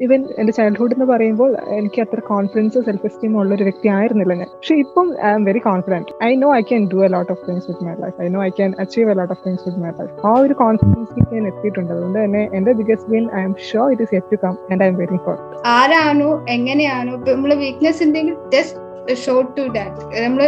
Even 0.00 0.20
എന്റെ 0.38 0.52
childhood 0.56 0.94
എന്ന് 0.96 1.06
പറയുമ്പോൾ 1.06 1.48
എനിക്ക് 1.76 2.00
അത്ര 2.02 2.20
കോൺഫിഡൻസ് 2.26 2.80
സെൽഫ് 2.86 3.06
എസ്റ്റീം 3.06 3.32
ഉള്ള 3.40 3.50
ഒരു 3.56 3.64
വ്യക്തി 3.68 3.88
ആയിരുന്നില്ല 3.94 4.34
ഞാൻ. 4.40 4.50
പക്ഷെ 4.52 4.74
ഇപ്പം 4.82 5.06
I'm 5.30 5.44
very 5.44 5.60
confident 5.64 6.12
I 6.22 6.30
know 6.42 6.48
I 6.54 6.60
can 6.68 6.82
do 6.92 6.98
a 7.06 7.10
lot 7.14 7.30
of 7.34 7.42
things 7.48 7.66
with 7.70 7.84
my 7.86 7.94
life 8.02 8.16
I 8.22 8.28
know 8.28 8.42
I 8.44 8.50
can 8.58 8.72
achieve 8.84 9.10
a 9.10 9.18
lot 9.20 9.34
of 9.36 9.42
things 9.46 9.64
with 9.66 9.80
my 9.82 9.90
life 9.98 10.14
ആ 10.26 10.34
ഒരു 10.44 10.56
കോൺഫിഡൻസിലേക്ക് 10.62 11.34
ഞാൻ 11.34 11.46
എത്തിയിട്ടുണ്ട്. 11.52 11.92
അതുകൊണ്ട് 11.94 12.18
തന്നെ 12.18 12.42
എന്റെ 12.58 12.74
biggest 12.80 13.10
win 13.14 13.26
I'm 13.44 13.54
sure 13.68 13.88
it 13.94 14.06
is 14.06 14.14
yet 14.16 14.32
to 14.34 14.40
come 14.44 14.54
and 14.70 14.82
I'm 14.92 14.98
waiting 15.00 15.24
for 15.26 15.36
ആരാണോ 15.74 16.30
എങ്ങനെയാണോ 16.56 17.14
ഇപ്പൊ 17.18 17.30
നമ്മൾ 17.32 17.54
വീക്ക്നെസ് 17.64 18.02
ഉണ്ടെങ്കിൽ 18.06 18.36
ജസ്റ്റ് 18.54 18.78
ഷോ 19.14 19.40
ടു 19.56 19.62
ഡാറ്റ് 19.76 20.22
നമ്മൾ 20.24 20.44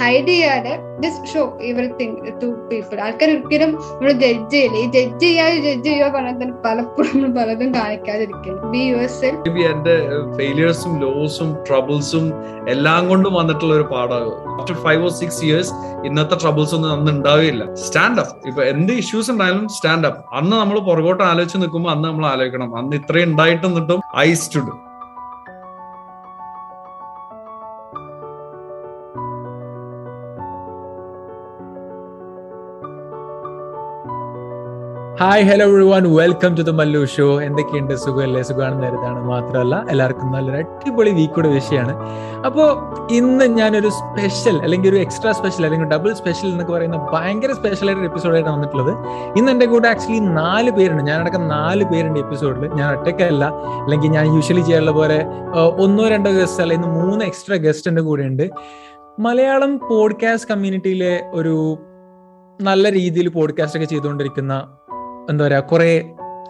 ഹൈഡ് 0.00 0.26
ചെയ്യാതെ 0.26 0.74
just 1.00 1.28
show 1.34 1.58
everything 1.62 2.16
to 2.42 2.48
people 2.70 3.00
ആൾക്കാർ 3.00 3.28
ഒരിക്കലും 3.28 3.70
നമ്മൾ 3.72 4.12
ജഡ്ജ് 4.12 4.50
ചെയ്യില്ല. 4.50 4.76
ഈ 4.76 4.86
ജഡ്ജ് 4.96 5.20
ചെയ്യാതെ 5.20 5.56
ജഡ്ജ് 5.56 5.86
ചെയ്യുക 5.88 6.10
പറഞ്ഞാൽ 6.16 6.36
തന്നെ 6.42 6.56
പലപ്പോഴും 6.66 7.10
നമ്മൾ 7.14 7.32
പലതും 7.40 7.74
കാണിക്കാതിരിക്കും. 7.74 8.70
ബി 8.72 8.78
യു 8.78 8.96
എസ് 8.96 9.24
എന്റെ 9.72 9.96
ഫെയിലിയേഴ്സും 10.38 11.00
ലോസും 11.00 11.56
ട്രബിൾസും 11.68 12.26
എല്ലാം 12.68 13.08
കൊണ്ടും 13.08 13.34
വന്നിട്ടുള്ള 13.34 13.74
ഒരു 13.74 13.82
പാഠം 13.82 14.30
after 14.58 14.76
five 14.84 15.02
or 15.02 15.10
six 15.10 15.44
years 15.44 15.72
ഇന്നത്തെ 16.06 16.36
ട്രബിൾസ് 16.42 16.74
ഒന്നും 16.74 16.92
അന്ന് 16.92 17.12
ഉണ്ടാവുകയില്ല 17.12 17.74
സ്റ്റാൻഡ് 17.74 18.20
അപ്പ് 18.20 18.48
ഇപ്പൊ 18.48 18.62
എന്ത് 18.62 18.92
ഇഷ്യൂസ് 18.92 19.30
ഉണ്ടായാലും 19.30 19.68
സ്റ്റാൻഡ് 19.68 20.06
അപ്പ് 20.06 20.36
അന്ന് 20.36 20.56
നമ്മൾ 20.56 20.78
പുറകോട്ട് 20.78 21.22
ആലോചിച്ച് 21.22 21.58
നിൽക്കുമ്പോൾ 21.58 21.90
അന്ന് 21.90 22.08
നമ്മൾ 22.08 22.26
ആലോചിക്കണം. 22.26 22.76
അന്ന് 22.76 22.96
ഇത്രയും 22.96 23.30
ഉണ്ടായിട്ട് 23.30 23.66
നിന്നിട്ടും 23.66 24.00
I 24.16 24.32
stood 24.32 24.72
hi 35.24 35.42
hello 35.42 35.66
everyone 35.84 36.14
welcome 36.16 36.54
to 36.54 36.62
the 36.62 36.70
Mallu 36.70 37.04
show 37.04 37.42
എന്തൊക്കെയുണ്ട്? 37.42 37.94
സുഖമല്ലേ? 37.94 38.42
സുഖമാണെന്ന് 38.42 38.86
കരുതാണ്. 38.86 39.24
മാത്രമല്ല 39.24 39.84
എല്ലാവർക്കും 39.90 40.32
നല്ലൊരു 40.32 40.56
അടിപൊളി 40.56 41.10
വീക്കോട് 41.10 41.48
വിഷയമാണ് 41.48 41.94
അപ്പോൾ 42.46 42.68
ഇന്ന് 43.12 43.44
ഞാനൊരു 43.44 43.88
സ്പെഷ്യൽ 43.88 44.56
അല്ലെങ്കിൽ 44.56 44.88
ഒരു 44.90 44.96
എക്സ്ട്രാ 44.96 45.32
സ്പെഷ്യൽ 45.32 45.64
അല്ലെങ്കിൽ 45.66 45.88
ഡബിൾ 45.88 46.14
സ്പെഷ്യൽ 46.14 46.50
എന്നൊക്കെ 46.50 46.72
പറയുന്ന 46.72 47.08
ഭയങ്കര 47.12 47.52
സ്പെഷ്യൽ 47.52 47.88
ആയിട്ട് 47.88 48.02
എപ്പിസോഡായിട്ട് 48.02 48.50
വന്നിട്ടുള്ളത്. 48.50 48.92
ഇന്ന് 49.38 49.52
എന്റെ 49.52 49.66
കൂടെ 49.66 49.88
ആക്ച്വലി 49.88 50.18
നാല് 50.18 50.70
പേരുണ്ട്. 50.70 51.02
ഞാനടക്കം 51.02 51.48
നാല് 51.48 51.84
പേരുണ്ട് 51.84 52.20
എപ്പിസോഡിൽ 52.20 52.68
ഞാൻ 52.68 52.98
ഒറ്റയ്ക്കല്ല. 52.98 53.44
അല്ലെങ്കിൽ 53.82 54.08
ഞാൻ 54.08 54.34
യൂഷ്വലി 54.34 54.60
ചെയ്യാറുള്ള 54.60 54.90
പോലെ 54.90 55.26
ഒന്നോ 55.76 56.08
രണ്ടോ 56.08 56.30
ഗസ്റ്റ് 56.30 56.62
അല്ല 56.62 56.74
ഇന്ന് 56.74 56.88
മൂന്ന് 56.88 57.24
എക്സ്ട്രാ 57.24 57.56
ഗസ്റ്റ് 57.56 57.90
എന്റെ 57.90 58.02
കൂടെ 58.02 58.22
ഉണ്ട്. 58.22 58.50
മലയാളം 59.18 59.80
പോഡ്കാസ്റ്റ് 59.90 60.50
കമ്മ്യൂണിറ്റിയിലെ 60.50 61.30
ഒരു 61.32 61.78
നല്ല 62.60 62.92
രീതിയിൽ 62.92 63.28
പോഡ്കാസ്റ്റ് 63.28 63.78
ഒക്കെ 63.78 63.86
ചെയ്തുകൊണ്ടിരിക്കുന്ന 63.86 64.68
എന്താ 65.30 65.46
പറയാ 65.46 65.60
കുറെ 65.60 66.04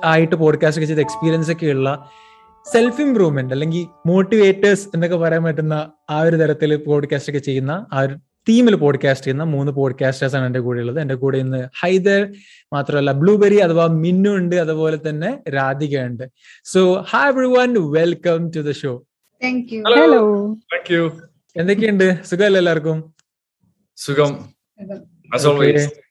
ആയിട്ട് 0.05 0.37
പോഡ്കാസ്റ്റ് 0.37 0.83
ഒക്കെ 0.83 0.87
ചെയ്ത 0.87 1.01
എക്സ്പീരിയൻസ് 1.01 1.53
ഒക്കെ 1.53 1.67
ഉള്ള 1.67 2.11
സെൽഫ് 2.73 3.01
ഇംപ്രൂവ്മെന്റ് 3.01 3.55
അല്ലെങ്കിൽ 3.55 3.87
മോട്ടിവേറ്റേഴ്സ് 4.07 4.89
എന്നൊക്കെ 4.95 5.17
പറയാൻ 5.17 5.45
പറ്റുന്ന 5.45 5.93
ആ 6.11 6.21
ഒരു 6.21 6.37
തരത്തിൽ 6.37 6.77
പോഡ്കാസ്റ്റ് 6.77 7.31
ഒക്കെ 7.31 7.39
ചെയ്യുന്ന 7.39 7.87
ആ 7.93 8.01
ഒരു 8.01 8.15
തീമിൽ 8.49 8.75
പോഡ്കാസ്റ്റ് 8.75 9.27
ചെയ്യുന്ന 9.27 9.45
മൂന്ന് 9.45 9.73
പോഡ്കാസ്റ്റേഴ്സ് 9.73 10.37
ആണ് 10.37 10.47
എന്റെ 10.47 10.61
കൂടെ 10.61 10.81
ഉള്ളത്. 10.81 11.01
എന്റെ 11.01 11.15
കൂടെ 11.15 11.39
ഇന്ന് 11.39 11.69
ഹൈദർ 11.81 12.33
മാത്രമല്ല 12.73 13.13
ബ്ലൂബെറി 13.13 13.57
അഥവാ 13.57 13.87
മിന്നു 13.87 14.31
ഉണ്ട് 14.31 14.57
അതുപോലെ 14.57 14.99
തന്നെ 15.09 15.39
രാധിക 15.51 16.01
ഉണ്ട്. 16.01 16.25
So 16.65 17.05
hi 17.11 17.33
everyone 17.47 17.91
welcome 17.91 18.51
to 18.51 18.61
the 18.61 18.71
show 18.73 19.05
hello 19.87 20.23
thank 20.55 20.93
you 20.93 21.11
എന്തൊക്കെയുണ്ട്? 21.57 22.25
സുഖമല്ലേ 22.25 22.59
എല്ലാവർക്കും? 22.59 23.15
സുഖം. 23.97 24.33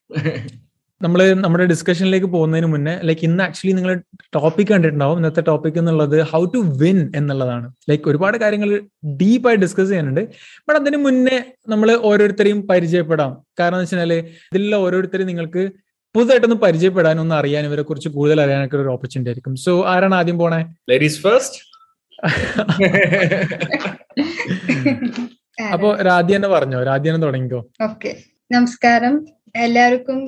നമ്മൾ 1.01 1.33
നമ്മുടെ 1.33 1.65
ഡിസ്കഷനിലേക്ക് 1.65 2.25
പോകുന്നതിന് 2.25 2.65
മുന്നേ 2.65 2.99
ലൈക്ക് 3.03 3.25
ഇന്ന് 3.25 3.43
ആക്ച്വലി 3.43 3.73
നിങ്ങൾ 3.73 4.01
ടോപ്പിക് 4.35 4.67
കണ്ടിട്ടുണ്ടാവും. 4.67 5.17
ഇന്നത്തെ 5.17 5.41
ടോപ്പിക് 5.41 5.77
എന്നുള്ളത് 5.77 6.31
ഹൗ 6.31 6.45
ടു 6.45 6.77
വിൻ 6.81 7.11
എന്നുള്ളതാണ്. 7.15 7.73
ലൈക്ക് 7.89 8.09
ഒരുപാട് 8.09 8.37
കാര്യങ്ങൾ 8.37 8.81
ഡീപ്പായി 9.21 9.55
ഡിസ്കസ് 9.55 9.89
ചെയ്യാനുണ്ട്. 9.89 10.27
ബട്ട് 10.67 10.79
അതിന് 10.79 10.97
മുന്നേ 10.97 11.43
നമ്മൾ 11.67 11.99
ഓരോരുത്തരെയും 12.11 12.67
പരിചയപ്പെടാം. 12.67 13.43
കാരണം 13.59 13.75
എന്ന് 13.75 13.85
വെച്ചാൽ 13.85 14.13
ഇതിലുള്ള 14.13 14.75
ഓരോരുത്തരെയും 14.75 15.27
നിങ്ങൾക്ക് 15.27 15.71
പുതുതായിട്ടൊന്ന് 16.15 16.55
പരിചയപ്പെടാനും 16.55 17.21
ഒന്ന് 17.21 17.35
അറിയാനും 17.35 17.67
ഇവരെ 17.67 17.81
കുറിച്ച് 17.81 18.09
കൂടുതൽ 18.09 18.41
അറിയാനൊക്കെ 18.41 18.77
ഒരു 18.77 18.89
ഓപ്പർച്യൂണിറ്റി 18.89 19.31
ആയിരിക്കും. 19.31 19.55
സോ 19.55 19.85
ആരാണ് 19.85 20.15
ആദ്യം 20.15 20.37
പോണേ? 20.37 20.75
ലേഡീസ് 20.89 21.21
ഫസ്റ്റ് 21.21 21.73
അപ്പോ 25.73 26.01
രാധ്യ 26.01 26.35
തന്നെ 26.35 26.47
പറഞ്ഞോ? 26.47 26.83
രാധ്യ 26.83 27.09
തന്നെ 27.09 27.25
തുടങ്ങിക്കോ. 27.25 27.69
ഓക്കെ 27.83 28.15
നമസ്കാരം. 28.51 29.25
എല്ലാവർക്കും 29.55 30.19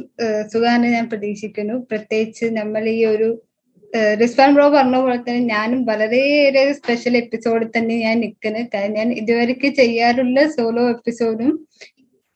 സുഖമാണ് 0.52 0.88
ഞാൻ 0.88 1.06
പ്രതീക്ഷിക്കുന്നു. 1.10 1.76
പ്രത്യേകിച്ച് 1.92 2.46
നമ്മൾ 2.60 2.84
ഈ 2.90 3.00
ഒരു 3.06 3.28
റിസ്വാൻ 4.22 4.52
ബ്രോ 4.56 4.66
പറഞ്ഞ 4.70 4.98
പോലെ 5.02 5.16
തന്നെ 5.18 5.42
ഞാനും 5.56 5.80
വളരെയേറെ 5.86 6.64
സ്പെഷ്യൽ 6.80 7.16
എപ്പിസോഡിൽ 7.18 7.70
തന്നെ 7.78 7.96
ഞാൻ 7.98 8.16
നിൽക്കുന്നത് 8.20 8.68
കാരണം 8.74 8.96
ഞാൻ 9.00 9.10
ഇതുവരെക്ക് 9.14 9.70
ചെയ്യാറുള്ള 9.82 10.40
സോളോ 10.56 10.84
എപ്പിസോഡും 10.90 11.52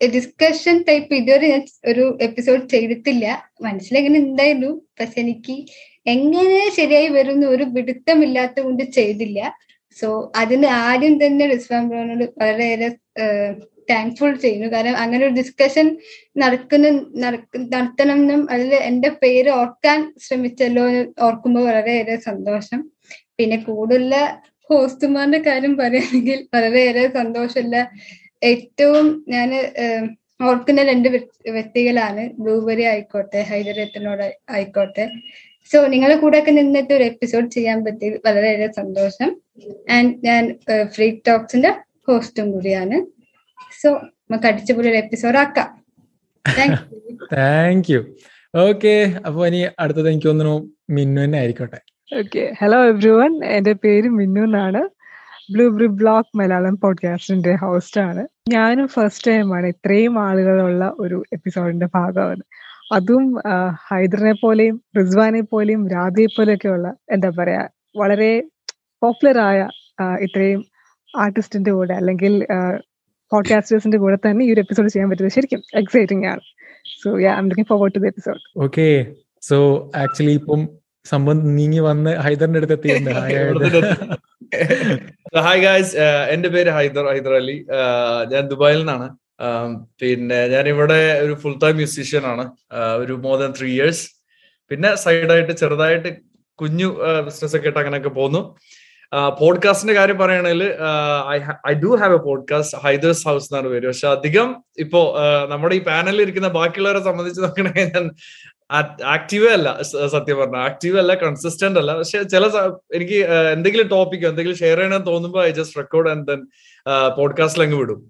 ഡിസ്കഷൻ 0.02 0.76
ടൈപ്പ് 0.88 1.14
ഇതുവരെ 1.16 1.48
ഞാൻ 1.54 1.64
ഒരു 1.86 2.04
എപ്പിസോഡ് 2.28 2.64
ചെയ്തിട്ടില്ല. 2.74 3.26
മനസ്സിലെങ്ങനെ 3.62 4.20
ഉണ്ടായിരുന്നു 4.20 4.72
പക്ഷെ 5.00 5.18
എനിക്ക് 5.22 5.56
എങ്ങനെ 6.06 6.70
ശരിയായി 6.78 7.10
വരുന്ന 7.18 7.46
ഒരു 7.48 7.66
പിടുത്തമില്ലാത്ത 7.76 8.60
കൊണ്ട് 8.68 8.84
ചെയ്തില്ല. 8.98 9.40
സോ 9.98 10.08
അതിന് 10.36 10.68
ആദ്യം 10.88 11.16
തന്നെ 11.26 11.46
റിസ്വാൻ 11.54 11.84
ബ്രോനോട് 11.90 12.26
വളരെയേറെ 12.42 12.90
താങ്ക്ഫുൾ 13.92 14.32
ചെയ്യുന്നു. 14.44 14.68
കാരണം 14.76 14.98
അങ്ങനെ 15.04 15.22
ഒരു 15.28 15.36
ഡിസ്കഷൻ 15.40 15.88
നടക്കുന്ന 16.44 16.88
നടത്തണം 17.76 18.20
എന്നും 18.22 18.42
അതിൽ 18.54 18.72
എന്റെ 18.90 19.10
പേര് 19.24 19.52
ഓർക്കാൻ 19.62 20.00
ശ്രമിച്ചല്ലോ 20.26 20.86
ഓർക്കുമ്പോൾ 21.28 21.66
വളരെയേറെ 21.70 22.16
സന്തോഷം. 22.30 22.82
പിന്നെ 23.38 23.58
കൂടുതൽ 23.70 24.14
ഹോസ്റ്റുമാരുടെ 24.70 25.40
കാര്യം 25.50 25.74
പറയുകയാണെങ്കിൽ 25.78 26.40
വളരെയേറെ 26.56 27.06
സന്തോഷമുള്ള 27.20 27.78
ഏറ്റവും 28.52 29.06
ഞാൻ 29.36 29.50
ഓർക്കുന്ന 30.50 30.82
രണ്ട് 30.84 31.08
വ്യക്തികളാണ്. 31.56 32.24
ബ്ലൂബെറി 32.42 32.84
ആയിക്കോട്ടെ 32.92 33.40
ഹൈദരത്തിനോട് 33.52 34.28
ആയിക്കോട്ടെ. 34.56 35.06
സോ 35.72 35.78
നിങ്ങളുടെ 35.94 36.18
കൂടെ 36.22 36.38
ഒക്കെ 36.40 36.52
നിന്നിട്ട് 36.52 36.92
ഒരു 36.94 37.06
എപ്പിസോഡ് 37.12 37.48
ചെയ്യാൻ 37.56 37.80
പറ്റി 37.86 38.08
വളരെയേറെ 38.28 38.68
സന്തോഷം. 38.80 39.30
ആൻഡ് 39.96 40.14
ഞാൻ 40.28 40.44
ഫ്രീ 40.96 41.08
ടോക്സിന്റെ 41.28 41.72
ഹോസ്റ്റും 42.08 42.48
കൂടിയാണ്. 42.52 42.98
സോ 43.82 43.90
നമുക്ക് 44.32 44.48
അടിച്ചുപൊളി 44.50 44.88
ഒരു 44.92 45.00
എപ്പിസോഡ് 45.04 45.38
ആക്കാം. 45.44 45.70
താങ്ക് 47.40 47.88
യു 47.94 48.00
ഓക്കെ 48.54 48.94
അപ്പൊ 49.28 49.40
ഇനി 49.48 49.60
അടുത്തത് 49.84 50.08
എനിക്ക് 50.12 50.28
തോന്നുന്നു 50.28 50.56
മിന്നു 50.96 51.20
തന്നെ 51.24 51.38
ആയിക്കോട്ടെ 51.42 51.80
ഓക്കെ 52.12 52.44
ഹലോ 52.62 52.78
എവ്രി 52.92 53.12
വൺ 53.18 53.34
എന്റെ 53.58 53.74
പേര് 53.84 54.08
മിന്നു 54.20 54.42
എന്നാണ്. 54.48 54.82
ബ്ലൂ 55.54 55.66
ബ്ലൂ 55.76 55.88
ബ്ലോക്ക് 56.00 56.38
മലയാളം 56.40 56.76
പോഡ്കാസ്റ്റിന്റെ 56.84 57.54
ഹോസ്റ്റ് 57.64 58.00
ആണ്. 58.08 58.24
ഞാനും 58.54 58.88
ഫസ്റ്റ് 58.88 59.28
ടൈം 59.28 59.48
ആണ് 59.58 59.68
ഇത്രയും 59.74 60.16
ആളുകളുള്ള 60.28 60.84
ഒരു 61.00 61.18
എപ്പിസോഡിന്റെ 61.36 61.88
ഭാഗമാണ്. 61.98 62.44
അതും 62.98 63.26
ഹൈദറിനെ 63.90 64.36
പോലെയും 64.44 64.76
റിസ്വാനെ 65.00 65.42
പോലെയും 65.54 65.82
രാധയെ 65.96 66.30
പോലെയൊക്കെ 66.38 66.70
ഉള്ള 66.76 66.88
എന്താ 67.16 67.30
പറയാ 67.40 67.64
വളരെ 68.02 68.32
പോപ്പുലർ 69.02 69.38
ആയ 69.50 69.60
ഇത്രയും 70.26 70.62
ആർട്ടിസ്റ്റിന്റെ 71.10 71.72
കൂടെ 71.72 71.94
അല്ലെങ്കിൽ 71.94 72.34
പോഡ്കാസ്റ്റേഴ്സിന്റെ 73.32 74.00
കൂടെ 74.04 74.18
തന്നെ 74.26 74.44
ഈ 74.48 74.50
ഒരു 74.54 74.62
എപ്പിസോഡ് 74.64 74.90
ചെയ്യാൻ 74.94 75.08
പറ്റുന്നത്. 75.12 75.36
ശരിക്കും 75.38 75.62
എക്സൈറ്റിംഗ് 75.82 76.28
ആണ്. 76.34 76.44
So 77.02 77.10
yeah 77.26 77.32
I'm 77.40 77.48
looking 77.52 77.70
forward 77.72 77.96
to 77.96 78.02
the 78.04 78.08
episode 78.12 78.42
okay 78.66 78.88
so 79.50 79.58
actually 80.04 80.36
ഇപ്പം 80.42 80.62
സംബന്ധം 81.12 81.52
നീങ്ങി 81.58 81.82
വന്ന് 81.90 82.12
ഹൈദറിന്റെ 82.26 82.60
അടുത്ത് 82.60 82.76
എത്തിയിട്ടുണ്ട്. 82.78 83.12
ഹായ് 85.46 85.62
ഗായ്സ് 85.64 85.94
എന്റെ 86.34 86.50
പേര് 86.54 86.72
ഹൈദർ 86.78 87.06
ഹൈദർ 87.14 87.34
അലി. 87.40 87.58
ഞാൻ 88.34 88.44
ദുബായിൽ 88.54 88.80
നിന്നാണ്. 88.82 89.08
പിന്നെ 90.02 90.40
ഞാൻ 90.54 90.66
ഇവിടെ 90.74 91.00
ഒരു 91.26 91.34
ഫുൾ 91.42 91.56
ടൈം 91.64 91.76
മ്യൂസിഷ്യൻ 91.82 92.24
ആണ് 92.32 92.46
ഒരു 93.04 93.14
മോർ 93.26 93.36
ദാൻ 93.42 93.52
ത്രീ 93.60 93.70
ഇയേഴ്സ് 93.76 94.04
പിന്നെ 94.72 94.90
സൈഡായിട്ട് 95.04 95.54
ചെറുതായിട്ട് 95.62 96.10
കുഞ്ഞു 96.60 96.90
ബിസിനസ് 97.28 97.56
ഒക്കെ 97.58 97.70
ഇട്ട് 97.72 97.80
അങ്ങനെയൊക്കെ 97.82 98.12
പോകുന്നു. 98.18 98.42
പോഡ്കാസ്റ്റിന്റെ 99.14 99.94
കാര്യം 99.94 100.18
പറയുകയാണെങ്കിൽ 100.18 100.63
I 101.69 101.74
do 101.84 101.95
have 101.95 102.13
a 102.13 102.18
podcast 102.18 102.78
Haider's 102.78 103.28
house 103.28 103.54
എന്നാണ് 103.54 103.68
പേര്. 103.68 103.88
പക്ഷെ 103.88 104.07
അധികം 104.07 104.63
ഇപ്പോ 104.78 105.01
നമ്മുടെ 105.50 105.75
ഈ 105.75 105.81
പാനലിൽ 105.84 106.22
ഇരിക്കുന്ന 106.22 106.48
ബാക്കിയുള്ളവരെ 106.48 107.04
സംബന്ധിച്ച് 107.04 107.42
നോക്കണമെങ്കിൽ 107.42 107.89
ഞാൻ 107.95 108.10
ആക്റ്റീവേ 109.06 109.51
അല്ല 109.54 109.81
സത്യം 110.07 110.38
പറഞ്ഞ 110.39 110.57
ആക്റ്റീവ് 110.57 111.00
അല്ല 111.00 111.16
കൺസിസ്റ്റന്റ് 111.16 111.80
അല്ല. 111.80 111.98
പക്ഷെ 111.98 112.24
ചില 112.24 112.45
എനിക്ക് 112.94 113.19
എന്തെങ്കിലും 113.54 113.88
ടോപ്പിക്കോ 113.88 114.30
എന്തെങ്കിലും 114.30 114.57
ഷെയർ 114.57 114.78
ചെയ്യണമെന്ന് 114.78 115.07
തോന്നുമ്പോൾ 115.07 115.45
I 115.45 115.51
just 115.51 115.78
record 115.78 116.10
and 116.10 116.28
then 116.28 116.42
പോഡ്കാസ്റ്റിൽ 117.18 117.63
അങ്ങ് 117.63 117.78
വിടും. 117.78 118.01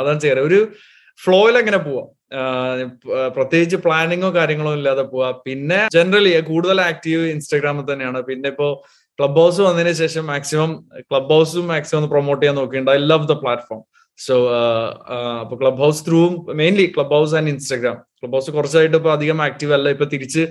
അതാണ് 0.00 0.20
ചെയ്യാറ്. 0.20 0.40
ഒരു 0.40 0.68
ഫ്ലോയിൽ 1.24 1.58
അങ്ങനെ 1.58 1.78
പോവാം. 1.78 2.08
പ്രത്യേകിച്ച് 3.36 3.76
പ്ലാനിങ്ങോ 3.76 4.34
കാര്യങ്ങളോ 4.34 4.72
ഇല്ലാതെ 4.74 5.02
പോവാ. 5.02 5.30
പിന്നെ 5.46 5.88
ജനറലി 5.92 6.40
കൂടുതൽ 6.40 6.80
ആക്റ്റീവ് 6.80 7.24
ഇൻസ്റ്റാഗ്രാമിൽ 7.26 7.92
തന്നെയാണ്. 7.92 8.22
പിന്നെ 8.22 8.48
ഇപ്പോ 8.48 8.84
ക്ലബ് 9.22 9.40
ഹൗസ് 9.40 9.60
വന്നതിന് 9.60 9.92
ശേഷം 9.92 10.24
മാക്സിമം 10.26 10.70
ക്ലബ് 11.00 11.32
ഹൗസും 11.32 11.66
മാക്സിമം 11.72 11.98
ഒന്ന് 11.98 12.10
പ്രൊമോട്ട് 12.12 12.40
ചെയ്യാൻ 12.42 12.56
നോക്കിയിട്ടുണ്ട്. 12.56 12.90
I 12.90 13.00
love 13.10 13.26
the 13.28 13.34
platform 13.42 13.80
so 14.18 14.34
അപ്പൊ 15.42 15.56
club 15.60 15.76
house 15.76 16.06
ത്രൂവും 16.06 16.32
mainly 16.60 16.86
Clubhouse 17.16 17.34
and 17.34 17.48
Instagram 17.48 17.96
Clubhouse 18.32 18.50
കുറച്ചായിട്ട് 18.50 18.96
ഇപ്പൊ 18.96 19.12
അധികം 19.12 19.42
ആക്റ്റീവ് 19.42 19.72
അല്ല 19.72 19.90
ഇപ്പൊ 19.90 20.04
തിരിച്ച് 20.04 20.42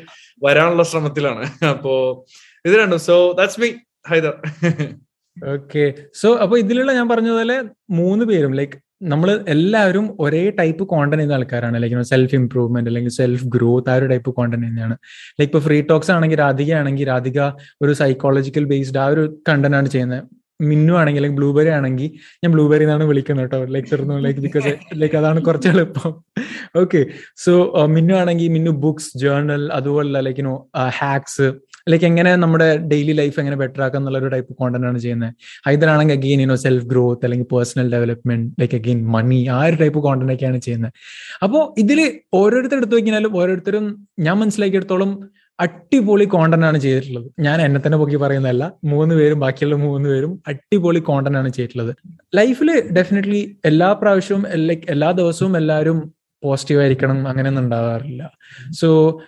വരാനുള്ള 0.42 0.84
ശ്രമത്തിലാണ്. 0.84 1.44
അപ്പോ 1.74 1.94
ഇത് 2.66 2.74
രണ്ടും. 2.74 3.00
So 3.00 3.18
that's 3.40 3.60
me 3.62 3.70
Haider 4.10 4.34
okay 5.38 5.84
so 6.22 6.30
അപ്പൊ 6.36 6.58
ഇതിലുള്ള 6.58 6.94
ഞാൻ 6.94 7.10
പറഞ്ഞ 7.10 7.30
പോലെ 7.32 7.58
മൂന്ന് 7.90 8.26
പേരും 8.26 8.54
ലൈക്ക് 8.54 8.78
നമ്മൾ 9.02 9.30
എല്ലാവരും 9.48 10.06
ഒരേ 10.20 10.42
ടൈപ്പ് 10.60 10.84
കോണ്ടന്റ് 10.84 11.22
ചെയ്യുന്ന 11.22 11.38
ആൾക്കാരാണ്. 11.38 11.78
ലൈക്ക് 11.84 12.04
സെൽഫ് 12.10 12.36
ഇംപ്രൂവ്മെന്റ് 12.36 12.90
അല്ലെങ്കിൽ 12.90 13.12
സെൽഫ് 13.12 13.46
ഗ്രോത്ത് 13.56 13.90
ആ 13.90 13.96
ഒരു 13.96 14.06
ടൈപ്പ് 14.12 14.32
കോണ്ടന്റ് 14.36 14.68
തന്നെയാണ്. 14.68 14.96
ലൈക്ക് 15.40 15.50
ഇപ്പൊ 15.52 15.62
ഫ്രീ 15.68 15.82
ടോക്സ് 15.82 16.12
ആണെങ്കിൽ 16.12 16.40
രാധിക 16.40 16.74
ആണെങ്കിൽ 16.82 17.08
രാധിക 17.08 17.40
ഒരു 17.82 17.94
സൈക്കോളജിക്കൽ 18.02 18.66
ബേസ്ഡ് 18.74 18.98
ആ 18.98 19.06
ഒരു 19.06 19.24
കണ്ടന്റ് 19.50 19.78
ആണ് 19.78 19.90
ചെയ്യുന്നത് 19.90 20.24
മിന്നു 20.70 20.94
ആണെങ്കിൽ 20.94 21.20
അല്ലെങ്കിൽ 21.20 21.40
ബ്ലൂബെറി 21.42 21.70
ആണെങ്കിൽ 21.70 22.10
ഞാൻ 22.44 22.52
ബ്ലൂബെറി 22.56 22.84
എന്നാണ് 22.84 23.04
വിളിക്കുന്നത് 23.04 23.46
കേട്ടോ 23.46 23.72
ലൈക്ക് 23.76 23.88
തീർന്നു. 23.92 24.18
ലൈക്ക് 24.26 24.40
ബിക്കോസ് 24.40 24.74
ലൈക്ക് 25.02 25.16
അതാണ് 25.16 25.42
കുറച്ച് 25.42 25.70
എളുപ്പം. 25.70 26.12
ഓക്കെ 26.82 27.02
സോ 27.46 27.54
മിന്നു 27.96 28.14
ആണെങ്കിൽ 28.14 28.50
മിന്നു 28.58 28.72
ബുക്സ് 28.72 29.12
ജേർണൽ 29.18 29.72
അതുപോലെ 29.80 30.22
ലൈക്കിനോ 30.28 30.54
ഹാക്സ് 31.00 31.48
ലൈക്ക് 31.90 32.06
എങ്ങനെ 32.06 32.36
നമ്മുടെ 32.36 32.76
ഡെയിലി 32.76 33.12
ലൈഫ് 33.12 33.40
എങ്ങനെ 33.40 33.56
ബെറ്റർ 33.56 33.82
ആക്കാം 33.82 34.00
എന്നുള്ള 34.00 34.18
ഒരു 34.18 34.28
ടൈപ്പ് 34.28 34.54
കോണ്ടന്റ് 34.54 34.88
ആണ് 34.88 35.00
ചെയ്യുന്നത് 35.00 35.34
ഹൈദരാണെങ്കിൽ 35.68 36.14
again 36.14 36.42
you know 36.42 36.56
self 36.56 36.86
growth 36.86 37.26
അല്ലെങ്കിൽ 37.26 37.46
personal 37.46 37.92
development 37.92 38.62
like 38.62 38.76
again 38.76 39.06
money 39.06 39.48
ആ 39.48 39.66
ഒരു 39.66 39.76
ടൈപ്പ് 39.76 40.00
കോണ്ടന്റ് 40.00 40.34
ഒക്കെയാണ് 40.34 40.58
ചെയ്യുന്നത് 40.58 40.94
അപ്പോൾ 41.44 41.80
ഇതിൽ 41.80 42.22
ഓരോരുത്തർ 42.34 42.78
എടുത്തു 42.78 42.96
വെക്കാലും 42.96 43.38
ഓരോരുത്തരും 43.38 44.08
ഞാൻ 44.20 44.38
മനസ്സിലാക്കിയെടുത്തോളം 44.38 45.30
അടിപൊളി 45.60 46.26
കോണ്ടന്റ് 46.26 46.66
ആണ് 46.66 46.78
ചെയ്തിട്ടുള്ളത്. 46.78 47.32
ഞാൻ 47.40 47.62
എന്നെ 47.62 47.82
തന്നെ 47.86 47.98
പൊക്കി 47.98 48.16
പറയുന്നതല്ല 48.16 48.72
മൂന്ന് 48.84 49.16
പേരും 49.16 49.40
ബാക്കിയുള്ള 49.40 49.76
മൂന്ന് 49.76 50.10
പേരും 50.10 50.44
അടിപൊളി 50.48 51.00
കോണ്ടന്റ് 51.00 51.38
ആണ് 51.38 51.50
ചെയ്തിട്ടുള്ളത്. 51.50 51.96
ലൈഫിൽ 52.36 52.84
ഡെഫിനറ്റ്ലി 52.92 53.58
എല്ലാ 53.66 53.94
പ്രാവശ്യവും 53.94 54.46
ലൈക്ക് 54.68 54.82
എല്ലാ 54.90 55.12
ദിവസവും 55.12 55.58
എല്ലാവരും 55.58 56.14
പോസിറ്റീവ് 56.44 56.82
ആയിരിക്കണം 56.82 57.28
അങ്ങനെയൊന്നും 57.28 57.64
ഉണ്ടാവാറില്ല. 57.64 58.32
സോ 58.72 59.20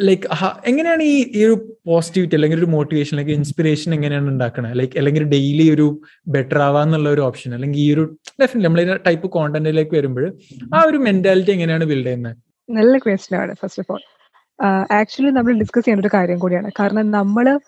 ലൈക്ക് 0.00 0.28
എങ്ങനെയാണ് 0.66 1.02
ഈ 1.02 1.44
ഒരു 1.44 1.76
പോസിറ്റിവിറ്റി 1.86 2.34
അല്ലെങ്കിൽ 2.34 2.58
ഒരു 2.58 2.66
മോട്ടിവേഷൻ 2.66 3.16
അല്ലെങ്കിൽ 3.16 3.34
ഇൻസ്പിറേഷൻ 3.34 3.94
എങ്ങനെയാണ് 3.94 4.28
ഉണ്ടാക്കുന്നത് 4.28 4.78
ലൈക്ക് 4.78 4.98
അല്ലെങ്കിൽ 4.98 5.22
ഡെയിലി 5.22 5.70
ഒരു 5.70 6.02
ബെറ്റർ 6.28 6.58
ആവാന്നുള്ള 6.58 7.08
ഒരു 7.08 7.20
ഓപ്ഷൻ 7.20 7.54
അല്ലെങ്കിൽ 7.54 7.78
ഈ 7.78 7.94
ഒരു 7.94 8.16
ഡെഫിനറ്റ് 8.42 8.64
നമ്മൾ 8.64 8.98
ടൈപ്പ് 9.06 9.28
കോണ്ടന്റിലേക്ക് 9.28 9.96
വരുമ്പോൾ 9.96 10.32
ആ 10.74 10.84
ഒരു 10.86 10.96
മെന്റാലിറ്റി 10.96 11.50
എങ്ങനെയാണ് 11.50 11.84
ബിൽഡ് 11.84 12.06
ചെയ്യുന്നത് 12.06 12.36
നല്ല 12.76 12.98
ക്വസ്റ്റ്യൻ 12.98 13.40
ആണ് 13.40 13.54
ഫസ്റ്റ് 13.54 13.82
ഓഫ് 13.82 13.92
ഓൾ 13.92 14.00
ആക്ച്വലി 14.92 15.30
നമ്മൾ 15.30 15.52
ഡിസ്കസ് 15.52 15.84
ചെയ്യേണ്ട 15.84 16.06
ഒരു 16.06 16.16
കാര്യം 16.16 16.38
കൂടിയാണ്. 16.38 16.70
കാരണം 16.80 17.10
നമ്മൾ 17.10 17.60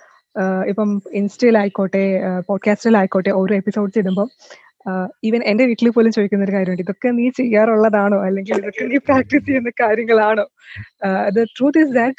ഇപ്പം 0.69 1.03
ഇൻസ്റ്റയിലായിക്കോട്ടെ 1.13 2.21
പോഡ്കാസ്റ്റിലായിക്കോട്ടെ 2.49 3.31
ഓരോ 3.31 3.57
എപ്പിസോഡ്സ് 3.57 3.99
ഇടുമ്പോൾ 3.99 4.29
ഈവൻ 5.25 5.43
എന്റെ 5.45 5.65
വീട്ടിൽ 5.67 5.91
പോലും 5.91 6.13
ചോദിക്കുന്ന 6.13 6.45
ഒരു 6.45 6.53
കാര്യമുണ്ട്. 6.53 6.83
ഇതൊക്കെ 6.83 7.09
നീ 7.09 7.31
ചെയ്യാറുള്ളതാണോ? 7.31 8.19
അല്ലെങ്കിൽ 8.27 8.57
ഇതൊക്കെ 8.59 8.85
നീ 8.85 8.97
പ്രാക്ടീസ് 8.97 9.47
ചെയ്യുന്ന 9.47 9.71
കാര്യങ്ങളാണോ? 9.81 10.45
The 11.29 11.45
truth 11.57 11.79
is 11.79 11.95
that 11.95 12.17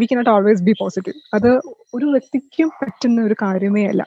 we 0.00 0.06
cannot 0.12 0.30
always 0.30 0.62
be 0.62 0.74
positive 0.80 1.20
അത് 1.34 1.50
ഒരു 1.94 2.06
വ്യക്തിക്കും 2.06 2.68
പറ്റുന്ന 2.82 3.22
ഒരു 3.22 3.36
കാര്യമേ 3.42 3.84
അല്ല. 3.86 4.02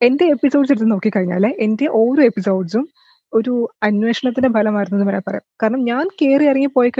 എന്റെ 0.00 0.24
എപ്പിസോഡ്സ് 0.24 0.72
എടുത്ത് 0.72 0.90
നോക്കിക്കഴിഞ്ഞാൽ 0.90 1.44
എന്റെ 1.58 1.86
ഓരോ 1.92 2.22
എപ്പിസോഡ്സും 2.22 2.84
ഒരു 3.32 3.52
അന്വേഷണത്തിന്റെ 3.82 4.48
ഫലമായിരുന്നു 4.48 5.06
വേണേൽ 5.06 5.22
പറയാം. 5.28 5.44
കാരണം 5.62 5.80
ഞാൻ 5.84 6.04
കയറി 6.22 6.44
ഇറങ്ങി 6.44 6.66
പോയി 6.66 6.90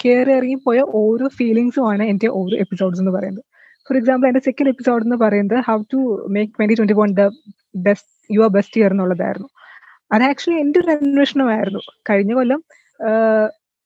കയറി 0.00 0.32
ഇറങ്ങി 0.32 0.58
പോയ 0.66 0.80
ഓരോ 0.80 1.28
ഫീലിങ്സും 1.28 1.84
ആണ് 1.92 2.02
എന്റെ 2.02 2.28
ഓരോ 2.28 2.56
എപ്പിസോഡ്സ് 2.56 3.00
എന്ന് 3.00 3.12
പറയുന്നത്. 3.12 3.44
ഫോർ 3.88 3.96
എക്സാമ്പിൾ 3.98 4.26
എന്റെ 4.28 4.40
സെക്കൻഡ് 4.40 4.68
എപ്പിസോഡ് 4.68 5.02
എന്ന് 5.02 5.16
പറയുന്നത് 5.16 5.58
how 5.68 5.76
to 5.92 6.00
make 6.28 6.52
twenty 6.58 6.74
twenty 6.74 6.92
one 6.92 7.10
the 7.20 7.24
best 7.76 8.08
your 8.30 8.48
best 8.56 8.78
year 8.80 8.90
എന്നുള്ളതായിരുന്നു. 8.94 9.48
അത് 10.14 10.22
ആക്ച്വലി 10.28 10.58
എന്റെ 10.60 10.78
ഒരു 10.80 10.90
അന്വേഷണമായിരുന്നു. 10.90 11.80
കഴിഞ്ഞ 12.10 12.32
കൊല്ലം 12.34 12.60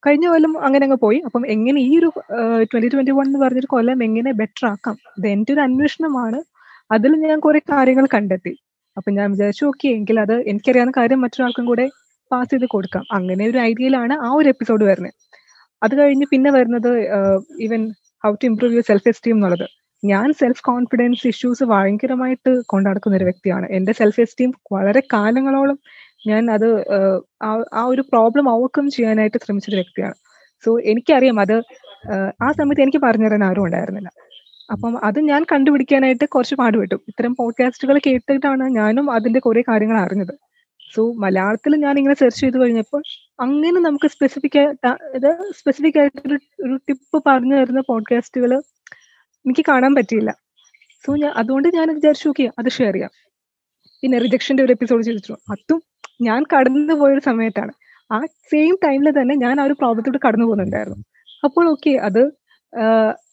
കഴിഞ്ഞ 0.06 0.26
കൊല്ലം 0.28 0.52
അങ്ങനെ 0.66 0.84
അങ്ങ് 0.84 0.98
പോയി. 1.04 1.18
അപ്പം 1.26 1.42
എങ്ങനെ 1.54 1.80
ഈ 1.80 1.92
ഒരു 1.98 2.08
ട്വന്റി 2.70 2.88
ട്വന്റി 2.94 3.12
വൺ 3.18 3.26
എന്ന് 3.26 3.38
പറഞ്ഞൊരു 3.44 3.66
കൊല്ലം 3.66 3.98
എങ്ങനെ 4.04 4.30
ബെറ്റർ 4.40 4.64
ആക്കാം? 4.70 4.96
ഇത് 5.18 5.26
എന്റെ 5.34 5.52
ഒരു 5.52 5.60
അന്വേഷണമാണ്. 5.60 6.38
അതിൽ 6.94 7.12
ഞാൻ 7.26 7.38
കുറെ 7.40 7.60
കാര്യങ്ങൾ 7.72 8.06
കണ്ടെത്തി. 8.14 8.52
അപ്പൊ 8.96 9.10
ഞാൻ 9.12 9.30
വിചാരിച്ചു 9.30 9.64
ഓക്കെ 9.64 9.88
എങ്കിൽ 9.98 10.16
അത് 10.20 10.34
എനിക്കറിയാവുന്ന 10.50 10.92
കാര്യം 10.96 11.20
മറ്റൊരാൾക്കും 11.20 11.64
കൂടെ 11.66 11.86
പാസ് 12.32 12.50
ചെയ്ത് 12.50 12.66
കൊടുക്കാം. 12.74 13.04
അങ്ങനെ 13.12 13.44
ഒരു 13.50 13.58
ഐഡിയയിലാണ് 13.68 14.14
ആ 14.26 14.30
ഒരു 14.40 14.48
എപ്പിസോഡ് 14.48 14.84
വരുന്നത്. 14.84 15.14
അത് 15.82 15.94
കഴിഞ്ഞ് 15.98 16.26
പിന്നെ 16.32 16.50
വരുന്നത് 16.50 16.90
even 17.66 17.82
how 18.24 18.30
to 18.34 18.46
improve 18.50 18.74
your 18.74 18.86
self 18.90 19.08
esteem 19.08 19.36
എന്നുള്ളത്. 19.36 19.66
ഞാൻ 20.04 20.32
സെൽഫ് 20.32 20.62
കോൺഫിഡൻസ് 20.62 21.26
ഇഷ്യൂസ് 21.26 21.64
ഭയങ്കരമായിട്ട് 21.64 22.62
കൊണ്ടടക്കുന്ന 22.66 23.16
ഒരു 23.16 23.24
വ്യക്തിയാണ്. 23.24 23.66
എന്റെ 23.70 23.92
സെൽഫ് 23.92 24.20
എസ്റ്റീം 24.20 24.54
വളരെ 24.72 25.02
കാലങ്ങളോളം 25.12 25.78
ഞാൻ 26.26 26.50
അത് 26.50 26.68
ആ 27.74 27.84
ഒരു 27.84 28.00
പ്രോബ്ലം 28.00 28.48
ഓവർകം 28.48 28.90
ചെയ്യാനായിട്ട് 28.90 29.38
ശ്രമിച്ചൊരു 29.44 29.76
വ്യക്തിയാണ്. 29.76 30.14
സോ 30.64 30.80
എനിക്കറിയാം 30.80 31.40
അത് 31.40 31.56
ആ 32.42 32.52
സമയത്ത് 32.52 32.82
എനിക്ക് 32.82 32.98
പറഞ്ഞു 32.98 33.26
തരാൻ 33.28 33.44
ആരും 33.44 33.64
ഉണ്ടായിരുന്നില്ല. 33.64 34.10
അപ്പം 34.72 35.04
അത് 35.04 35.20
ഞാൻ 35.20 35.42
കണ്ടുപിടിക്കാനായിട്ട് 35.52 36.24
കുറച്ച് 36.28 36.54
പാടുപെട്ടു. 36.54 36.94
ഇത്തരം 36.94 37.34
പോഡ്കാസ്റ്റുകൾ 37.34 38.00
കേട്ടിട്ടാണ് 38.06 38.64
ഞാനും 38.70 39.10
അതിന്റെ 39.10 39.40
കുറെ 39.40 39.62
കാര്യങ്ങൾ 39.68 39.98
അറിഞ്ഞത്. 39.98 40.34
സോ 40.94 41.12
മലയാളത്തിൽ 41.12 41.76
ഞാൻ 41.76 41.98
ഇങ്ങനെ 41.98 42.14
സെർച്ച് 42.14 42.40
ചെയ്ത് 42.40 42.58
കഴിഞ്ഞപ്പോൾ 42.62 43.02
അങ്ങനെ 43.40 43.80
നമുക്ക് 43.80 44.06
സ്പെസിഫിക് 44.06 44.58
ആയിട്ട് 44.58 45.52
സ്പെസിഫിക് 45.58 45.98
ആയിട്ട് 45.98 46.38
ഒരു 46.64 46.76
ടിപ്പ് 46.88 47.22
പറഞ്ഞു 47.26 47.56
തരുന്ന 47.56 47.80
പോഡ്കാസ്റ്റുകൾ 47.88 48.62
എനിക്ക് 49.44 49.64
കാണാൻ 49.68 49.92
പറ്റിയില്ല. 49.98 50.30
സോ 51.04 51.10
ഞാൻ 51.22 51.32
അതുകൊണ്ട് 51.40 51.68
ഞാൻ 51.78 51.88
വിചാരിച്ചു 51.98 52.28
ഓക്കെ 52.32 52.44
അത് 52.60 52.68
ഷെയർ 52.78 52.94
ചെയ്യാം. 52.96 53.12
പിന്നെ 54.02 54.18
റിജക്ഷന്റെ 54.24 54.62
ഒരു 54.66 54.72
എപ്പിസോഡ് 54.76 55.02
ചെയ്തിട്ടു 55.06 55.34
അതും 55.54 55.80
ഞാൻ 56.28 56.40
കടന്നു 56.52 56.94
പോയൊരു 57.00 57.22
സമയത്താണ്. 57.30 57.72
ആ 58.14 58.16
സെയിം 58.50 58.74
ടൈമിൽ 58.84 59.08
തന്നെ 59.18 59.34
ഞാൻ 59.44 59.60
ആ 59.60 59.64
ഒരു 59.68 59.74
പ്രോബ്ലത്തോട് 59.80 60.18
കടന്നു 60.26 60.46
പോകുന്നുണ്ടായിരുന്നു. 60.46 61.04
അപ്പോൾ 61.46 61.64
ഓക്കെ 61.72 61.92
അത് 62.08 62.22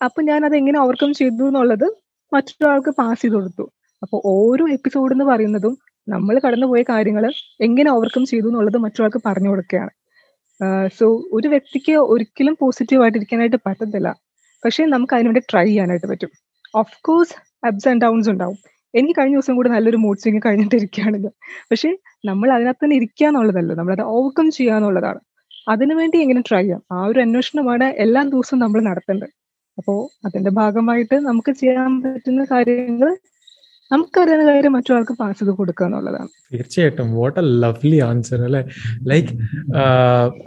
അപ്പൊ 0.05 0.19
ഞാൻ 0.21 0.41
അത് 0.47 0.55
എങ്ങനെ 0.61 0.77
ഓവർകം 0.79 1.11
ചെയ്തു 1.19 1.43
എന്നുള്ളത് 1.49 1.87
മറ്റൊരാൾക്ക് 2.33 2.91
പാസ് 2.99 3.21
ചെയ്ത് 3.21 3.35
കൊടുത്തു. 3.35 3.65
അപ്പോൾ 4.03 4.19
ഓരോ 4.33 4.65
എപ്പിസോഡ് 4.77 5.13
എന്ന് 5.15 5.25
പറയുന്നതും 5.31 5.73
നമ്മൾ 6.07 6.35
കടന്നുപോയ 6.45 6.81
കാര്യങ്ങൾ 6.89 7.25
എങ്ങനെ 7.67 7.89
ഓവർകം 7.95 8.23
ചെയ്തു 8.31 8.47
എന്നുള്ളത് 8.51 8.77
മറ്റൊരാൾക്ക് 8.85 9.19
പറഞ്ഞു 9.25 9.49
കൊടുക്കുകയാണ്. 9.49 9.91
സോ 10.97 11.05
ഒരു 11.37 11.47
വ്യക്തിക്ക് 11.47 11.93
ഒരിക്കലും 12.13 12.55
പോസിറ്റീവ് 12.61 13.01
ആയിട്ടിരിക്കാനായിട്ട് 13.03 13.59
പറ്റത്തില്ല. 13.67 14.09
പക്ഷേ 14.65 14.85
നമുക്ക് 14.85 15.13
അതിനുവേണ്ടി 15.13 15.43
ട്രൈ 15.51 15.65
ചെയ്യാനായിട്ട് 15.65 16.07
പറ്റും. 16.07 16.31
Of 16.75 16.93
course 17.01 17.33
ups 17.67 17.87
and 17.89 18.01
downs 18.01 18.29
ഉണ്ടാവും. 18.29 18.57
എനിക്ക് 18.93 19.15
കഴിഞ്ഞ 19.19 19.35
ദിവസം 19.35 19.55
കൂടെ 19.55 19.69
നല്ലൊരു 19.69 19.97
മൂഡ് 19.97 20.17
സ്വിങ് 20.17 20.41
കഴിഞ്ഞിട്ടിരിക്കുകയാണ് 20.45 21.29
പക്ഷേ 21.71 21.89
നമ്മൾ 22.25 22.47
അതിനകത്ത് 22.51 22.83
തന്നെ 22.83 22.95
ഇരിക്കുക 22.95 23.27
എന്നുള്ളതല്ല 23.27 23.73
നമ്മളത് 23.73 24.01
ഓവർകം 24.15 24.51
ചെയ്യുക 24.51 24.75
എന്നുള്ളതാണ് 24.75 25.21
അതിനുവേണ്ടി 25.69 26.17
എങ്ങനെ 26.17 26.41
ട്രൈ 26.49 26.61
ചെയ്യാം? 26.61 26.81
ആ 26.91 27.05
ഒരു 27.05 27.19
അന്വേഷണമാണ് 27.19 27.83
എല്ലാ 28.05 28.21
ദിവസവും 28.23 28.59
നമ്മൾ 28.59 28.81
നടത്തേണ്ടത് 28.81 29.29
അപ്പോൾ 29.77 29.99
അതിന്റെ 30.27 30.51
ഭാഗമായിട്ട് 30.51 31.15
നമുക്ക് 31.15 31.51
ചെയ്യാൻ 31.51 31.91
പറ്റുന്ന 32.01 32.43
കാര്യങ്ങൾ 32.51 33.17
നമുക്കറിയുന്ന 33.91 34.43
കാര്യം 34.51 34.73
മറ്റൊരാൾക്ക് 34.73 35.13
പാസ് 35.13 35.39
ചെയ്ത് 35.39 35.51
കൊടുക്കുക 35.51 35.85
എന്നുള്ളതാണ്. 35.85 36.30
തീർച്ചയായിട്ടും. 36.53 37.07
വാട്ട് 37.13 37.39
എ 37.39 37.44
ലവ്ലി 37.63 37.99
ആൻസർ 38.09 38.41
അല്ലെ? 38.47 38.61
ലൈക്ക് 39.11 39.31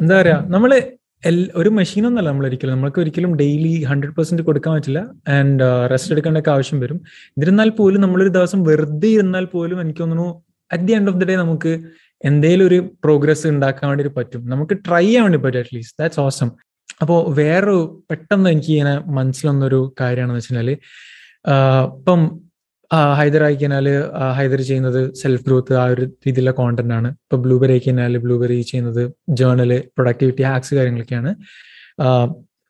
എന്താ 0.03 0.15
പറയാ? 0.21 0.39
നമ്മൾ 0.55 0.71
ഒരു 1.57 1.69
മെഷീൻ 1.69 2.07
ഒന്നല്ല 2.07 2.29
നമ്മൾ 2.29 2.47
ഒരിക്കലും. 2.47 2.75
നമ്മൾക്ക് 2.75 3.01
ഒരിക്കലും 3.01 3.37
ഡെയിലി 3.37 3.85
ഹൺഡ്രഡ് 3.85 4.15
പെർസെന്റ് 4.15 4.43
കൊടുക്കാൻ 4.43 4.75
പറ്റില്ല. 4.75 5.11
ആൻഡ് 5.29 5.91
റെസ്റ്റ് 5.91 6.13
എടുക്കേണ്ട 6.13 6.39
ഒക്കെ 6.39 6.51
ആവശ്യം 6.51 6.81
വരും. 6.81 6.97
എന്നിരുന്നാൽ 7.29 7.69
പോലും 7.69 8.01
നമ്മളൊരു 8.01 8.29
ദിവസം 8.29 8.65
വെറുതെ 8.65 9.07
ഇരുന്നാൽ 9.07 9.45
പോലും 9.45 9.81
എനിക്ക് 9.81 10.01
തോന്നുന്നു 10.01 10.45
at 10.73 10.85
the 10.85 10.93
end 10.93 11.09
of 11.09 11.19
the 11.19 11.25
day 11.25 11.37
നമുക്ക് 11.37 11.73
എന്തെങ്കിലും 12.25 12.67
ഒരു 12.67 12.91
പ്രോഗ്രസ് 13.05 13.47
ഉണ്ടാക്കാൻ 13.47 13.89
വേണ്ടി 13.89 14.09
പറ്റും. 14.09 14.49
നമുക്ക് 14.49 14.75
ട്രൈ 14.87 15.05
ചെയ്യാൻ 15.05 15.23
വേണ്ടി 15.23 15.39
പറ്റും 15.39 15.59
അറ്റ്ലീസ്റ്റ് 15.59 16.03
ദാറ്റ്സ് 16.03 16.21
ഓസം 16.21 16.51
അപ്പോൾ 17.01 17.35
വേറൊരു 17.35 18.05
പെട്ടെന്ന് 18.11 18.51
എനിക്ക് 18.51 18.69
ഇങ്ങനെ 18.69 18.99
മനസ്സിലൊന്നൊരു 19.07 19.95
കാര്യമാണെന്ന് 20.01 20.41
വെച്ചാൽ 20.41 20.71
ഇപ്പം 21.99 22.21
ഹൈദർ 22.93 23.43
ആയിക്കഴിഞ്ഞാൽ 23.43 23.89
ഹൈദർ 24.33 24.61
ചെയ്യുന്നത് 24.61 25.15
സെൽഫ് 25.15 25.45
ഗ്രോത്ത് 25.45 25.75
ആ 25.75 25.85
ഒരു 25.85 26.03
രീതിയിലുള്ള 26.03 26.51
കോണ്ടന്റ് 26.51 26.95
ആണ്. 26.95 27.09
ഇപ്പൊ 27.09 27.37
ബ്ലൂബെറി 27.37 27.71
ആയിക്കഴിഞ്ഞാൽ 27.71 28.19
ബ്ലൂബെറി 28.19 28.61
ചെയ്യുന്നത് 28.61 29.13
ജേണൽ 29.29 29.79
പ്രൊഡക്ടിവിറ്റി 29.79 30.43
ഹാക്സ് 30.43 30.75
കാര്യങ്ങളൊക്കെയാണ്. 30.75 31.35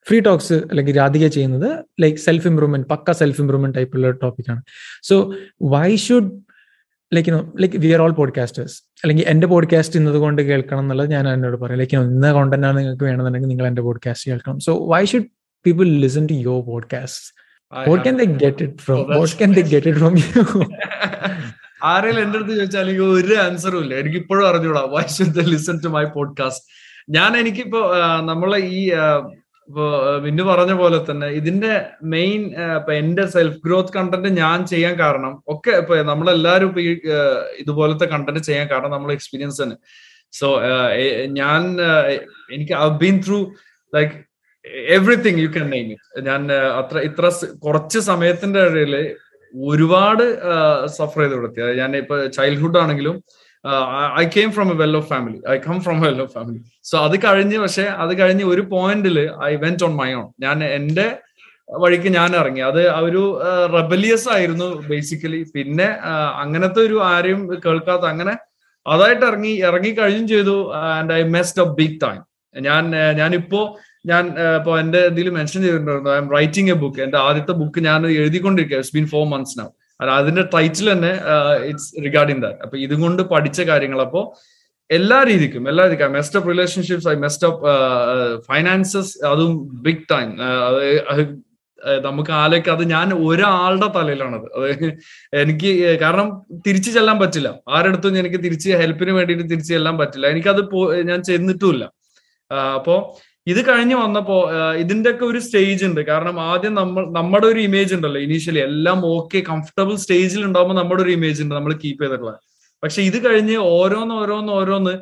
ഫ്രീ 0.08 0.20
ടോക്സ് 0.20 0.52
അല്ലെങ്കിൽ 0.52 0.96
രാധിക 0.96 1.26
ചെയ്യുന്നത് 1.26 1.84
ലൈക്ക് 2.00 2.18
സെൽഫ് 2.18 2.46
ഇംപ്രൂവ്മെന്റ് 2.48 2.88
പക്ക 2.88 3.10
സെൽഫ് 3.10 3.40
ഇംപ്രൂവ്മെന്റ് 3.40 3.78
ടൈപ്പുള്ള 3.78 4.10
ടോപ്പിക്കാണ് 4.10 4.62
so 5.02 5.34
why 5.62 5.96
should 5.96 6.30
like 7.14 7.32
like 7.60 7.76
we 7.76 7.92
are 7.92 8.00
all 8.02 8.10
podcasters 8.10 8.82
അല്ലെങ്കിൽ 9.04 9.24
എന്റെ 9.28 9.46
പോഡ്കാസ്റ്റ് 9.46 9.96
ഇന്നത് 9.96 10.16
കൊണ്ട് 10.16 10.42
കേൾക്കണം 10.42 10.80
എന്നുള്ളത് 10.80 11.10
ഞാൻ 11.10 11.28
എന്നോട് 11.28 11.56
പറയും. 11.56 11.78
ലൈക്ക് 11.78 11.96
ഇന്ന 11.96 12.32
കോണ്ടന്റ് 12.32 12.66
ആണ് 12.66 12.78
നിങ്ങൾക്ക് 12.78 13.04
വേണമെന്നുണ്ടെങ്കിൽ 13.04 13.48
നിങ്ങൾ 13.48 13.66
എന്റെ 13.66 13.82
പോഡ്കാസ്റ്റ് 13.82 14.30
കേൾക്കണം. 14.30 14.60
So 14.60 14.88
why 14.88 15.04
should 15.04 15.24
people 15.66 15.84
listen 15.84 16.26
to 16.26 16.32
your 16.32 16.62
podcast 16.62 17.43
what 17.72 18.04
can 18.04 18.16
they 18.16 18.26
get 18.36 18.60
it 18.60 18.80
from 18.80 18.98
So 18.98 19.18
what 19.18 19.30
can 19.32 19.52
they 19.52 19.64
get 19.64 19.86
it 19.86 19.96
from 19.96 20.16
you? 20.18 20.42
ആരെങ്കിലും 21.84 22.22
എന്റെ 22.22 22.38
അടുത്ത് 22.38 22.54
ചോദിച്ചാൽ 22.54 22.84
എനിക്ക് 22.84 23.06
ഒരു 23.16 23.34
ആൻസറും 23.38 23.80
ഇല്ല. 23.84 23.94
എനിക്ക് 23.94 24.16
ഇപ്പോഴും 24.16 24.44
അറിഞ്ഞൂടാ. 24.48 24.82
Why 24.92 25.02
should 25.14 25.42
listen 25.50 25.76
to 25.78 25.88
my 25.88 26.04
podcast 26.14 26.64
ഞാൻ 27.08 27.36
എനിക്കിപ്പോ 27.36 27.80
നമ്മളെ 28.22 28.58
ഈ 28.72 28.80
ഇപ്പോ 29.68 29.84
മിന്നു 30.18 30.42
പറഞ്ഞ 30.42 30.72
പോലെ 30.72 30.98
തന്നെ 31.10 31.28
ഇതിന്റെ 31.30 31.72
മെയിൻ 32.14 32.40
ഇപ്പൊ 32.78 32.92
എന്റെ 32.92 33.26
സെൽഫ് 33.26 33.60
ഗ്രോത്ത് 33.64 33.92
കണ്ടന്റ് 33.92 34.28
ഞാൻ 34.40 34.66
ചെയ്യാൻ 34.66 34.94
കാരണം 34.98 35.34
ഒക്കെ 35.48 35.72
ഇപ്പൊ 35.82 35.96
നമ്മളെല്ലാരും 36.02 36.68
ഇപ്പൊ 36.70 36.80
ഈ 36.80 36.92
ഇതുപോലത്തെ 37.58 38.06
കണ്ടന്റ് 38.06 38.40
ചെയ്യാൻ 38.40 38.68
കാരണം 38.70 38.90
നമ്മളെ 38.90 39.14
എക്സ്പീരിയൻസ് 39.14 39.62
തന്നെ. 39.62 39.76
സോ 40.32 40.48
ഞാൻ 41.40 41.60
എനിക്ക് 42.50 42.74
I 42.82 42.88
been 43.02 43.18
through 43.26 43.38
like 43.92 44.14
everything 44.88 45.40
you 45.44 45.48
can 45.54 45.66
name 45.74 45.88
it 45.94 46.22
ഞാൻ 46.28 46.42
അത്ര 46.80 46.98
ഇത്ര 47.08 47.26
കുറച്ച് 47.64 47.98
സമയത്തിന്റെ 48.10 48.60
ഇടയിൽ 48.68 48.94
ഒരുപാട് 49.54 50.24
സഫർ 50.96 51.20
ചെയ്ത് 51.22 51.34
കൊടുത്തി. 51.34 51.60
ഞാൻ 51.80 51.90
ഇപ്പൊ 51.96 52.16
ചൈൽഡ്ഹുഡ് 52.36 52.78
ആണെങ്കിലും 52.78 53.16
I 54.18 54.24
came 54.34 54.50
from 54.56 54.68
a 54.72 54.76
well 54.80 54.94
off 54.96 55.08
family 55.08 55.38
I 55.52 55.56
come 55.66 55.76
from 55.84 55.98
well 56.00 56.18
off 56.24 56.32
family 56.32 56.58
so 56.84 56.96
അത് 57.06 57.16
കഴിഞ്ഞ് 57.26 57.58
പക്ഷെ 57.58 57.84
അത് 58.04 58.12
കഴിഞ്ഞ് 58.18 58.44
ഒരു 58.44 58.62
പോയിന്റിൽ 58.72 59.18
I 59.48 59.52
went 59.56 59.84
on 59.84 59.94
my 59.96 60.10
own 60.14 60.26
ഞാൻ 60.40 60.58
എന്റെ 60.70 61.06
വഴിക്ക് 61.68 62.10
ഞാൻ 62.16 62.30
ഇറങ്ങി. 62.36 62.62
അത് 62.62 62.78
ഒരു 63.06 63.22
റെബലിയസ് 63.76 64.28
ആയിരുന്നു 64.34 64.66
ബേസിക്കലി 64.88 65.40
പിന്നെ 65.54 65.86
അങ്ങനത്തെ 66.42 66.80
ഒരു 66.80 66.96
ആരെയും 67.12 67.40
കേൾക്കാത്ത 67.64 68.04
അങ്ങനെ 68.04 68.34
അതായിട്ട് 68.86 69.24
ഇറങ്ങി 69.30 69.52
ഇറങ്ങി 69.68 69.92
കഴിഞ്ഞും 70.00 70.26
ചെയ്തു 70.28 70.56
and 70.90 71.12
I 71.12 71.22
messed 71.36 71.62
a 71.62 71.68
big 71.78 71.98
time 72.02 72.20
ഞാൻ 72.54 72.84
ഞാനിപ്പോ 73.20 73.60
ഞാൻ 74.10 74.24
ഇപ്പൊ 74.58 74.72
എന്റെ 74.82 75.00
ഇതിൽ 75.12 75.28
മെൻഷൻ 75.38 75.58
ചെയ്തിട്ടുണ്ടായിരുന്നു. 75.64 76.10
I 76.16 76.18
M 76.22 76.28
writing 76.36 76.70
a 76.74 76.76
book 76.82 77.00
എന്റെ 77.06 77.18
ആദ്യത്തെ 77.26 77.54
ബുക്ക് 77.60 77.80
ഞാൻ 77.88 78.00
എഴുതിക്കൊണ്ടിരിക്കുക 78.22 78.78
it's 78.80 78.94
been 78.96 79.06
four 79.14 79.24
months 79.34 79.56
now 79.60 79.68
അതിന്റെ 80.18 80.42
ടൈറ്റിൽ 80.54 80.86
തന്നെ 80.92 81.12
ഇറ്റ്സ് 81.70 81.88
റിഗാർഡിംഗ് 82.06 82.42
ദാറ്റ് 82.44 82.60
അപ്പൊ 82.66 82.76
ഇതുകൊണ്ട് 82.84 83.22
പഠിച്ച 83.32 83.60
കാര്യങ്ങൾ. 83.70 84.00
അപ്പോ 84.06 84.22
എല്ലാ 84.90 85.18
രീതിക്കും 85.30 85.62
എല്ലാ 85.70 85.82
രീതിക്കും. 85.86 86.06
I 86.10 86.12
messed 86.18 86.36
up 86.38 86.48
relationships 86.52 87.08
I 87.12 87.16
messed 87.24 87.46
up 87.48 87.62
finances 88.48 89.12
അതും 89.32 89.52
ബിഗ് 89.86 90.04
ടൈം 90.12 90.30
നമുക്ക് 92.06 92.32
ആലോചിക്കുക 92.42 92.72
അത് 92.76 92.84
ഞാൻ 92.92 93.08
ഒരാളുടെ 93.28 93.88
തലയിലാണത്. 93.96 94.46
അത് 94.56 94.84
എനിക്ക് 95.42 95.70
കാരണം 96.02 96.28
തിരിച്ചു 96.66 96.90
ചെല്ലാൻ 96.96 97.16
പറ്റില്ല. 97.22 97.48
ആരെടുത്തും 97.76 98.18
എനിക്ക് 98.22 98.40
തിരിച്ച് 98.44 98.70
ഹെൽപ്പിന് 98.82 99.12
വേണ്ടിയിട്ട് 99.18 99.44
തിരിച്ചു 99.52 99.72
ചെല്ലാൻ 99.76 99.96
പറ്റില്ല. 100.02 100.26
എനിക്കത് 100.34 100.62
ഞാൻ 101.10 101.20
ചെന്നിട്ടുമില്ല 101.30 101.84
അപ്പോ 102.78 102.96
ഇത് 103.52 103.60
കഴിഞ്ഞ് 103.68 103.96
വന്നപ്പോ 104.02 104.36
ഇതിന്റെ 104.82 105.08
ഒക്കെ 105.14 105.24
ഒരു 105.30 105.40
സ്റ്റേജ് 105.46 105.82
ഉണ്ട്. 105.88 106.00
കാരണം 106.10 106.36
ആദ്യം 106.50 106.74
നമ്മൾ 106.80 107.02
നമ്മുടെ 107.18 107.46
ഒരു 107.52 107.60
ഇമേജ് 107.68 107.92
ഉണ്ടല്ലോ. 107.96 108.20
ഇനീഷ്യലി 108.26 108.60
എല്ലാം 108.68 108.98
ഓക്കെ 109.14 109.40
കംഫർട്ടബിൾ 109.50 109.94
സ്റ്റേജിൽ 110.02 110.42
ഉണ്ടാകുമ്പോൾ 110.48 110.76
നമ്മുടെ 110.80 111.02
ഒരു 111.06 111.12
ഇമേജ് 111.18 111.40
ഉണ്ട്. 111.44 111.54
നമ്മൾ 111.58 111.72
കീപ്പ് 111.82 112.02
ചെയ്തിട്ടുള്ളത്. 112.04 112.38
പക്ഷെ 112.82 113.00
ഇത് 113.08 113.18
കഴിഞ്ഞ് 113.26 113.56
ഓരോന്ന് 113.76 114.14
ഓരോന്ന് 114.22 114.52
ഓരോന്ന് 114.58 114.94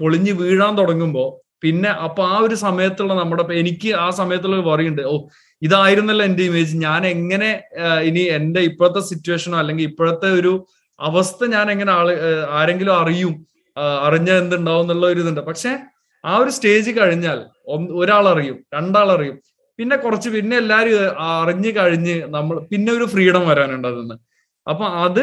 പൊളിഞ്ഞ് 0.00 0.32
വീഴാൻ 0.40 0.72
തുടങ്ങുമ്പോൾ 0.80 1.28
പിന്നെ 1.64 1.90
അപ്പൊ 2.06 2.22
ആ 2.32 2.36
ഒരു 2.46 2.56
സമയത്തുള്ള 2.64 3.12
നമ്മുടെ 3.20 3.44
എനിക്ക് 3.60 3.90
ആ 4.04 4.08
സമയത്തുള്ള 4.18 4.56
വറിയുണ്ട് 4.70 5.02
ഓ 5.12 5.14
ഇതായിരുന്നല്ലോ 5.62 6.24
എന്റെ 6.28 6.44
ഇമേജ് 6.50 6.74
ഞാൻ 6.86 7.02
എങ്ങനെ 7.14 7.50
ഇനി 8.08 8.22
എന്റെ 8.38 8.60
ഇപ്പോഴത്തെ 8.68 9.02
സിറ്റുവേഷനോ 9.10 9.56
അല്ലെങ്കിൽ 9.62 9.84
ഇപ്പോഴത്തെ 9.90 10.28
ഒരു 10.40 10.52
അവസ്ഥ 10.98 11.44
ഞാൻ 11.54 11.66
എങ്ങനെ 11.74 11.92
ആൾ 11.98 12.08
ആരെങ്കിലും 12.58 12.94
അറിയും 13.02 13.34
അറിഞ്ഞ 14.06 14.30
എന്തുണ്ടാവും 14.42 14.84
എന്നുള്ള 14.84 15.06
ഒരു 15.12 15.20
ഇതുണ്ട്. 15.24 15.42
പക്ഷെ 15.50 15.72
ആ 16.24 16.32
ഒരു 16.42 16.50
സ്റ്റേജ് 16.56 16.90
കഴിഞ്ഞാൽ 16.98 17.38
ഒരാൾ 18.00 18.24
അറിയും 18.32 18.56
രണ്ടാൾ 18.74 19.08
അറിയും 19.16 19.36
പിന്നെ 19.78 19.96
കുറച്ച് 19.96 20.28
പിന്നെ 20.36 20.56
എല്ലാരും 20.62 20.96
അറിഞ്ഞു 21.26 21.70
കഴിഞ്ഞ് 21.78 22.16
നമ്മൾ 22.34 22.56
പിന്നെ 22.72 22.90
ഒരു 22.92 23.06
ഫ്രീഡം 23.12 23.44
വരാനുണ്ട് 23.50 23.88
അതിന്ന്. 23.88 24.16
അപ്പൊ 24.66 24.84
അത് 25.04 25.22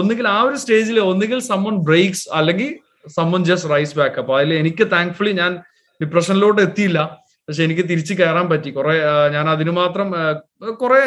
ഒന്നുകിൽ 0.00 0.26
ആ 0.28 0.38
ഒരു 0.48 0.56
സ്റ്റേജിൽ 0.62 0.98
ഒന്നുകിൽ 1.10 1.40
സമ്മൺ 1.50 1.74
ബ്രേക്സ് 1.88 2.24
അല്ലെങ്കിൽ 2.38 2.70
സമ്മൺ 3.16 3.42
ജസ്റ്റ് 3.50 3.70
റൈസ് 3.74 3.96
ബാക്ക് 3.98 4.18
അപ്പൊ 4.22 4.32
അതിൽ 4.38 4.52
എനിക്ക് 4.62 4.84
താങ്ക്ഫുള്ളി 4.94 5.32
ഞാൻ 5.42 5.52
ഡിപ്രഷനിലോട്ട് 6.00 6.60
എത്തിയില്ല. 6.66 6.98
പക്ഷെ 7.46 7.62
എനിക്ക് 7.66 7.84
തിരിച്ചു 7.90 8.14
കയറാൻ 8.18 8.46
പറ്റി. 8.50 8.70
കുറെ 8.76 8.94
ഞാൻ 9.34 9.46
അതിന് 9.54 9.72
മാത്രം 9.80 10.08
കുറെ 10.82 11.00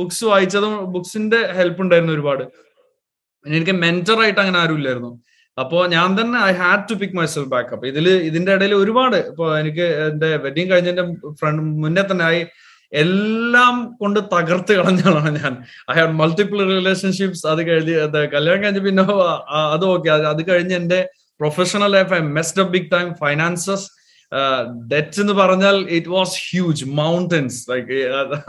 ബുക്സ് 0.00 0.24
വായിച്ചതും 0.30 0.74
ബുക്സിന്റെ 0.94 1.40
ഹെൽപ്പ് 1.58 1.80
ഉണ്ടായിരുന്നു 1.84 2.14
ഒരുപാട്. 2.16 2.44
എനിക്ക് 3.44 3.74
മെന്റർ 3.84 4.18
ആയിട്ട് 4.24 4.40
അങ്ങനെ 4.44 4.58
ആരും 4.62 4.76
ഇല്ലായിരുന്നു. 4.80 5.12
അപ്പോ 5.58 5.78
ഞാൻ 5.86 6.10
തന്നെ 6.20 6.38
I 6.48 6.52
had 6.60 6.84
to 6.90 6.94
pick 6.94 7.16
myself 7.26 7.50
back 7.54 7.72
up 7.74 7.86
ഇതിൽ 7.86 8.06
ഇതിന്റെ 8.28 8.52
ഇടയിൽ 8.56 8.74
ഒരുപാട് 8.74 9.16
ഇപ്പൊ 9.30 9.46
എനിക്ക് 9.58 9.86
എന്റെ 10.06 10.30
വെഡിങ് 10.44 10.70
കഴിഞ്ഞതിന്റെ 10.72 11.04
ഫ്രണ്ട് 11.40 11.62
മുന്നേ 11.82 12.04
തന്നെ 12.10 12.24
ആയി 12.24 12.42
എല്ലാം 12.92 13.74
കൊണ്ട് 14.00 14.20
തകർത്ത് 14.32 14.72
കളഞ്ഞാണ് 14.78 15.30
ഞാൻ. 15.38 15.52
ഐ 15.90 15.94
ഹാവ് 15.98 16.12
മൾട്ടിപ്പിൾ 16.12 16.58
റിലേഷൻഷിപ്സ് 16.72 17.44
അത് 17.52 17.60
കഴിഞ്ഞ് 17.68 17.94
കല്യാണം 18.34 18.62
കഴിഞ്ഞ് 18.64 18.82
പിന്നെ 18.86 19.04
അത് 19.74 19.84
ഓക്കെ 19.92 20.10
അത് 20.32 20.42
കഴിഞ്ഞ് 20.50 20.74
എന്റെ 20.80 20.98
professional 21.40 21.90
life 21.96 22.12
I 22.12 22.20
messed 22.38 22.60
up 22.62 22.72
big 22.76 22.90
time 22.94 23.08
finances 23.22 23.86
debt 24.92 25.20
എന്ന് 25.22 25.34
പറഞ്ഞാൽ 25.40 25.76
it 25.98 26.10
was 26.16 26.36
huge 26.48 26.84
mountains 27.00 27.58
like 27.70 27.96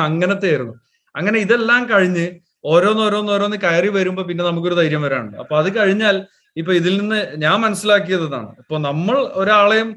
അങ്ങനത്തെ 0.08 0.50
ആയിരുന്നു. 0.52 0.76
അങ്ങനെ 1.16 1.38
ഇതെല്ലാം 1.46 1.82
കഴിഞ്ഞ് 1.90 2.26
ഓരോന്നോരോന്നോരോന്ന് 2.66 3.58
കയറി 3.64 3.90
വരുമ്പോ 3.98 4.24
പിന്നെ 4.30 4.44
നമുക്കൊരു 4.44 4.78
ധൈര്യം 4.82 5.02
വരാനുണ്ട്. 5.06 5.38
അപ്പൊ 5.44 5.56
അത് 5.62 5.70
കഴിഞ്ഞാൽ 5.78 6.16
ഇപ്പൊ 6.56 6.72
ഇതിൽ 6.80 6.94
നിന്ന് 7.02 7.20
ഞാൻ 7.44 7.56
മനസ്സിലാക്കിയത് 7.62 8.26
ഇതാണ് 8.30 8.52
ഇപ്പൊ 8.64 8.78
നമ്മൾ 8.90 9.16
ഒരാളെയും 9.42 9.90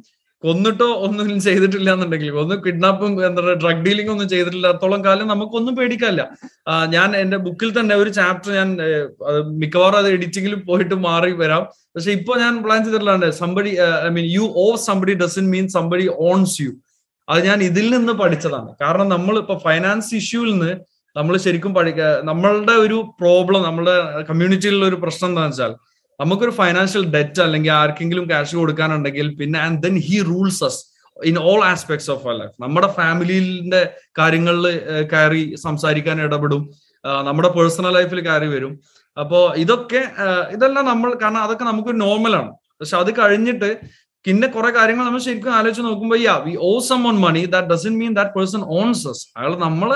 കൊന്നിട്ടോ 0.45 0.89
ഒന്നും 1.05 1.29
ചെയ്തിട്ടില്ല 1.45 1.89
എന്നുണ്ടെങ്കിൽ 1.95 2.35
ഒന്ന് 2.43 2.57
കിഡ്നാപ്പും 2.65 3.13
എന്താ 3.29 3.43
പറയുക 3.43 3.59
ഡ്രഗ് 3.63 3.83
ഡീലിംഗ് 3.87 4.11
ഒന്നും 4.15 4.27
ചെയ്തിട്ടില്ലാത്തോളം 4.33 5.01
കാലം 5.07 5.31
നമുക്കൊന്നും 5.33 5.75
പേടിക്കാല്ല 5.79 6.23
ഞാൻ 6.95 7.09
എന്റെ 7.23 7.39
ബുക്കിൽ 7.47 7.71
തന്നെ 7.79 7.95
ഒരു 8.03 8.11
ചാപ്റ്റർ 8.19 8.51
ഞാൻ 8.59 8.69
മിക്കവാറും 9.63 9.99
അത് 10.01 10.09
എഡിറ്റിംഗിൽ 10.17 10.55
പോയിട്ട് 10.69 10.97
മാറി 11.07 11.33
വരാം. 11.43 11.63
പക്ഷെ 11.95 12.11
ഇപ്പൊ 12.19 12.33
ഞാൻ 12.43 12.55
പ്ലാൻ 12.65 12.81
ചെയ്തിട്ടുള്ള 12.85 13.31
somebody 13.43 13.73
I 14.09 14.11
mean 14.19 14.29
you 14.37 14.45
owe 14.65 14.67
somebody 14.89 15.15
doesn't 15.23 15.47
mean 15.55 15.67
somebody 15.77 16.07
owns 16.31 16.57
you 16.65 16.73
അത് 17.29 17.41
ഞാൻ 17.49 17.59
ഇതിൽ 17.71 17.87
നിന്ന് 17.97 18.15
പഠിച്ചതാണ്. 18.23 18.71
കാരണം 18.83 19.07
നമ്മൾ 19.15 19.35
ഇപ്പൊ 19.45 19.55
ഫൈനാൻസ് 19.67 20.15
ഇഷ്യൂവിൽ 20.21 20.53
നിന്ന് 20.55 20.73
നമ്മൾ 21.17 21.35
ശരിക്കും 21.47 21.73
പഠിക്ക 21.77 22.01
നമ്മളുടെ 22.31 22.75
ഒരു 22.85 22.97
പ്രോബ്ലം 23.21 23.63
നമ്മുടെ 23.69 23.95
കമ്മ്യൂണിറ്റിയിലുള്ള 24.31 24.87
ഒരു 24.93 24.99
പ്രശ്നം 25.05 25.29
എന്താണെന്ന് 25.31 25.57
വെച്ചാൽ 25.57 25.73
നമുക്കൊരു 26.21 26.53
ഫൈനാൻഷ്യൽ 26.61 27.05
ഡെറ്റ് 27.15 27.41
അല്ലെങ്കിൽ 27.47 27.73
ആർക്കെങ്കിലും 27.81 28.25
ക്യാഷ് 28.31 28.55
കൊടുക്കാനുണ്ടെങ്കിൽ 28.61 29.27
പിന്നെ 29.41 29.59
and 29.67 29.81
then 29.87 29.97
he 30.09 30.19
rules 30.31 30.63
us 30.69 30.81
in 31.17 31.37
all 31.51 31.61
aspects 31.73 32.11
of 32.15 32.23
our 32.27 32.35
life 32.41 32.55
നമ്മുടെ 32.65 32.89
ഫാമിലിന്റെ 32.99 33.83
കാര്യങ്ങളിൽ 34.21 34.67
കയറി 35.13 35.45
സംസാരിക്കാൻ 35.67 36.17
ഇടപെടും. 36.27 36.63
നമ്മുടെ 37.29 37.51
പേഴ്സണൽ 37.57 37.93
ലൈഫിൽ 37.99 38.21
കയറി 38.29 38.49
വരും. 38.55 38.73
അപ്പോ 39.17 39.39
ഇതൊക്കെ 39.65 40.01
ഇതെല്ലാം 40.55 40.85
നമ്മൾ 40.93 41.11
കാരണം 41.23 41.43
അതൊക്കെ 41.47 41.65
നമുക്ക് 41.73 41.93
നോർമലാണ് 42.05 42.51
പക്ഷെ 42.81 42.97
അത് 43.03 43.11
കഴിഞ്ഞിട്ട് 43.21 43.71
പിന്നെ 44.25 44.47
കുറെ 44.55 44.71
കാര്യങ്ങൾ 44.77 45.05
നമ്മൾ 45.07 45.23
ശരിക്കും 45.27 45.53
ആലോചിച്ച് 45.59 45.83
നോക്കുമ്പോൾ 45.87 46.19
yeah 46.27 46.35
we 46.47 46.53
owe 46.69 46.71
someone 47.11 47.17
money 47.27 47.43
that 47.53 47.69
doesn't 47.73 47.95
mean 48.01 48.13
that 48.19 48.35
person 48.37 48.63
owns 48.79 49.05
us 49.11 49.23
അയാൾ 49.39 49.53
നമ്മൾ 49.67 49.89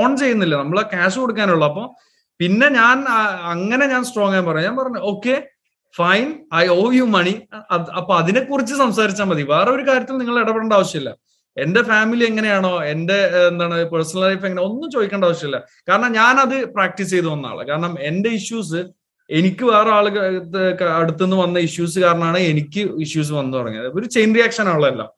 ഓൺ 0.00 0.10
ചെയ്യുന്നില്ല. 0.22 0.54
നമ്മൾ 0.62 0.78
ക്യാഷ് 0.94 1.18
കൊടുക്കാനുള്ള. 1.22 1.64
അപ്പൊ 1.70 1.84
പിന്നെ 2.40 2.68
ഞാൻ 2.80 2.98
അങ്ങനെ 3.54 3.84
ഞാൻ 3.92 4.02
സ്ട്രോങ് 4.08 4.36
ആയി 4.38 4.44
പറഞ്ഞു 4.48 4.66
ഞാൻ 4.68 4.76
പറഞ്ഞു 4.80 5.00
okay 5.12 5.36
fine 5.96 6.34
I 6.54 6.66
owe 6.66 6.92
you 6.92 7.02
money 7.02 7.34
അപ്പൊ 7.98 8.16
അതിനെക്കുറിച്ച് 8.16 8.74
സംസാരിച്ചാൽ 8.74 9.24
മതി. 9.24 9.42
വേറെ 9.42 9.70
ഒരു 9.70 9.88
കാര്യത്തിൽ 9.88 10.16
നിങ്ങൾ 10.16 10.40
ഇടപെടേണ്ട 10.40 10.72
ആവശ്യമില്ല. 10.72 11.16
എന്റെ 11.56 11.82
ഫാമിലി 11.82 12.24
എങ്ങനെയാണോ 12.24 12.84
എന്റെ 12.84 13.48
എന്താണ് 13.48 13.84
പേഴ്സണൽ 13.90 14.22
ലൈഫ് 14.22 14.44
എങ്ങനെ 14.44 14.62
ഒന്നും 14.62 14.90
ചോദിക്കേണ്ട 14.90 15.24
ആവശ്യമില്ല. 15.24 15.64
കാരണം 15.88 16.12
ഞാൻ 16.12 16.40
അത് 16.40 16.64
പ്രാക്ടീസ് 16.74 17.10
ചെയ്തു 17.10 17.26
വന്ന 17.26 17.46
ആൾ. 17.46 17.66
കാരണം 17.66 17.96
എന്റെ 18.00 18.28
ഇഷ്യൂസ് 18.28 18.84
എനിക്ക് 19.30 19.64
വേറെ 19.64 19.90
ആളുകൾ 19.90 20.20
അടുത്തുനിന്ന് 21.00 21.36
വന്ന 21.36 21.58
ഇഷ്യൂസ് 21.58 21.98
കാരണമാണ് 21.98 22.38
എനിക്ക് 22.38 22.80
ഇഷ്യൂസ് 22.80 23.32
വന്നു 23.32 23.58
തുടങ്ങിയത്. 23.58 23.86
ഒരു 23.94 24.06
ചെയിൻ 24.06 24.34
റിയാക്ഷൻ 24.34 24.68
ആണല്ലോ 24.68 25.14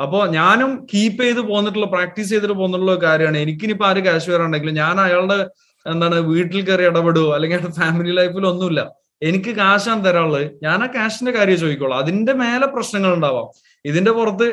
അപ്പോ 0.00 0.26
ഞാനും 0.26 0.86
കീപ്പ് 0.94 1.22
ചെയ്ത് 1.22 1.40
പോന്നിട്ടുള്ള 1.40 1.86
പ്രാക്ടീസ് 1.86 2.28
ചെയ്തിട്ട് 2.28 2.54
പോന്നിട്ടുള്ള 2.54 2.94
കാര്യമാണ്. 2.94 3.38
എനിക്കിനിപ്പോ 3.38 3.86
ആര് 3.86 3.96
കാശ് 3.96 4.30
വരാണ്ടെങ്കിലും 4.30 4.74
ഞാൻ 4.74 5.00
അയാളുടെ 5.00 5.48
എന്താണ് 5.86 6.14
വീട്ടിൽ 6.14 6.64
കയറി 6.64 6.82
ഇടപെടുവോ 6.82 7.34
അല്ലെങ്കിൽ 7.34 7.58
ഫാമിലി 7.58 8.14
ലൈഫിൽ 8.14 8.46
ഒന്നുമില്ല. 8.46 9.03
എനിക്ക് 9.22 9.52
കാശാണ് 9.60 10.02
തരാനുള്ളത്. 10.06 10.46
ഞാൻ 10.64 10.78
ആ 10.84 10.88
കാശിന്റെ 10.96 11.32
കാര്യം 11.36 11.58
ചോദിക്കോളൂ 11.62 11.94
അതിന്റെ 12.02 12.32
മേലെ 12.42 12.66
പ്രശ്നങ്ങൾ 12.74 13.10
ഉണ്ടാവാം. 13.16 13.46
ഇതിന്റെ 13.84 14.12
പുറത്ത് 14.18 14.46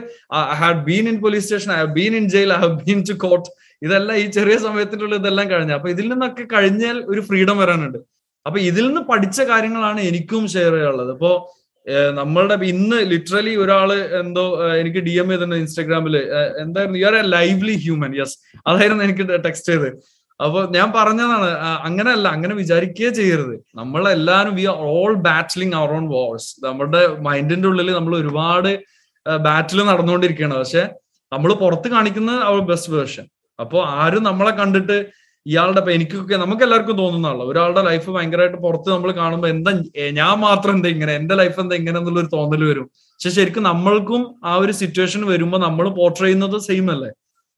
I 0.54 0.58
had 0.62 0.84
been 0.90 1.06
in 1.12 1.18
police 1.26 1.46
station 1.48 1.72
I 1.76 1.78
have 1.82 1.94
been 2.00 2.16
in 2.20 2.28
jail 2.36 2.52
I 2.58 2.60
have 2.64 2.76
been 2.84 3.02
to 3.10 3.16
court 3.26 3.50
ഇതെല്ലാം 3.88 4.18
ഈ 4.24 4.26
ചെറിയ 4.38 4.58
സമയത്തിനുള്ള 4.68 5.16
ഇതെല്ലാം 5.22 5.48
കഴിഞ്ഞ. 5.54 5.72
അപ്പൊ 5.80 5.90
ഇതിൽ 5.96 6.08
നിന്നൊക്കെ 6.14 6.44
കഴിഞ്ഞാൽ 6.56 6.98
ഒരു 7.12 7.22
ഫ്രീഡം 7.30 7.58
വരാനുണ്ട്. 7.64 8.00
അപ്പൊ 8.46 8.60
ഇതിൽ 8.70 8.86
നിന്ന് 8.88 9.02
പഠിച്ച 9.10 9.42
കാര്യങ്ങളാണ് 9.52 10.00
എനിക്കും 10.10 10.44
ഷെയർ 10.54 10.74
ചെയ്യാനുള്ളത്. 10.76 11.12
ഇപ്പോ 11.18 11.32
നമ്മളുടെ 12.20 12.56
ഇന്ന് 12.72 12.98
ലിറ്ററലി 13.12 13.54
ഒരാൾ 13.64 13.90
എന്തോ 14.22 14.44
എനിക്ക് 14.82 15.00
ഡി 15.08 15.14
എം 15.22 15.28
ചെയ്തിട്ടുണ്ട് 15.32 15.56
ഇൻസ്റ്റാഗ്രാമിൽ 15.62 16.16
എന്തായിരുന്നു? 16.64 16.98
You 17.02 17.06
are 17.10 17.16
a 17.22 17.24
lively 17.36 17.76
human 17.86 18.12
yes 18.20 18.36
അതായിരുന്നു 18.72 19.04
എനിക്ക് 19.08 19.26
ടെക്സ്റ്റ് 19.46 19.72
ചെയ്ത് 19.74 19.90
അപ്പൊ 20.46 20.60
ഞാൻ 20.76 20.88
പറഞ്ഞതാണ് 20.98 21.48
അങ്ങനെയല്ല 21.88 22.28
അങ്ങനെ 22.36 22.54
വിചാരിക്കുകയേ 22.62 23.12
ചെയ്യരുത്. 23.20 23.56
നമ്മളെല്ലാരും 23.80 24.54
we 24.60 24.66
are 24.72 24.78
all 24.96 25.14
battling 25.28 25.76
our 25.80 25.92
own 25.98 26.06
wars 26.16 26.50
നമ്മുടെ 26.68 27.02
മൈൻഡിന്റെ 27.28 27.68
ഉള്ളിൽ 27.72 27.90
നമ്മൾ 28.00 28.16
ഒരുപാട് 28.22 28.72
ബാറ്റിൽ 29.48 29.80
നടന്നുകൊണ്ടിരിക്കുകയാണ്. 29.92 30.56
പക്ഷെ 30.62 30.84
നമ്മൾ 31.32 31.50
പുറത്ത് 31.64 31.88
കാണിക്കുന്നത് 31.96 32.40
അവർ 32.50 32.62
ബെസ്റ്റ് 32.70 32.94
വേർഷൻ 32.98 33.26
അപ്പോൾ 33.60 33.82
ആരും 34.02 34.24
നമ്മളെ 34.30 34.54
കണ്ടിട്ട് 34.62 34.98
ഇയാളുടെ 35.46 35.82
എനിക്കൊക്കെ 35.98 36.36
നമുക്ക് 36.42 36.64
എല്ലാവർക്കും 36.66 36.98
തോന്നുന്നതാണല്ലോ. 37.02 37.46
ഒരാളുടെ 37.52 37.82
ലൈഫ് 37.88 38.10
ഭയങ്കരമായിട്ട് 38.16 38.60
പുറത്ത് 38.66 38.90
നമ്മൾ 38.94 39.10
കാണുമ്പോൾ 39.22 39.50
എന്താ 39.54 39.72
ഞാൻ 40.20 40.34
മാത്രം 40.48 40.74
എന്താ 40.78 40.90
ഇങ്ങനെ? 40.96 41.14
എന്റെ 41.20 41.36
ലൈഫ് 41.42 41.58
എന്താ 41.64 41.76
ഇങ്ങനെ 41.82 41.98
എന്നുള്ളൊരു 42.02 42.30
തോന്നൽ 42.36 42.64
വരും. 42.70 42.86
പക്ഷെ 43.14 43.32
ശരിക്കും 43.38 43.64
നമ്മൾക്കും 43.72 44.22
ആ 44.50 44.54
ഒരു 44.64 44.74
സിറ്റുവേഷൻ 44.82 45.22
വരുമ്പോൾ 45.32 45.60
നമ്മൾ 45.68 45.86
പോർട്ട് 46.00 46.20
ചെയ്യുന്നത് 46.24 46.58
സെയിം 46.68 46.88
അല്ലേ? 46.96 47.10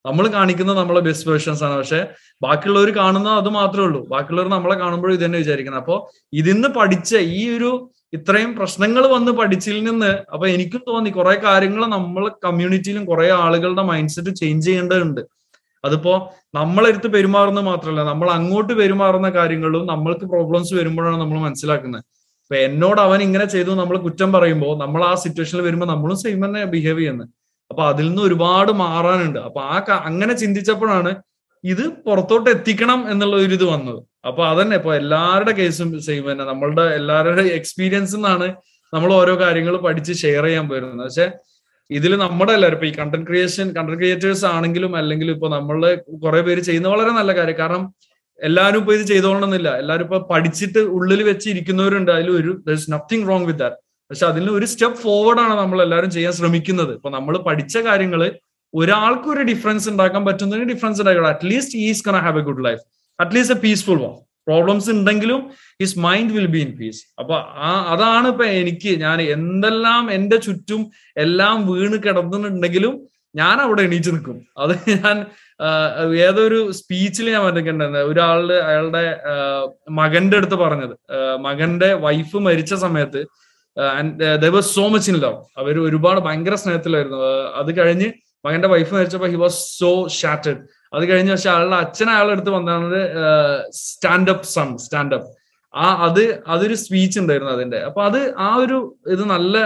നമ്മൾ 0.05 0.25
കാണിക്കുന്നത് 0.38 0.77
നമ്മളെ 0.77 1.01
ബെസ്റ്റ് 1.07 1.27
വേർഷൻസ് 1.29 1.63
ആണ്. 1.65 1.75
പക്ഷെ 1.81 2.00
ബാക്കിയുള്ളവർ 2.45 2.89
കാണുന്ന 3.01 3.29
അത് 3.41 3.50
മാത്രമേ 3.60 3.86
ഉള്ളൂ. 3.88 4.01
ബാക്കിയുള്ളവർ 4.13 4.48
നമ്മളെ 4.55 4.75
കാണുമ്പോഴും 4.83 5.15
ഇത് 5.17 5.24
തന്നെ 5.25 5.39
വിചാരിക്കുന്നത്. 5.43 5.83
അപ്പോൾ 5.83 6.00
ഇതിന്ന് 6.41 6.69
പഠിച്ച 6.77 7.12
ഈ 7.39 7.43
ഒരു 7.57 7.72
ഇത്രയും 8.17 8.51
പ്രശ്നങ്ങൾ 8.57 9.03
വന്ന് 9.13 9.31
പഠിച്ചിൽ 9.38 9.77
നിന്ന് 9.83 10.10
അപ്പൊ 10.33 10.45
എനിക്കും 10.55 10.81
തോന്നി 10.89 11.12
കുറെ 11.19 11.36
കാര്യങ്ങൾ 11.45 11.81
നമ്മൾ 11.98 12.24
കമ്മ്യൂണിറ്റിയിലും 12.45 13.05
കുറെ 13.12 13.27
ആളുകളുടെ 13.43 13.83
മൈൻഡ് 13.91 14.13
സെറ്റ് 14.15 14.31
ചേഞ്ച് 14.41 14.65
ചെയ്യേണ്ടതുണ്ട്. 14.67 15.22
അതിപ്പോ 15.83 16.13
നമ്മളെടുത്ത് 16.57 17.07
പെരുമാറുന്ന 17.15 17.62
മാത്രമല്ല 17.69 18.03
നമ്മൾ 18.12 18.27
അങ്ങോട്ട് 18.38 18.74
പെരുമാറുന്ന 18.81 19.29
കാര്യങ്ങളും 19.38 19.83
നമ്മൾക്ക് 19.93 20.25
പ്രോബ്ലംസ് 20.33 20.74
വരുമ്പോഴാണ് 20.79 21.17
നമ്മൾ 21.24 21.39
മനസ്സിലാക്കുന്നത്. 21.48 22.03
ഇപ്പൊ 22.43 22.55
എന്നോട് 22.67 23.00
അവൻ 23.07 23.19
ഇങ്ങനെ 23.27 23.45
ചെയ്തു 23.55 23.72
നമ്മൾ 23.81 23.98
കുറ്റം 24.05 24.29
പറയുമ്പോൾ 24.36 24.74
നമ്മൾ 24.83 25.01
ആ 25.10 25.13
സിറ്റുവേഷനിൽ 25.24 25.63
വരുമ്പോൾ 25.67 25.89
നമ്മളും 25.93 26.17
സെയിം 26.24 26.39
തന്നെ 26.45 26.62
ബിഹേവ് 26.74 27.00
ചെയ്യുന്നത്. 27.00 27.29
അപ്പൊ 27.72 27.84
അതിൽ 27.84 28.08
നിന്ന് 28.08 28.22
ഒരുപാട് 28.22 28.72
മാറാനുണ്ട്. 28.72 29.39
അപ്പൊ 29.39 29.62
ആ 29.62 29.77
അങ്ങനെ 30.05 30.34
ചിന്തിച്ചപ്പോഴാണ് 30.34 31.15
ഇത് 31.63 31.84
പുറത്തോട്ട് 32.05 32.50
എത്തിക്കണം 32.50 33.12
എന്നുള്ള 33.12 33.36
ഒരു 33.36 33.53
ഇത് 33.53 33.63
വന്നത്. 33.63 34.03
അപ്പൊ 34.25 34.46
അതന്നെ 34.46 34.75
ഇപ്പൊ 34.75 34.96
എല്ലാവരുടെ 34.96 35.51
കേസും 35.51 36.01
സെയിം 36.01 36.32
തന്നെ. 36.32 36.43
നമ്മളുടെ 36.43 36.82
എല്ലാവരുടെ 36.82 37.41
എക്സ്പീരിയൻസ് 37.41 38.15
നിന്നാണ് 38.15 38.48
നമ്മൾ 38.93 39.13
ഓരോ 39.13 39.34
കാര്യങ്ങൾ 39.39 39.77
പഠിച്ച് 39.77 40.13
ഷെയർ 40.13 40.43
ചെയ്യാൻ 40.43 40.70
പോയിരുന്നത്. 40.70 41.03
പക്ഷെ 41.03 41.32
ഇതിൽ 41.91 42.15
നമ്മുടെ 42.15 42.53
എല്ലാവരും 42.53 42.75
ഇപ്പൊ 42.75 42.88
ഈ 42.88 42.91
കണ്ടന്റ് 43.00 43.27
ക്രിയേഷൻ 43.27 43.67
കണ്ടന്റ് 43.77 44.00
ക്രിയേറ്റേഴ്സ് 44.00 44.46
ആണെങ്കിലും 44.46 44.96
അല്ലെങ്കിൽ 44.96 45.32
ഇപ്പൊ 45.32 45.48
നമ്മൾ 45.48 45.79
കുറെ 46.24 46.41
പേര് 46.41 46.62
ചെയ്യുന്ന 46.62 46.88
വളരെ 46.88 47.10
നല്ല 47.10 47.32
കാര്യം. 47.38 47.58
കാരണം 47.58 47.93
എല്ലാവരും 48.39 48.79
ഇപ്പൊ 48.79 48.93
ഇത് 48.93 49.03
ചെയ്തോളണമെന്നില്ല. 49.08 49.70
എല്ലാവരും 49.77 50.03
ഇപ്പൊ 50.03 50.20
പഠിച്ചിട്ട് 50.32 50.79
ഉള്ളിൽ 50.79 51.24
വെച്ച് 51.24 51.50
ഇരിക്കുന്നവരുണ്ട് 51.50 52.12
അതിൽ 52.12 52.29
ഒരു 52.32 52.51
there 52.67 52.77
nothing 52.89 53.27
wrong 53.29 53.46
with 53.46 53.60
that 53.60 53.75
പക്ഷെ 54.10 54.25
അതിന് 54.31 54.51
ഒരു 54.57 54.65
സ്റ്റെപ്പ് 54.65 55.01
ആണ് 55.43 55.55
നമ്മൾ 55.62 55.77
എല്ലാവരും 55.83 56.12
ചെയ്യാൻ 56.12 56.33
ശ്രമിക്കുന്നത്. 56.39 56.93
ഇപ്പൊ 56.98 57.10
നമ്മൾ 57.10 57.38
പഠിച്ച 57.48 57.77
കാര്യങ്ങൾ 57.77 58.24
ഒരാൾക്ക് 58.74 59.27
ഒരു 59.36 59.43
ഡിഫറൻസ് 59.51 59.88
ഉണ്ടാക്കാൻ 59.89 60.22
പറ്റുന്നതിന് 60.25 60.67
ഡിഫറൻസ് 60.74 61.01
ഉണ്ടാക്കണം. 61.01 61.27
At least 61.27 61.79
is 61.88 62.03
can 62.07 62.15
have 62.25 62.39
a 62.39 62.45
good 62.50 62.65
life 62.65 62.81
at least 63.19 63.55
a 63.57 63.62
peaceful 63.62 64.00
one 64.05 64.13
problems 64.48 64.89
ഉണ്ടെങ്കിലും 64.89 65.41
his 65.81 66.00
mind 66.00 66.33
will 66.33 66.48
be 66.55 66.57
in 66.57 66.72
peace 66.79 67.01
അപ്പൊ 67.19 67.36
ആ 67.67 67.69
അതാണ് 67.93 68.27
ഇപ്പൊ 68.27 68.45
എനിക്ക് 68.62 68.91
ഞാൻ 69.03 69.22
എന്തെല്ലാം 69.36 70.12
എന്റെ 70.12 70.38
ചുറ്റും 70.38 70.81
എല്ലാം 71.17 71.55
വീണ് 71.67 71.98
കിടന്നിട്ടുണ്ടെങ്കിലും 72.05 72.95
ഞാൻ 73.36 73.55
അവിടെ 73.62 73.81
എണീച്ചു 73.81 74.10
നിൽക്കും. 74.10 74.38
അത് 74.57 74.74
ഞാൻ 74.89 75.17
ഏതൊരു 76.25 76.60
സ്പീച്ചിൽ 76.72 77.29
ഞാൻ 77.31 77.41
പറഞ്ഞിട്ടുണ്ടായിരുന്നു 77.45 78.01
ഒരാളുടെ 78.12 78.53
അയാളുടെ 78.53 79.03
മകന്റെ 79.89 80.38
അടുത്ത് 80.38 80.55
പറഞ്ഞത്. 80.55 80.95
മകന്റെ 81.48 81.89
വൈഫ് 82.05 82.38
മരിച്ച 82.38 82.74
സമയത്ത് 82.74 83.22
was 84.55 84.75
so 84.75 84.87
much 84.87 85.11
in 85.11 85.17
love 85.17 85.39
അവർ 85.57 85.79
ഒരുപാട് 85.79 86.19
ഭയങ്കര 86.19 86.55
സ്നേഹത്തിലായിരുന്നു. 86.55 87.17
അത് 87.55 87.77
കഴിഞ്ഞ് 87.77 88.09
മകന്റെ 88.45 88.67
വൈഫ് 88.67 88.93
മരിച്ചപ്പോ 88.93 89.27
ഹി 89.27 89.35
വാസ് 89.35 89.79
സോ 89.79 90.07
ഷാറ്റഡ് 90.07 90.61
അത് 90.93 91.03
കഴിഞ്ഞ 91.09 91.31
പക്ഷെ 91.31 91.49
അയാളുടെ 91.49 91.75
അച്ഛൻ 91.75 92.09
അയാളുടെ 92.09 92.33
അടുത്ത് 92.33 92.49
വന്നത് 92.49 92.99
സ്റ്റാൻഡപ്പ് 93.71 94.43
സൺ 94.43 94.77
സ്റ്റാൻഡപ്പ് 94.77 95.29
ആ 95.75 95.85
അത് 96.05 96.43
അതൊരു 96.47 96.75
സ്പീച്ച് 96.75 97.19
ഉണ്ടായിരുന്നു 97.19 97.53
അതിന്റെ 97.53 97.77
അപ്പൊ 97.77 98.03
അത് 98.03 98.35
ആ 98.37 98.55
ഒരു 98.55 98.97
ഇത് 99.07 99.23
നല്ല 99.23 99.57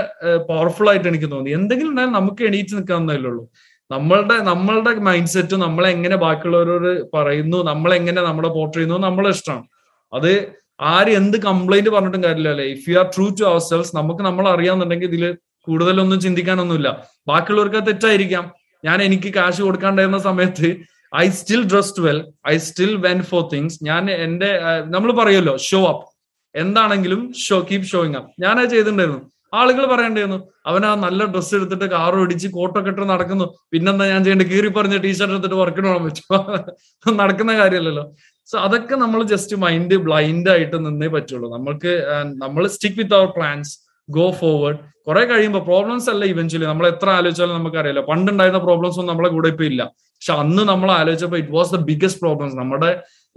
പവർഫുൾ 0.50 0.90
ആയിട്ട് 0.90 1.08
എനിക്ക് 1.08 1.32
തോന്നി. 1.32 1.50
എന്തെങ്കിലും 1.50 1.90
ഉണ്ടായാലും 1.90 2.14
നമുക്ക് 2.14 2.44
എണീറ്റ് 2.44 2.76
നിൽക്കാവുന്നതല്ലേ 2.76 3.30
ഉള്ളൂ. 3.30 3.44
നമ്മളുടെ 3.92 4.34
നമ്മളുടെ 4.34 4.94
മൈൻഡ് 4.94 5.28
സെറ്റും 5.28 5.60
നമ്മളെങ്ങനെ 5.60 6.16
ബാക്കിയുള്ളവരോട് 6.16 7.08
പറയുന്നു 7.18 7.58
നമ്മളെങ്ങനെ 7.58 8.22
നമ്മളെ 8.22 8.50
പോർട്ട് 8.50 8.78
ചെയ്യുന്നു 8.78 8.98
നമ്മളെ 8.98 9.30
ഇഷ്ടമാണ്. 9.30 9.66
അത് 10.14 10.32
ആര് 10.80 11.12
എന്ത് 11.20 11.38
കംപ്ലൈന്റ് 11.38 11.90
പറഞ്ഞിട്ടും 11.90 12.24
കാര്യമില്ല 12.24 12.50
അല്ലെ? 12.50 12.66
If 12.76 12.90
you 12.90 12.98
are 13.02 13.08
true 13.16 13.26
to 13.40 13.46
ourselves 13.70 13.96
നമുക്ക് 13.96 14.24
നമ്മൾ 14.24 14.48
അറിയാന്നുണ്ടെങ്കിൽ 14.50 15.08
ഇതിൽ 15.12 15.24
കൂടുതലൊന്നും 15.68 16.20
ചിന്തിക്കാനൊന്നുമില്ല. 16.26 16.90
ബാക്കിയുള്ളവർക്ക് 17.28 17.80
തെറ്റായിരിക്കാം. 17.88 18.46
ഞാൻ 18.86 19.02
എനിക്ക് 19.08 19.30
കാശ് 19.38 19.62
കൊടുക്കാണ്ടായിരുന്ന 19.62 20.20
സമയത്ത് 20.30 20.70
I 21.24 21.26
still 21.40 21.62
dressed 21.72 22.04
well 22.06 22.20
I 22.54 22.58
still 22.68 22.92
went 23.06 23.20
for 23.30 23.44
things 23.54 23.78
ഞാൻ 23.90 24.04
എന്റെ 24.12 24.50
നമ്മൾ 24.96 25.10
പറയുമല്ലോ 25.22 25.56
ഷോ 25.70 25.80
അപ്പ് 25.92 26.06
എന്താണെങ്കിലും 26.56 27.22
ഷോ 27.46 27.58
കീപ് 27.70 27.90
ഷോയിങ് 27.94 28.18
അപ്പ് 28.20 28.30
ഞാനത് 28.44 28.70
ചെയ്തിട്ടുണ്ടായിരുന്നു. 28.74 29.22
ആളുകൾ 29.60 29.84
പറയണ്ടായിരുന്നു 29.92 30.40
അവൻ 30.70 30.86
ആ 30.86 30.96
നല്ല 31.04 31.26
ഡ്രസ്സ് 31.34 31.54
എടുത്തിട്ട് 31.58 31.86
കാർ 31.94 32.16
ഓടിച്ച് 32.22 32.48
കോട്ടൊക്കെ 32.56 32.90
ഇട്ട് 32.94 33.04
നടക്കുന്നു. 33.12 33.46
പിന്നെന്താ 33.74 34.06
ഞാൻ 34.14 34.22
ചെയ്യേണ്ടത്? 34.24 34.50
കീറി 34.54 34.70
പറഞ്ഞ 34.78 34.96
ടീഷർട്ട് 35.06 35.34
എടുത്തിട്ട് 35.34 35.60
വർക്കിന് 35.64 35.88
പോകാൻ 35.90 36.04
പറ്റുമോ? 36.08 36.40
നടക്കുന്ന 37.22 37.54
കാര്യമല്ലല്ലോ. 37.62 38.04
സോ 38.52 38.56
അതൊക്കെ 38.66 38.96
നമ്മൾ 39.04 39.20
ജസ്റ്റ് 39.34 39.56
മൈൻഡ് 39.64 39.96
ബ്ലൈൻഡ് 40.06 40.50
ആയിട്ട് 40.54 40.78
നിന്നേ 40.86 41.08
പറ്റുള്ളൂ. 41.16 41.48
നമ്മൾക്ക് 41.56 41.94
നമ്മൾ 42.44 42.64
stick 42.76 42.98
with 43.00 43.16
our 43.20 43.30
plans 43.38 43.74
go 44.10 44.26
forward 44.42 44.78
കുറെ 45.08 45.24
കഴിയുമ്പോൾ 45.32 45.64
പ്രോബ്ലംസ് 45.70 46.08
അല്ല 46.12 46.24
ഇവൻച്വലി 46.34 46.68
നമ്മൾ 46.72 46.86
എത്ര 46.94 47.10
ആലോചിച്ചാലും 47.18 47.56
നമുക്കറിയാലോ 47.60 48.04
പണ്ടുണ്ടായിരുന്ന 48.12 48.62
പ്രോബ്ലംസ് 48.68 48.98
ഒന്നും 49.02 49.14
നമ്മളെ 49.14 49.30
കൂടെ 49.36 49.50
ഇപ്പൊ 49.54 49.66
ഇല്ല. 49.72 49.84
പക്ഷെ 50.18 50.34
അന്ന് 50.44 50.64
നമ്മൾ 50.70 50.90
ആലോചിച്ചപ്പോൾ 51.00 51.40
it 51.42 51.54
was 51.58 51.72
the 51.76 51.80
biggest 51.90 52.22
problems 52.26 52.56
നമ്മുടെ 52.62 52.92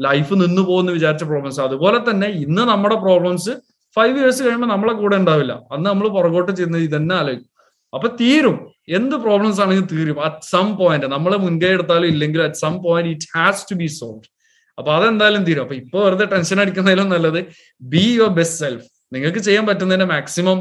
ലൈഫ് 0.06 0.34
നിന്നു 0.42 0.62
പോകുന്ന 0.68 0.90
വിചാരിച്ച 0.98 1.24
പ്രോബ്ലംസ് 1.32 1.60
അതുപോലെ 1.66 1.98
തന്നെ 2.10 2.28
ഇന്ന് 2.44 2.62
നമ്മുടെ 2.72 2.96
പ്രോബ്ലംസ് 3.06 3.52
ഫൈവ് 3.96 4.16
ഇയേഴ്സ് 4.18 4.42
കഴിയുമ്പോൾ 4.42 4.70
നമ്മളെ 4.74 4.94
കൂടെ 5.02 5.16
ഉണ്ടാവില്ല. 5.20 5.52
അന്ന് 5.74 5.86
നമ്മൾ 5.90 6.08
പുറകോട്ട് 6.16 6.52
ചെയ്യുന്നത് 6.58 6.82
ഇതന്നെ 6.88 7.14
ആലോചിക്കും. 7.14 7.48
അപ്പൊ 7.92 8.08
തീരും. 8.20 8.56
എന്ത് 8.98 9.16
പ്രോബ്ലംസ് 9.24 9.60
ആണെങ്കിലും 9.62 9.88
തീരും. 9.94 10.18
അറ്റ് 10.26 10.46
സം 10.52 10.66
പോയിന്റ് 10.80 11.06
നമ്മൾ 11.06 11.32
മുൻകൈ 11.46 11.70
എടുത്താലും 11.76 12.08
ഇല്ലെങ്കിലും 12.14 12.44
at 12.48 12.60
some 12.64 12.76
point 12.84 13.10
it 13.14 13.28
has 13.36 13.64
to 13.70 13.76
be 13.82 13.88
solve 14.00 14.22
അപ്പൊ 14.80 14.92
അതെന്തായാലും 14.94 15.44
തീരും. 15.44 15.62
അപ്പൊ 15.62 15.74
ഇപ്പൊ 15.74 16.04
വെറുതെ 16.04 16.24
ടെൻഷൻ 16.24 16.60
അടിക്കുന്നതിലും 16.60 17.08
നല്ലത് 17.08 17.40
ബി 17.82 18.04
യുവർ 18.18 18.28
ബെസ്റ്റ് 18.28 18.58
സെൽഫ് 18.58 18.86
നിങ്ങൾക്ക് 19.12 19.38
ചെയ്യാൻ 19.38 19.66
പറ്റുന്നതിന്റെ 19.66 20.06
മാക്സിമം 20.06 20.58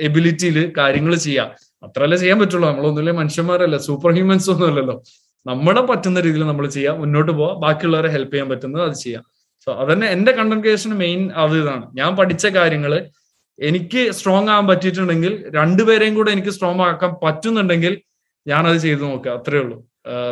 എബിലിറ്റിയിൽ 0.00 0.72
കാര്യങ്ങൾ 0.78 1.14
ചെയ്യാം. 1.14 1.48
അത്രല്ലേ 1.82 2.16
ചെയ്യാൻ 2.18 2.38
പറ്റുള്ളൂ. 2.40 2.68
നമ്മളൊന്നുമില്ല 2.68 3.10
മനുഷ്യന്മാരല്ല? 3.10 3.76
സൂപ്പർ 3.76 4.12
ഹ്യൂമൻസ് 4.12 4.50
ഒന്നും 4.50 4.68
അല്ലല്ലോ. 4.68 5.02
നമ്മളെ 5.46 5.80
പറ്റുന്ന 5.80 6.20
രീതിയിൽ 6.20 6.44
നമ്മൾ 6.46 6.66
ചെയ്യാം. 6.66 7.00
മുന്നോട്ട് 7.00 7.32
പോവാം. 7.32 7.60
ബാക്കിയുള്ളവരെ 7.60 8.08
ഹെൽപ്പ് 8.08 8.32
ചെയ്യാൻ 8.32 8.48
പറ്റുന്നത് 8.50 8.82
അത് 8.84 8.94
ചെയ്യാം. 8.94 9.24
സോ 9.64 9.72
അതന്നെ 9.72 10.06
എന്റെ 10.06 10.32
കണ്ടന്റ് 10.32 10.94
മെയിൻ 10.94 11.32
അത് 11.36 11.54
ഇതാണ്. 11.62 11.84
ഞാൻ 11.94 12.16
പഠിച്ച 12.16 12.46
കാര്യങ്ങൾ 12.46 12.92
എനിക്ക് 13.58 14.10
സ്ട്രോങ് 14.10 14.50
ആകാൻ 14.50 14.66
പറ്റിയിട്ടുണ്ടെങ്കിൽ 14.66 15.50
രണ്ടുപേരെയും 15.54 16.14
കൂടെ 16.14 16.30
എനിക്ക് 16.30 16.48
സ്ട്രോങ് 16.48 16.80
ആക്കാൻ 16.80 17.12
പറ്റുന്നുണ്ടെങ്കിൽ 17.22 18.00
ഞാൻ 18.46 18.68
അത് 18.68 18.76
ചെയ്തു 18.76 19.00
നോക്കുക. 19.00 19.32
അത്രേ 19.32 19.58
ഉള്ളൂ. 19.58 19.76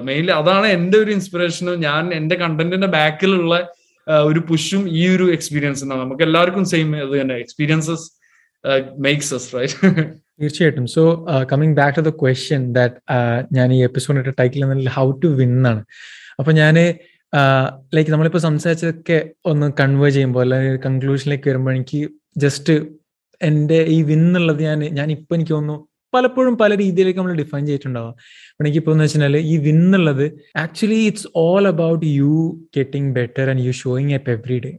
മെയിൻലി 0.08 0.32
അതാണ് 0.40 0.66
എന്റെ 0.66 0.98
ഒരു 0.98 1.10
ഇൻസ്പിറേഷനും 1.10 1.80
ഞാൻ 1.80 2.04
എന്റെ 2.14 2.36
കണ്ടന്റിന്റെ 2.42 2.86
ബാക്കിലുള്ള 2.86 3.54
ഒരു 4.28 4.40
പുഷും 4.48 4.82
ഈ 4.88 5.02
ഒരു 5.14 5.26
എക്സ്പീരിയൻസ് 5.32 5.84
നമുക്ക് 5.84 6.22
എല്ലാവർക്കും 6.22 6.64
സെയിം 6.64 6.90
അത് 7.06 7.14
തന്നെ. 7.20 7.36
എക്സ്പീരിയൻസസ് 7.36 8.06
മേക്സ് 8.98 9.34
അസ് 9.34 9.48
റൈറ്റ് 9.56 9.76
തീർച്ചയായിട്ടും. 10.42 10.86
So 10.86 11.02
coming 11.52 11.74
back 11.74 11.96
to 11.98 12.00
the 12.00 12.12
question 12.22 12.62
that 12.72 12.94
ഞാൻ 13.52 13.72
ഈ 13.72 13.80
എപ്പിസോഡിന്റെ 13.88 14.34
ടൈറ്റിൽ 14.40 14.64
എന്നതിൽ 14.64 14.88
ഹൗ 14.88 15.06
ടു 15.24 15.26
വിൻ 15.40 15.52
എന്നാണ്. 15.58 15.82
അപ്പൊ 16.38 16.52
ഞാൻ 16.52 16.76
ലൈക്ക് 17.94 18.10
നമ്മളിപ്പോ 18.10 18.40
സംസാരിച്ചതൊക്കെ 18.48 19.18
ഒന്ന് 19.50 19.66
കൺവേ 19.80 20.10
ചെയ്യുമ്പോൾ 20.10 20.42
അല്ലെങ്കിൽ 20.42 20.76
കൺക്ലൂഷനിലേക്ക് 20.86 21.48
വരുമ്പോൾ 21.48 21.72
എനിക്ക് 21.74 22.00
ജസ്റ്റ് 22.36 22.74
എന്റെ 23.40 23.78
ഈ 23.96 24.02
വിൻ 24.02 24.22
എന്നുള്ളത് 24.26 24.62
ഞാൻ 24.62 24.80
ഞാൻ 24.98 25.08
ഇപ്പൊ 25.10 25.34
എനിക്ക് 25.36 25.52
തോന്നുന്നു 25.52 25.78
പലപ്പോഴും 26.14 26.54
പല 26.58 26.70
രീതിയിലേക്ക് 26.76 27.20
നമ്മൾ 27.20 27.34
ഡിഫൈൻ 27.34 27.62
ചെയ്തിട്ടുണ്ടാവാം. 27.66 28.14
എനിക്കിപ്പോ 28.60 28.92
എന്ന് 28.92 29.04
വെച്ചാൽ 29.04 29.36
ഈ 29.44 29.56
വിൻ 29.58 29.80
എന്നുള്ളത് 29.80 30.24
actually 30.56 31.00
it's 31.06 31.28
all 31.36 31.66
about 31.68 32.06
you 32.16 32.32
getting 32.76 33.12
better 33.12 33.50
and 33.50 33.64
you 33.66 33.74
showing 33.82 34.14
up 34.14 34.30
every 34.30 34.58
day 34.58 34.72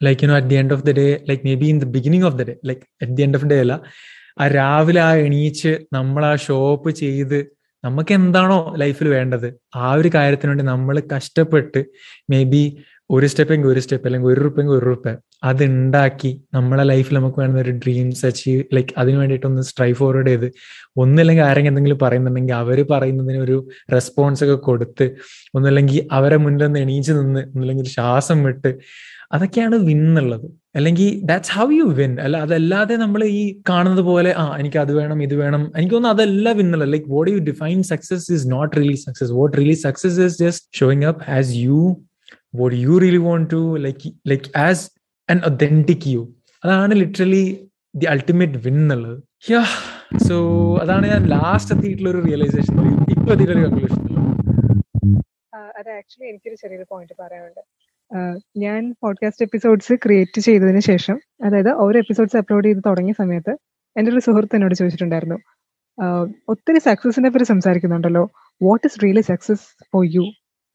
like 0.00 0.24
you 0.24 0.28
know 0.28 0.36
at 0.36 0.48
the 0.48 0.54
end 0.54 0.74
of 0.74 0.82
the 0.82 0.92
day 0.92 1.06
like 1.28 1.42
maybe 1.54 1.66
in 1.66 1.78
the 1.78 1.88
beginning 1.96 2.24
of 2.24 2.36
the 2.36 2.44
day 2.44 2.56
like 2.66 2.84
at 3.02 3.12
the 3.12 3.22
end 3.22 3.36
of 3.36 3.44
day 3.44 3.58
അല്ല 3.60 3.76
ആ 4.40 4.46
രാവിലെ 4.54 5.00
ആ 5.00 5.12
എണീച്ച് 5.24 5.72
നമ്മൾ 5.92 6.24
ആ 6.26 6.34
shop 6.46 6.90
ചെയ്ത് 7.00 7.38
നമുക്ക് 7.84 8.12
എന്താണോ 8.14 8.58
ലൈഫിൽ 8.76 9.08
വേണ്ടത് 9.08 9.46
ആ 9.76 9.92
ഒരു 9.94 10.08
കാര്യത്തിന് 10.14 10.50
വേണ്ടി 10.52 10.64
നമ്മൾ 10.64 10.96
കഷ്ടപ്പെട്ട് 11.12 11.80
മേ 12.30 12.40
ബി 12.44 12.62
ഒരു 13.10 13.26
സ്റ്റെപ്പെങ്കിൽ 13.26 13.68
ഒരു 13.68 13.80
സ്റ്റെപ്പ് 13.80 14.06
അല്ലെങ്കിൽ 14.06 14.28
ഒരു 14.28 14.40
റുപ്പെങ്കിൽ 14.40 14.72
ഒരു 14.72 14.84
റുപ്പ 14.86 15.08
അത് 15.44 15.62
ഉണ്ടാക്കി 15.64 16.30
നമ്മളെ 16.54 16.84
ലൈഫിൽ 16.84 17.14
നമുക്ക് 17.14 17.38
വേണ്ട 17.40 17.56
ഒരു 17.56 17.72
ഡ്രീംസ് 17.78 18.22
അച്ചീവ് 18.26 18.62
ലൈക്ക് 18.74 18.92
അതിന് 18.96 19.16
വേണ്ടിയിട്ട് 19.16 19.46
ഒന്ന് 19.46 19.62
സ്ട്രൈവ് 19.62 19.94
ഫോർവേഡ് 19.94 20.26
ചെയ്ത് 20.26 20.48
ഒന്നില്ലെങ്കിൽ 20.96 21.44
ആരെങ്കിലും 21.44 21.72
എന്തെങ്കിലും 21.72 21.98
പറയുന്നുണ്ടെങ്കിൽ 22.02 22.54
അവർ 22.54 22.80
പറയുന്നതിന് 22.90 23.38
ഒരു 23.38 23.56
റെസ്പോൺസ് 23.92 24.44
ഒക്കെ 24.44 24.58
കൊടുത്ത് 24.62 25.06
ഒന്നല്ലെങ്കിൽ 25.54 26.06
അവരെ 26.12 26.36
മുന്നിൽ 26.36 26.64
നിന്ന് 26.64 26.80
എണീച്ച് 26.80 27.12
നിന്ന് 27.12 27.42
ഒന്നില്ലെങ്കിൽ 27.48 27.88
ശ്വാസം 27.90 28.44
വിട്ട് 28.44 28.72
അതൊക്കെയാണ് 29.32 29.76
വിൻ 29.88 30.00
എന്നുള്ളത്. 30.02 30.46
അല്ലെങ്കിൽ 30.76 31.08
ദാറ്റ്സ് 31.24 31.52
ഹൗ 31.56 31.66
യു 31.72 31.84
വിൻ 31.92 32.12
അല്ല 32.20 32.36
അതല്ലാതെ 32.36 32.94
നമ്മൾ 32.96 33.20
ഈ 33.34 33.42
കാണുന്നത് 33.68 34.02
പോലെ 34.08 34.30
ആ 34.38 34.44
എനിക്ക് 34.58 34.78
അത് 34.78 34.92
വേണം 34.92 35.18
ഇത് 35.22 35.34
വേണം 35.34 35.62
എനിക്ക് 35.76 35.94
തോന്നുന്നു 35.94 36.16
അതല്ല 36.16 36.52
വിൻ 36.52 36.70
അല്ല 36.72 36.84
like 36.84 37.08
what 37.08 37.30
you 37.30 37.40
define 37.44 37.80
success 37.84 38.26
is 38.32 38.46
not 38.52 38.72
really 38.76 38.98
success 39.04 39.32
what 39.32 39.54
really 39.58 39.76
success 39.84 40.20
is 40.20 40.38
just 40.38 40.78
showing 40.78 41.04
up 41.04 41.24
as 41.30 41.52
you 41.56 41.80
what 42.54 42.76
you 42.76 42.94
really 42.98 43.20
want 43.26 43.48
to 43.52 43.60
like 43.86 44.12
like 44.26 44.50
as 44.58 44.84
an 45.28 45.40
authentic 45.46 46.06
you 46.12 46.22
അതാണ് 46.64 46.94
ലിറ്ററലി 46.94 47.44
ദി 47.94 48.06
അൾട്ടിമേറ്റ് 48.06 48.58
വിൻ 48.66 48.78
എന്നുള്ളത്. 48.82 49.18
So 50.28 50.36
അതാണ് 50.82 51.04
ഞാൻ 51.12 51.22
last 51.34 51.74
എത്തിയിട്ടുള്ള 51.74 52.10
ഒരു 52.10 52.22
realisation 52.28 52.74
ഇപ്പൊ 53.14 53.32
എത്തിയിട്ടുള്ള 53.32 53.62
conclusion 53.68 54.02
അത് 55.78 55.90
actually 55.98 56.26
എനിക്കൊരു 56.30 56.56
ചെറിയൊരു 56.62 56.86
പോയിന്റ് 56.90 57.14
പറയാനുണ്ട്. 57.20 57.62
ഞാൻ 58.56 58.80
പോഡ്കാസ്റ്റ് 59.02 59.44
എപ്പിസോഡ്സ് 59.44 59.94
ക്രിയേറ്റ് 60.04 60.40
ചെയ്തതിന് 60.40 60.80
ശേഷം 60.80 61.16
അതായത് 61.44 61.70
ഓരോ 61.84 61.96
എപ്പിസോഡ്സ് 61.98 62.36
അപ്ലോഡ് 62.36 62.66
ചെയ്ത് 62.68 62.80
തുടങ്ങിയ 62.86 63.12
സമയത്ത് 63.12 63.52
എന്റെ 63.96 64.10
ഒരു 64.12 64.20
സുഹൃത്ത് 64.20 64.56
എന്നോട് 64.56 64.74
ചോദിച്ചിട്ടുണ്ടായിരുന്നു. 64.74 65.38
ഒത്തിരി 66.48 66.80
സക്സസിനെ 66.88 67.28
പറ്റി 67.30 67.44
സംസാരിക്കുന്നുണ്ടല്ലോ. 67.44 68.24
What 68.60 68.84
is 68.86 68.98
really 69.04 69.22
success 69.30 69.66
for 69.92 70.04
you 70.16 70.24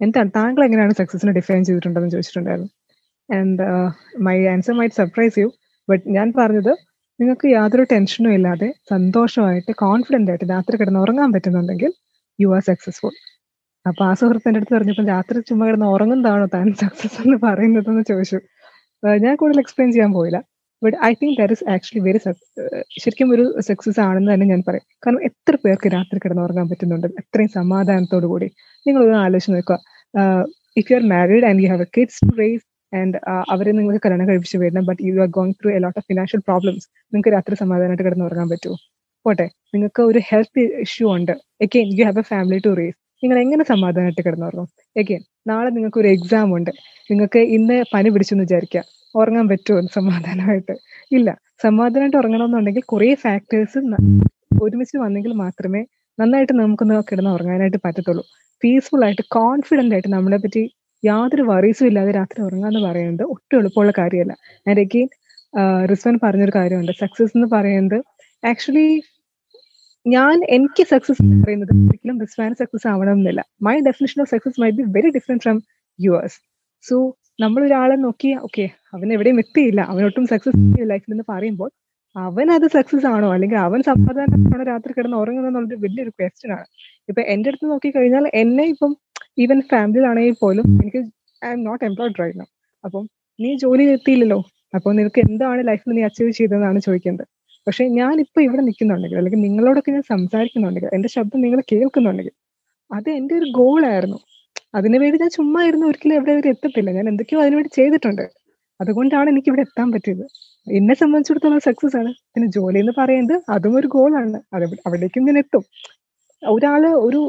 എന്താണ് 0.01 0.31
താങ്കൾ 0.36 0.62
എങ്ങനെയാണ് 0.65 0.93
സക്സസിനെ 1.01 1.31
ഡിഫൈൻ 1.31 1.62
ചെയ്തിട്ടുണ്ടെന്ന് 1.67 2.10
ചോദിച്ചിട്ടുണ്ടായിരുന്നു. 2.10 2.71
And 3.29 3.65
my 4.27 4.38
answer 4.53 4.73
might 4.79 4.97
surprise 5.01 5.38
you 5.43 5.47
but 5.88 6.03
ഞാൻ 6.17 6.27
പറഞ്ഞത് 6.39 6.73
നിങ്ങൾക്ക് 7.19 7.47
യാതൊരു 7.58 7.84
ടെൻഷനും 7.91 8.34
ഇല്ലാതെ 8.38 8.69
സന്തോഷമായിട്ട് 8.93 9.71
കോൺഫിഡന്റ് 9.86 10.31
ആയിട്ട് 10.31 10.47
രാത്രി 10.53 10.75
കിടന്ന് 10.81 11.01
ഉറങ്ങാൻ 11.05 11.29
പറ്റുന്നുണ്ടെങ്കിൽ 11.36 11.91
യു 12.39 12.49
ആർ 12.58 12.63
സക്സസ്ഫുൾ 12.71 13.13
അപ്പൊ 13.86 14.01
ആ 14.10 14.13
സുഹൃത്ത് 14.19 14.47
എന്റെ 14.49 14.60
അടുത്ത് 14.62 14.75
പറഞ്ഞപ്പോൾ 14.75 15.08
രാത്രി 15.13 15.39
ചുമ്മാ 15.49 15.65
കിടന്ന് 15.67 15.88
ഉറങ്ങുന്നതാണോ 15.95 16.45
താൻ 16.55 16.67
സക്സസ് 16.84 17.17
എന്ന് 17.25 17.38
പറയുന്നതെന്ന് 17.45 18.03
ചോദിച്ചു. 18.12 18.39
ഞാൻ 19.25 19.34
കൂടുതൽ 19.41 19.60
എക്സ്പ്ലെയിൻ 19.63 19.89
ചെയ്യാൻ 19.95 20.12
പോയില്ല. 20.17 20.39
But 20.86 20.98
I 21.10 21.12
think 21.21 21.36
that 21.39 21.56
is 21.58 21.65
actually 21.74 22.02
very 22.08 22.19
ശരിക്കും 23.04 23.30
ഒരു 23.36 23.45
സക്സസ് 23.67 24.00
ആണെന്ന് 24.08 24.32
തന്നെ 24.34 24.45
ഞാൻ 24.52 24.62
പറയും. 24.67 24.86
കാരണം 25.04 25.21
എത്ര 25.30 25.54
പേർക്ക് 25.65 25.88
രാത്രി 25.95 26.17
കിടന്നുറങ്ങാൻ 26.24 26.67
പറ്റുന്നുണ്ട്? 26.71 27.08
അത്രയും 27.21 27.52
സമാധാനത്തോടു 27.60 28.28
കൂടി. 28.34 28.48
നിങ്ങൾ 28.88 29.02
ഒന്ന് 29.08 29.19
ആലോചിച്ച് 29.26 29.52
നോക്കുക. 29.56 29.78
If 30.80 30.88
you 30.91 30.95
are 31.00 31.04
married 31.15 31.45
and 31.50 31.62
you 31.63 31.69
have 31.74 31.86
a 31.88 31.89
kids 31.98 32.19
raise 32.39 32.65
and 33.00 33.17
അവരെ 33.54 33.71
നിങ്ങൾക്ക് 33.78 34.02
കല്യാണം 34.06 34.28
കഴിപ്പിച്ച് 34.30 34.58
വരണം 34.63 34.84
but 34.89 35.02
you 35.08 35.13
are 35.24 35.30
going 35.38 35.56
through 35.62 35.69
a 35.78 35.80
lot 35.86 35.98
of 36.00 36.06
financial 36.12 36.41
problems 36.48 36.86
നിങ്ങൾക്ക് 37.13 37.34
രാത്രി 37.36 37.56
സമാധാനമായിട്ട് 37.63 38.06
കിടന്നുറങ്ങാൻ 38.08 38.50
പറ്റുമോ 38.54 38.78
പോട്ടെ. 39.26 39.45
നിങ്ങൾക്ക് 39.74 40.02
ഒരു 40.12 40.19
ഹെൽത്ത് 40.30 40.63
ഇഷ്യൂ 40.86 41.06
ഉണ്ട്. 41.17 41.34
Again 41.65 41.88
you 42.00 42.04
have 42.10 42.21
a 42.24 42.26
family 42.32 42.60
to 42.65 42.71
raise 42.80 42.98
നിങ്ങൾ 43.24 43.38
എങ്ങനെ 43.43 43.63
സമാധാനമായിട്ട് 43.71 44.21
കിടന്നുറങ്ങും? 44.26 44.67
എഗെയിൻ 45.02 45.21
നാളെ 45.52 45.69
നിങ്ങൾക്ക് 45.76 46.00
ഒരു 46.04 46.10
എക്സാം 46.15 46.50
ഉണ്ട്. 46.58 46.71
നിങ്ങൾക്ക് 47.10 47.41
ഇന്ന് 47.58 47.78
പനി 47.93 48.10
പിടിച്ചെന്ന് 48.13 48.43
വിചാരിക്കുക. 48.48 48.82
ഉറങ്ങാൻ 49.21 49.47
പറ്റുമോ 49.49 49.82
സമാധാനമായിട്ട്? 49.97 50.75
ഇല്ല. 51.12 51.30
സമാധാനമായിട്ട് 51.63 52.17
ഉറങ്ങണമെന്നുണ്ടെങ്കിൽ 52.17 52.82
കുറെ 52.86 53.13
ഫാക്ടേഴ്സ് 53.15 53.80
ഒരുമിച്ച് 54.62 54.97
വന്നെങ്കിൽ 54.97 55.34
മാത്രമേ 55.34 55.82
നന്നായിട്ട് 56.19 56.54
നമുക്കൊന്ന് 56.54 57.04
കിടന്ന് 57.12 57.32
ഉറങ്ങാനായിട്ട് 57.32 57.78
പറ്റത്തുള്ളൂ. 57.86 58.23
പീസ്ഫുൾ 58.63 59.06
ആയിട്ട് 59.06 59.21
കോൺഫിഡന്റ് 59.32 59.93
ആയിട്ട് 59.95 60.08
നമ്മളെ 60.08 60.38
പറ്റി 60.38 60.63
യാതൊരു 61.04 61.41
വറീസും 61.41 61.88
ഇല്ലാതെ 61.88 62.12
രാത്രി 62.12 62.43
ഉറങ്ങുക 62.43 62.67
എന്ന് 62.67 62.82
പറയുന്നത് 62.89 63.23
ഒട്ടും 63.23 63.60
എളുപ്പമുള്ള 63.60 63.93
കാര്യമല്ല. 63.97 64.34
ആൻഡ് 64.69 64.80
അഗെയിൻ 64.80 65.08
റിസ്വൻ 65.91 66.19
പറഞ്ഞൊരു 66.23 66.51
കാര്യമുണ്ട്. 66.56 66.91
സക്സസ് 66.91 67.34
എന്ന് 67.38 67.47
പറയുന്നത് 67.47 67.97
ആക്ച്വലി 68.45 68.88
ഞാൻ 70.08 70.36
എനിക്ക് 70.49 70.84
സക്സസ് 70.84 71.21
എന്ന് 71.21 71.43
പറയുന്നത് 71.43 71.73
ഒരിക്കലും 71.73 72.19
റിസ്വാൻ 72.19 72.56
സക്സസ് 72.56 72.88
ആവണമെന്നില്ല. 72.88 73.41
My 73.62 73.75
definition 73.80 74.21
of 74.21 74.30
success 74.30 74.62
may 74.62 74.69
be 74.69 74.84
very 74.97 75.10
different 75.10 75.43
from 75.43 75.62
yours 75.99 76.38
so 76.89 76.95
നമ്മൾ 77.39 77.63
ഒരാളെ 77.65 77.95
നോക്കി 77.95 78.36
ഓക്കെ 78.36 78.65
അവൻ 78.95 79.08
എവിടെയും 79.15 79.39
എത്തിയില്ല. 79.43 79.81
അവനൊട്ടും 79.91 80.25
സക്സസ് 80.34 80.60
ലൈഫിൽ 80.91 81.13
എന്ന് 81.15 81.25
പറയുമ്പോൾ. 81.34 81.69
അവൻ 82.15 82.47
അത് 82.55 82.65
സക്സസ് 82.75 83.08
ആണോ? 83.13 83.29
അല്ലെങ്കിൽ 83.36 83.58
അവൻ 83.67 83.79
സമാധാനമാണോ 83.89 84.63
രാത്രി 84.71 84.91
കിടന്ന് 84.97 85.17
ഉറങ്ങുന്നത് 85.23 85.51
എന്നുള്ളൊരു 85.51 85.79
വലിയൊരു 85.86 86.12
ക്വസ്റ്റ്യൻ 86.19 86.51
ആണ്. 86.58 86.65
ഇപ്പൊ 87.10 87.21
എന്റെ 87.34 87.49
അടുത്ത് 87.49 87.65
നോക്കി 87.71 87.89
കഴിഞ്ഞാൽ 87.97 88.25
എന്നെ 88.41 88.65
ഇപ്പം 88.73 88.91
ഈവൻ 89.43 89.60
ഫാമിലിയിലാണെങ്കിൽ 89.71 90.38
പോലും 90.43 90.65
എനിക്ക് 90.81 91.01
I'm 91.55 91.62
not 91.63 91.84
employed 91.86 92.19
right 92.21 92.39
no 92.39 92.45
അപ്പം 92.84 93.03
നീ 93.39 93.49
ജോലി 93.63 93.84
എത്തിയില്ലല്ലോ. 93.97 94.39
അപ്പോൾ 94.75 94.91
നിനക്ക് 94.99 95.19
എന്താണ് 95.27 95.62
ലൈഫിൽ 95.67 95.93
നീ 95.97 96.03
അച്ചീവ് 96.03 96.31
ചെയ്തതെന്നാണ് 96.31 96.79
ചോദിക്കുന്നത് 96.88 97.25
പക്ഷെ 97.67 97.84
ഞാൻ 97.99 98.15
ഇപ്പൊ 98.23 98.39
ഇവിടെ 98.41 98.62
നിൽക്കുന്നുണ്ടെങ്കിൽ 98.62 99.17
അല്ലെങ്കിൽ 99.17 99.41
നിങ്ങളോടൊക്കെ 99.47 99.91
ഞാൻ 99.91 100.03
സംസാരിക്കുന്നുണ്ടെങ്കിൽ 100.13 100.91
എന്റെ 100.97 101.10
ശബ്ദം 101.15 101.39
നിങ്ങൾ 101.41 101.60
കേൾക്കുന്നുണ്ടെങ്കിൽ 101.71 102.36
അത് 102.91 103.10
എന്റെ 103.19 103.34
ഒരു 103.39 103.47
ഗോളായിരുന്നു 103.60 104.19
അതിനുവേണ്ടി 104.77 105.17
ഞാൻ 105.23 105.31
ചുമ്മാ 105.38 105.60
ഇരുന്ന് 105.67 105.86
ഒരിക്കലും 105.89 106.15
എവിടെ 106.19 106.34
എത്തത്തില്ല. 106.53 106.89
ഞാൻ 106.97 107.05
എന്തൊക്കെയോ 107.12 107.39
അതിനുവേണ്ടി 107.43 107.71
ചെയ്തിട്ടുണ്ട്. 107.79 108.25
അതുകൊണ്ടാണ് 108.81 109.27
എനിക്ക് 109.33 109.49
ഇവിടെ 109.51 109.63
എത്താൻ 109.67 109.88
പറ്റിയത്. 109.93 110.25
എന്നെ 110.79 110.95
സംബന്ധിച്ചിടത്തോളം 111.01 111.61
സക്സസ് 111.67 111.97
ആണ്. 112.01 112.11
പിന്നെ 112.33 112.47
ജോലി 112.57 112.79
എന്ന് 112.83 112.93
പറയുന്നത് 113.01 113.35
അതും 113.55 113.75
ഒരു 113.79 113.88
ഗോളാണ് 113.95 114.39
അത് 114.55 114.65
അവിടേക്കും 114.88 115.25
ഞാൻ 115.29 115.38
എത്തും. 115.43 115.63
ഒരാൾ 116.41 116.83
ഒരു 117.07 117.21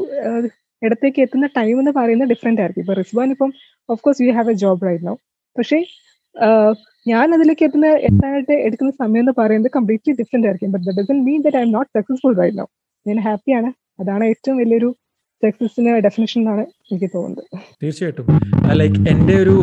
ഇടത്തേക്ക് 0.81 1.19
എത്തുന്ന 1.25 1.47
ടൈം 1.59 1.75
എന്ന് 1.81 1.93
പറയുന്നത് 1.99 2.29
ഡിഫറെന്റ് 2.33 2.61
ആയിരിക്കും. 2.63 2.83
ഇപ്പൊ 2.85 2.95
റിസ്ബാൻ 3.01 3.29
ഇപ്പം 3.35 3.51
of 3.89 4.01
course 4.05 4.21
you 4.25 4.33
have 4.39 4.51
a 4.55 4.57
job 4.63 4.85
right 4.87 5.05
no 5.09 5.15
പക്ഷേ 5.55 5.79
ഞാൻ 7.11 7.27
അതിലേക്ക് 7.35 7.63
എത്തുന്ന 7.67 7.87
എത്താനായിട്ട് 8.07 8.55
എടുക്കുന്ന 8.67 8.91
സമയം 9.01 9.21
എന്ന് 9.23 9.33
പറയുന്നത് 9.39 9.71
കംപ്ലീറ്റ്ലി 9.77 10.13
ഡിഫറെന്റ് 10.21 10.47
ആയിരിക്കും. 10.47 10.71
But 10.73 10.85
the 10.87 10.93
doesn't 10.99 11.17
mean 11.27 11.39
that 11.45 11.57
I'm 11.67 11.71
not 11.77 11.89
successful 11.97 12.33
right 12.41 12.57
no 12.61 12.65
ഞാൻ 13.05 13.19
ഹാപ്പിയാണ് 13.27 13.69
അതാണ് 14.01 14.23
ഏറ്റവും 14.31 14.57
വലിയൊരു 14.61 14.89
സക്സസിന് 15.43 15.99
ഡെഫിനേഷൻ 15.99 16.41
എന്നാണ് 16.41 16.61
എനിക്ക് 16.61 17.09
തോന്നുന്നത്. 17.15 17.59
തീർച്ചയായിട്ടും. 17.83 18.25
ലൈക്ക് 18.73 19.09
എന്റെ 19.09 19.35
ഒരു 19.35 19.55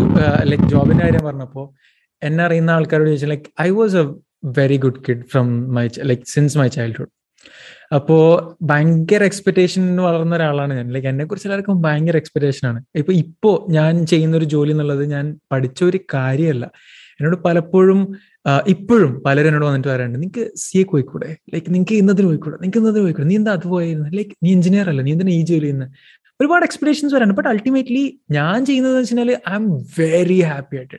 ലൈക്ക് 0.42 0.64
ജോബിന്റെ 0.64 1.04
കാര്യം 1.04 1.24
പറഞ്ഞപ്പോ 1.26 1.74
എന്നെ 2.22 2.44
അറിയുന്ന 2.44 2.70
ആൾക്കാരോട് 2.70 3.08
ചോദിച്ചാൽ 3.08 3.28
like 3.28 3.62
I 3.62 3.70
was 3.70 3.96
a 3.96 4.04
very 4.44 4.76
good 4.76 5.00
kid 5.08 5.24
from 5.24 5.74
my 5.74 5.88
like 6.02 6.22
since 6.26 6.58
my 6.58 6.68
childhood 6.68 7.12
അപ്പോ 7.94 8.16
ഭയങ്കര 8.62 9.24
എക്സ്പെക്ടേഷൻ 9.24 9.96
വളർന്ന 9.96 10.36
ഒരാളാണ് 10.36 10.74
ഞാൻ. 10.74 10.92
ലൈക്ക് 10.92 11.08
എന്നെ 11.08 11.24
കുറിച്ച് 11.24 11.48
എല്ലാവർക്കും 11.48 11.82
ഭയങ്കര 11.82 12.16
എക്സ്പെക്ടേഷൻ 12.16 12.68
ആണ്. 12.68 12.84
ഇപ്പൊ 12.96 13.12
ഇപ്പോ 13.12 13.66
ഞാൻ 13.70 14.06
ചെയ്യുന്ന 14.06 14.36
ഒരു 14.36 14.44
ജോലി 14.44 14.70
എന്നുള്ളത് 14.70 15.04
ഞാൻ 15.10 15.38
പഠിച്ച 15.52 15.84
ഒരു 15.84 15.98
കാര്യമല്ല. 16.14 16.70
എന്നോട് 17.20 17.36
പലപ്പോഴും 17.44 18.00
ഇപ്പോഴും 18.68 19.12
പലരും 19.24 19.48
എന്നോട് 19.50 19.66
വന്നിട്ട് 19.66 19.88
പറയാറുണ്ട് 19.88 20.18
നിങ്ങക്ക് 20.18 20.44
സി 20.62 20.76
എ 20.78 20.84
പോയിക്കൂടെ 20.90 21.30
ലൈക്ക് 21.52 21.68
നിങ്ങൾക്ക് 21.74 21.96
ഇന്നതിന് 22.02 22.26
പോയിക്കൂടെ 22.28 22.56
നിങ്ങൾക്ക് 22.56 22.80
ഇന്നതിന് 22.82 23.04
പോയിക്കൂടെ 23.04 23.28
നീ 23.30 23.36
എന്താ 23.40 23.52
അത് 23.58 23.66
പോയിരുന്നു 23.72 24.08
ലൈക്ക് 24.18 24.34
നീ 24.44 24.50
എഞ്ചിനീയർ 24.56 24.88
അല്ല? 24.92 25.02
നീ 25.06 25.12
എന്തിനാ 25.14 25.32
ഈ 25.32 25.42
ജോലി 25.50 25.62
ചെയ്യുന്നത് 25.62 25.90
ഒരുപാട് 26.40 26.64
എക്സ്പെക്ടേഷൻസ് 26.66 27.14
വരാണ് 27.16 27.34
ബട്ട് 27.38 27.48
അൾട്ടിമേറ്റ്ലി 27.50 28.02
ഞാൻ 28.36 28.58
ചെയ്യുന്നത് 28.68 28.96
വെച്ചാൽ 28.98 29.30
ഐ 29.32 29.54
എം 29.54 29.66
വെരി 29.98 30.38
ഹാപ്പി 30.48 30.76
ആയിട്ട് 30.80 30.98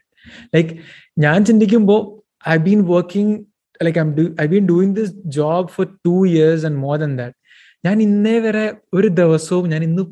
ലൈക്ക് 0.56 0.74
ഞാൻ 1.18 1.40
ചിന്തിക്കുമ്പോൾ 1.46 2.00
I 2.46 2.58
been 2.66 2.82
working 2.92 3.36
like 3.82 4.00
I 4.00 4.06
I 4.42 4.48
been 4.48 4.66
doing 4.68 4.96
this 4.96 5.14
job 5.38 5.70
for 5.76 5.88
two 6.08 6.16
years 6.30 6.66
and 6.66 6.80
more 6.80 6.96
than 6.98 7.14
that 7.20 7.36
ഞാൻ 7.84 7.98
ഇന്നേ 8.02 8.38
വരെ 8.40 8.66
ഒരു 8.94 9.08
ദിവസവും 9.20 9.66
ഞാൻ 9.70 9.84
ഇന്ന് 9.84 10.04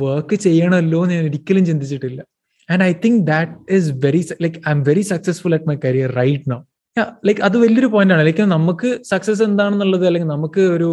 വർക്ക് 0.00 0.36
ചെയ്യണമല്ലോ 0.44 1.00
എന്ന് 1.04 1.14
ഞാൻ 1.14 1.24
ഒരിക്കലും 1.24 1.64
ചിന്തിച്ചിട്ടില്ല. 1.66 2.20
And 2.68 2.82
I 2.82 2.92
think 3.04 3.22
that 3.26 3.54
is 3.74 3.90
very 4.04 4.20
like 4.40 4.60
I'm 4.72 4.82
very 4.82 5.04
successful 5.10 5.54
at 5.54 5.68
my 5.70 5.76
career 5.84 6.10
right 6.16 6.50
now 6.50 6.58
like 7.26 7.42
അത് 7.46 7.56
വലിയൊരു 7.62 7.88
പോയിന്റ് 7.92 8.14
ആണ്. 8.14 8.22
ലൈക്ക് 8.26 8.44
നമുക്ക് 8.56 8.88
സക്സസ് 9.10 9.42
എന്താണെന്നുള്ളത് 9.48 10.04
അല്ലെങ്കിൽ 10.08 10.30
നമുക്ക് 10.34 10.62
ഒരു 10.76 10.90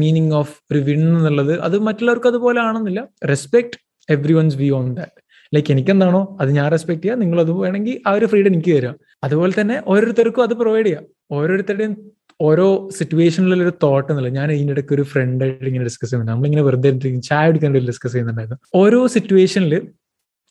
മീനിങ് 0.00 0.34
ഓഫ് 0.40 0.54
ഒരു 0.72 0.80
വിൺ 0.88 1.02
എന്നുള്ളത് 1.18 1.54
അത് 1.66 1.76
മറ്റുള്ളവർക്ക് 1.88 2.28
അതുപോലെ 2.32 2.60
ആണെന്നില്ല. 2.66 3.00
Respect 3.32 3.76
everyone's 4.38 4.56
view 4.62 4.72
on 4.80 4.88
that 4.98 5.16
like 5.54 5.70
എനിക്ക് 5.74 5.90
എന്താണോ 5.94 6.20
അത് 6.40 6.50
ഞാൻ 6.58 6.66
റെസ്പെക്ട് 6.74 7.02
ചെയ്യുക 7.04 7.22
നിങ്ങൾ 7.22 7.38
അത് 7.44 7.50
വേണമെങ്കിൽ 7.62 7.96
ആ 8.08 8.12
ഒരു 8.18 8.26
ഫ്രീഡം 8.32 8.52
എനിക്ക് 8.56 8.74
തരാം. 8.76 8.94
അതുപോലെ 9.26 9.52
തന്നെ 9.60 9.76
ഓരോരുത്തർക്കും 9.92 10.44
അത് 10.48 10.54
പ്രൊവൈഡ് 10.60 10.86
ചെയ്യാം. 10.86 11.04
ഓരോരുത്തരുടെയും 11.38 11.94
ഓരോ 12.46 12.66
സിറ്റുവേഷനിലുള്ള 12.98 13.64
ഒരു 13.66 13.72
തോട്ട് 13.82 14.08
എന്നുള്ളത് 14.12 14.34
ഞാൻ 14.38 14.48
ഇതിന്റെ 14.52 14.72
ഇടയ്ക്ക് 14.76 14.94
ഒരു 14.96 15.04
ഫ്രണ്ട് 15.10 15.42
ആയിട്ട് 15.44 15.66
ഇങ്ങനെ 15.70 15.84
ഡിസ്കസ് 15.88 16.08
ചെയ്യുന്നുണ്ട്. 16.10 16.32
നമ്മളിങ്ങനെ 16.34 16.62
വെറുതെ 16.68 16.90
ചായ 17.28 17.44
കുടിക്കാൻ 17.48 17.74
ഡിസ്കസ് 17.90 18.12
ചെയ്യുന്നുണ്ടായിരുന്നു. 18.14 18.58
ഓരോ 18.82 19.00
സിറ്റുവേഷനിൽ 19.16 19.74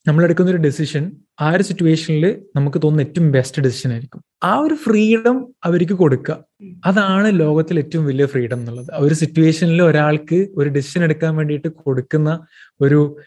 നമ്മൾ 0.08 0.24
എടുക്കുന്ന 0.24 0.52
ഒരു 0.52 0.58
ഡെസിഷൻ 0.58 1.12
ആ 1.42 1.52
ഒരു 1.52 1.64
സിറ്റുവേഷനിൽ 1.64 2.42
നമുക്ക് 2.56 2.78
തോന്നുന്ന 2.84 3.08
ഏറ്റവും 3.08 3.32
ബെസ്റ്റ് 3.32 3.62
ഡെസിഷൻ 3.62 3.92
ആയിരിക്കും. 3.92 4.22
ആ 4.44 4.58
ഒരു 4.58 4.74
ഫ്രീഡം 4.74 5.54
അവർക്ക് 5.64 5.94
കൊടുക്കുക. 5.94 6.44
അതാണ് 6.86 7.40
ലോകത്തിൽ 7.40 7.80
ഏറ്റവും 7.80 8.06
വലിയ 8.06 8.26
ഫ്രീഡം 8.26 8.60
എന്നുള്ളത്. 8.60 8.94
ആ 8.94 8.98
ഒരു 8.98 9.14
സിറ്റുവേഷനിൽ 9.14 9.82
ഒരാൾക്ക് 9.82 10.48
ഒരു 10.58 10.70
ഡെസിഷൻ 10.70 11.04
എടുക്കാൻ 11.04 11.36
വേണ്ടിയിട്ട് 11.36 11.68
കൊടുക്കുന്ന 11.68 12.48
ഒരു 12.82 13.18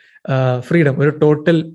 ഫ്രീഡം 0.61 1.01
ഒരു 1.01 1.11
ടോട്ടൽ 1.11 1.73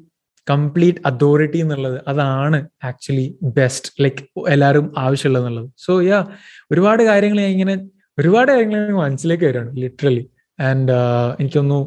കംപ്ലീറ്റ് 0.49 0.99
അതോറിറ്റി 1.05 1.57
എന്നുള്ളത് 1.57 2.01
അതാണ് 2.07 2.67
ആക്ച്വലി 2.83 3.37
ബെസ്റ്റ് 3.43 4.03
ലൈക്ക് 4.03 4.49
എല്ലാവരും 4.49 4.93
ആവശ്യമുള്ളത് 4.97 5.43
എന്നുള്ളത്. 5.43 5.71
സോ 5.77 6.01
യാ 6.01 6.25
ഒരുപാട് 6.71 7.03
കാര്യങ്ങൾ 7.03 7.41
ഇങ്ങനെ 7.41 7.75
ഒരുപാട് 8.19 8.51
കാര്യങ്ങൾ 8.51 8.91
മനസ്സിലേക്ക് 8.91 9.45
വരികയാണ് 9.45 9.77
ലിറ്ററലി 9.77 10.29
ആൻഡ് 10.67 10.95
എനിക്കൊന്നു 11.39 11.79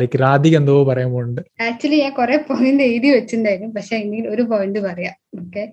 ലൈക്ക് 0.00 0.18
രാധിക 0.20 0.56
എന്തോ 0.56 0.74
പറയാൻ 0.84 1.10
പോകുന്നുണ്ട് 1.10 1.42
ആക്ച്വലി 1.62 1.98
ഞാൻ 2.02 2.12
കുറെ 2.12 2.36
പോയിന്റ് 2.50 2.82
എഴുതി 2.82 3.08
വെച്ചിട്ടുണ്ടായിരുന്നു. 3.08 3.70
പക്ഷെ 3.74 3.94
എങ്കിൽ 3.96 4.28
ഒരു 4.28 4.42
പോയിന്റ് 4.42 4.78
പറയാം. 4.78 5.16
ഓക്കെ 5.40 5.64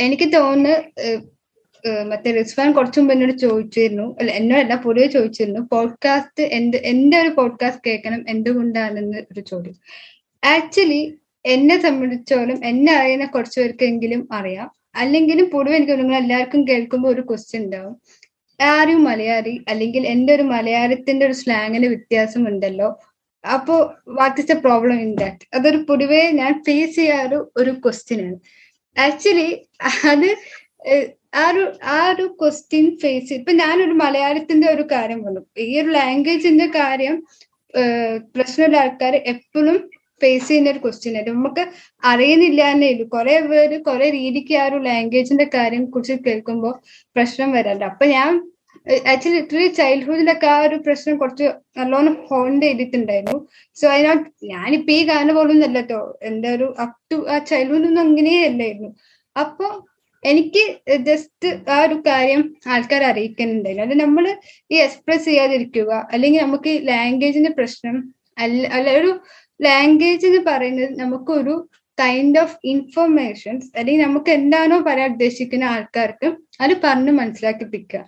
എനിക്ക് 0.00 0.28
തോന്നുന്നു 0.36 0.74
മറ്റേ 2.10 2.30
റിസ്വാൻ 2.32 2.72
കുറച്ചു 2.72 2.98
മുമ്പ് 3.00 3.12
എന്നോട് 3.14 3.34
ചോദിച്ചിരുന്നു. 3.38 4.06
അല്ല 4.18 4.30
എന്നോടല്ല 4.30 4.74
പൊതുവെ 4.86 5.06
ചോദിച്ചിരുന്നു. 5.06 5.60
പോഡ്കാസ്റ്റ് 5.72 6.44
എന്ത് 6.58 6.76
എന്റെ 6.92 7.16
ഒരു 7.20 7.28
പോഡ്കാസ്റ്റ് 7.28 7.82
കേൾക്കണം 7.86 8.24
എന്തുകൊണ്ടാണെന്ന് 8.28 9.18
ഒരു 9.32 9.40
ചോദ്യം. 9.40 9.76
ആക്ച്വലി 10.44 11.00
എന്നെ 11.44 11.76
സംബന്ധിച്ചോളം 11.82 12.58
എന്നെ 12.64 12.92
അറിയുന്ന 13.00 13.26
കുറച്ചു 13.26 13.60
പേർക്കെങ്കിലും 13.60 14.28
അറിയാം. 14.32 14.68
അല്ലെങ്കിലും 14.96 15.46
പൊതുവെ 15.50 15.76
എനിക്ക് 15.76 15.92
തോന്നുന്നു 15.92 16.14
എല്ലാവർക്കും 16.14 16.60
കേൾക്കുമ്പോൾ 16.68 17.08
ഒരു 17.08 17.20
ക്വസ്റ്റ്യൻ 17.20 17.64
ഉണ്ടാവും. 17.64 17.94
ആരും 18.60 19.00
മലയാളി 19.04 19.54
അല്ലെങ്കിൽ 19.68 20.02
എന്റെ 20.12 20.32
ഒരു 20.34 20.44
മലയാളത്തിന്റെ 20.54 21.24
ഒരു 21.26 21.36
സ്ലാങ്ങിന് 21.42 21.88
വ്യത്യാസം 21.92 22.42
ഉണ്ടല്ലോ 22.50 22.88
അപ്പോ 23.44 23.74
what 24.18 24.38
is 24.42 24.56
problem 24.64 24.98
in 25.04 25.12
that 25.14 25.46
അതൊരു 25.56 25.78
പൊതുവേ 25.90 26.22
ഞാൻ 26.40 26.52
ഫേസ് 26.66 26.96
ചെയ്യാറ് 26.96 27.38
ഒരു 27.60 27.72
ക്വസ്റ്റ്യൻ 27.84 28.20
ആണ്. 28.26 28.36
ആക്ച്വലി 28.96 29.48
അത് 30.12 30.28
ആ 31.34 31.44
ഒരു 31.50 31.62
ആ 31.90 31.98
ഒരു 32.12 32.24
ക്വസ്റ്റ്യൻ 32.40 32.86
ഫേസ് 33.02 33.30
ഇപ്പൊ 33.38 33.52
ഞാനൊരു 33.62 33.94
മലയാളത്തിന്റെ 34.04 34.66
ഒരു 34.74 34.84
കാര്യം 34.94 35.20
പറഞ്ഞു. 35.24 35.42
ഈ 35.64 35.72
ഒരു 35.82 35.90
ലാംഗ്വേജിന്റെ 35.98 36.68
കാര്യം 36.78 37.16
പ്രശ്നമുള്ള 38.34 38.76
ആൾക്കാർ 38.84 39.14
എപ്പോഴും 39.32 39.76
ഫേസ് 40.20 40.48
ചെയ്യുന്ന 40.48 40.70
ഒരു 40.70 40.82
ക്വസ്റ്റ്യൻ 40.84 41.16
ആയിട്ട് 41.16 41.30
നമുക്ക് 41.30 41.64
അറിയുന്നില്ല 42.02 42.62
എന്നേ 42.74 42.88
ഉള്ളൂ. 42.92 43.06
കുറെ 43.16 43.34
പേര് 43.50 43.78
കുറെ 43.88 44.06
രീതിക്ക് 44.10 44.54
ആ 44.62 44.66
ഒരു 44.70 44.78
ലാംഗ്വേജിന്റെ 44.88 45.46
കാര്യം 45.56 45.84
കുറിച്ച് 45.90 46.16
കേൾക്കുമ്പോൾ 46.26 46.74
പ്രശ്നം 47.16 47.50
വരാറുണ്ട് 47.52 47.86
അപ്പൊ 47.92 48.06
ഞാൻ 48.16 48.30
ആക്ച്വലി 49.12 49.36
ലിറ്ററലി 49.36 49.68
ചൈൽഡ്ഹുഡിലൊക്കെ 49.78 50.46
ആ 50.46 50.58
ഒരു 50.66 50.76
പ്രശ്നം 50.86 51.14
കുറച്ച് 51.18 51.46
നല്ലോണം 51.78 52.14
ഹോണ്ട് 52.28 52.64
ചെയ്തിട്ടുണ്ടായിരുന്നു. 52.66 53.36
സോ 53.76 53.84
അതിനകത്ത് 53.88 54.30
ഞാനിപ്പോ 54.52 54.92
ഈ 54.92 55.02
കാരണം 55.08 55.34
പോലും 55.34 55.54
ഒന്നല്ല 55.56 55.80
കേട്ടോ 55.80 56.00
എന്റെ 56.22 56.48
ഒരു 56.56 56.66
അപ് 56.84 56.96
ടു 57.12 57.18
ആ 57.30 57.38
ചൈൽഡ്ഹുഡ് 57.50 57.88
ഒന്നും 57.90 58.02
അങ്ങനെയേ 58.06 58.42
അല്ലായിരുന്നു. 58.50 58.90
അപ്പൊ 59.36 59.66
എനിക്ക് 60.22 60.62
ജസ്റ്റ് 61.08 61.48
ആ 61.70 61.78
ഒരു 61.86 61.96
കാര്യം 62.06 62.40
ആൾക്കാർ 62.68 63.02
അറിയിക്കുന്നുണ്ടായിരുന്നു. 63.04 63.86
അത് 63.88 63.96
നമ്മൾ 64.00 64.24
ഈ 64.70 64.78
എക്സ്പ്രസ് 64.86 65.24
ചെയ്യാതിരിക്കുക 65.24 65.90
അല്ലെങ്കിൽ 66.12 66.40
നമുക്ക് 66.40 66.72
ലാംഗ്വേജിന്റെ 66.90 67.52
പ്രശ്നം 67.58 67.96
അല്ല 68.38 68.66
അല്ല 68.68 68.88
ഒരു 69.00 69.10
ലാംഗ്വേജ് 69.60 70.26
എന്ന് 70.28 70.40
പറയുന്നത് 70.48 70.92
നമുക്കൊരു 71.02 71.54
കൈൻഡ് 71.98 72.38
ഓഫ് 72.42 72.56
ഇൻഫർമേഷൻസ് 72.72 73.66
അല്ലെങ്കിൽ 73.78 74.04
നമുക്ക് 74.06 74.30
എന്താണോ 74.38 74.76
പറയാൻ 74.88 75.10
ഉദ്ദേശിക്കുന്ന 75.16 75.64
ആൾക്കാർക്ക് 75.74 76.28
അത് 76.64 76.74
പറഞ്ഞ് 76.84 77.12
മനസ്സിലാക്കിപ്പിക്കുക. 77.20 78.00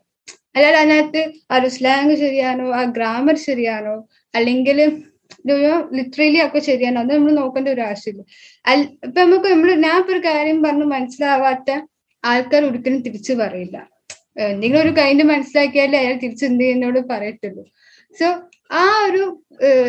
അല്ലാതെ 0.57 0.79
അതിനകത്ത് 0.83 1.23
ആ 1.53 1.57
ഒരു 1.61 1.69
സ്ലാങ് 1.77 2.15
ശരിയാണോ 2.23 2.67
ആ 2.79 2.83
ഗ്രാമർ 2.97 3.37
ശരിയാണോ 3.49 3.97
അല്ലെങ്കിൽ 4.35 4.79
ലിറ്ററലി 5.99 6.39
ഒക്കെ 6.47 6.61
ശരിയാണോ 6.69 6.99
അത് 7.03 7.13
നമ്മൾ 7.17 7.33
നോക്കേണ്ട 7.41 7.69
ഒരു 7.75 7.83
ആവശ്യമില്ല. 7.89 8.23
അൽ 8.71 8.81
ഇപ്പൊ 9.07 9.19
നമുക്ക് 9.25 9.49
നമ്മൾ 9.55 9.69
ഞാൻ 9.87 9.97
ഇപ്പൊ 10.03 10.13
ഒരു 10.17 10.23
കാര്യം 10.29 10.59
പറഞ്ഞ് 10.67 10.87
മനസ്സിലാവാത്ത 10.95 11.71
ആൾക്കാർ 12.25 12.63
ഒരിക്കലും 12.71 13.01
തിരിച്ചു 13.07 13.35
പറയില്ല. 13.43 13.77
എന്തെങ്കിലും 14.49 14.81
ഒരു 14.85 14.93
കൈൻഡ് 15.01 15.25
മനസ്സിലാക്കിയാലേ 15.33 15.99
അയാൾ 16.03 16.17
തിരിച്ച് 16.25 16.45
എന്ത് 16.51 17.01
പറയത്തുള്ളൂ. 17.13 17.63
സോ 18.19 18.27
ആ 18.70 18.83
ഒരു 19.09 19.22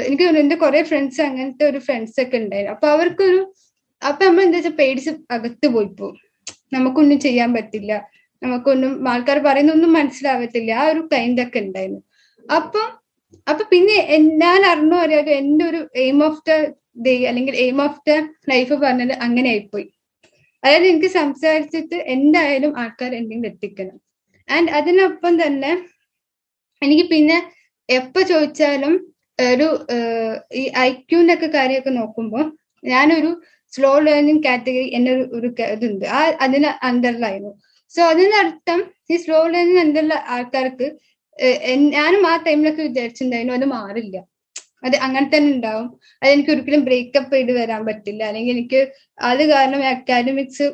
എനിക്ക് 0.08 0.26
എന്റെ 0.44 0.56
കുറെ 0.64 0.82
ഫ്രണ്ട്സ് 0.90 1.22
അങ്ങനത്തെ 1.28 1.66
ഒരു 1.72 1.80
ഫ്രണ്ട്സ് 1.88 2.18
ഒക്കെ 2.24 2.38
ഉണ്ടായിരുന്നു 2.44 2.74
അപ്പൊ 2.76 2.88
അവർക്കൊരു 2.96 3.42
അപ്പൊ 4.02 4.22
നമ്മൾ 4.28 4.42
എന്താ 4.46 4.58
വെച്ചാൽ 4.58 4.76
പേടിച്ച് 4.82 5.12
അകത്ത് 5.36 5.68
പോയി 5.76 5.90
പോകും. 6.00 6.16
നമുക്കൊന്നും 6.76 7.20
ചെയ്യാൻ 7.26 7.50
പറ്റില്ല. 7.58 7.92
നമുക്കൊന്നും 8.42 8.92
ആൾക്കാർ 9.12 9.38
പറയുന്നൊന്നും 9.48 9.92
മനസ്സിലാവത്തില്ല. 10.00 10.72
ആ 10.82 10.86
ഒരു 10.94 11.02
കൈൻഡ് 11.14 11.42
ഒക്കെ 11.46 11.60
ഉണ്ടായിരുന്നു. 11.66 12.02
അപ്പൊ 12.58 12.82
അപ്പൊ 13.48 13.64
പിന്നെ 13.74 13.96
ഞാൻ 14.44 14.62
അറിഞ്ഞു 14.72 14.98
അറിയാതെ 15.04 15.32
എന്റെ 15.42 15.64
ഒരു 15.70 15.80
എയിം 16.04 16.18
ഓഫ് 16.28 16.42
ദ 16.50 16.52
ഡേ 17.06 17.14
അല്ലെങ്കിൽ 17.30 17.56
എയിം 17.66 17.78
ഓഫ് 17.86 18.02
ദ 18.08 18.12
ലൈഫ് 18.52 18.76
പറഞ്ഞത് 18.84 19.14
അങ്ങനെ 19.26 19.48
ആയിപ്പോയി. 19.54 19.88
അതായത് 20.64 20.86
എനിക്ക് 20.92 21.10
സംസാരിച്ചിട്ട് 21.20 21.98
എന്തായാലും 22.16 22.74
ആൾക്കാർ 22.82 23.12
എന്തെങ്കിലും 23.20 23.50
എത്തിക്കണം. 23.52 23.98
ആൻഡ് 24.50 24.72
അതിനൊപ്പം 24.80 25.34
തന്നെ 25.44 25.72
എനിക്ക് 26.82 27.06
പിന്നെ 27.14 27.38
എപ്പോ 27.98 28.20
ചോദിച്ചാലും 28.32 28.94
ഒരു 29.40 29.68
ഈ 30.62 30.64
ഐക്യൂന്റെ 30.88 31.34
ഒക്കെ 31.38 31.50
കാര്യമൊക്കെ 31.58 31.92
നോക്കുമ്പോൾ 32.00 32.44
ഞാനൊരു 32.84 33.32
സ്ലോ 33.74 33.92
ലേണിംഗ് 34.08 34.44
കാറ്റഗറി 34.48 34.88
എന്നൊരു 34.98 35.24
ഒരു 35.38 35.48
ഇതുണ്ട്. 35.74 36.06
ആ 36.18 36.20
അതിന് 36.46 36.70
അണ്ടറിലായിരുന്നു 36.90 37.52
സോ 37.94 38.02
അതിനർത്ഥം 38.14 38.80
ഈ 39.12 39.16
സ്ലോ 39.24 39.40
ലേണിംഗ് 39.54 39.82
അണ്ടറിലെ 39.86 40.18
ആൾക്കാർക്ക് 40.36 40.88
ഞാനും 41.96 42.24
ആ 42.32 42.34
ടൈമിലൊക്കെ 42.48 42.84
വിചാരിച്ചിട്ടുണ്ടായിരുന്നു 42.88 43.56
അത് 43.60 43.68
മാറില്ല. 43.78 44.18
അത് 44.84 44.96
അങ്ങനെ 45.06 45.28
തന്നെ 45.34 45.50
ഉണ്ടാവും. 45.56 45.88
അതെനിക്ക് 46.22 46.52
ഒരിക്കലും 46.54 46.82
ബ്രേക്കപ്പ് 46.88 47.34
ചെയ്ത് 47.36 47.52
വരാൻ 47.60 47.82
പറ്റില്ല. 47.90 48.22
അല്ലെങ്കിൽ 48.30 48.54
എനിക്ക് 48.56 48.80
അത് 49.30 49.44
കാരണം 49.54 49.82
അക്കാഡമിക്സ് 49.94 50.66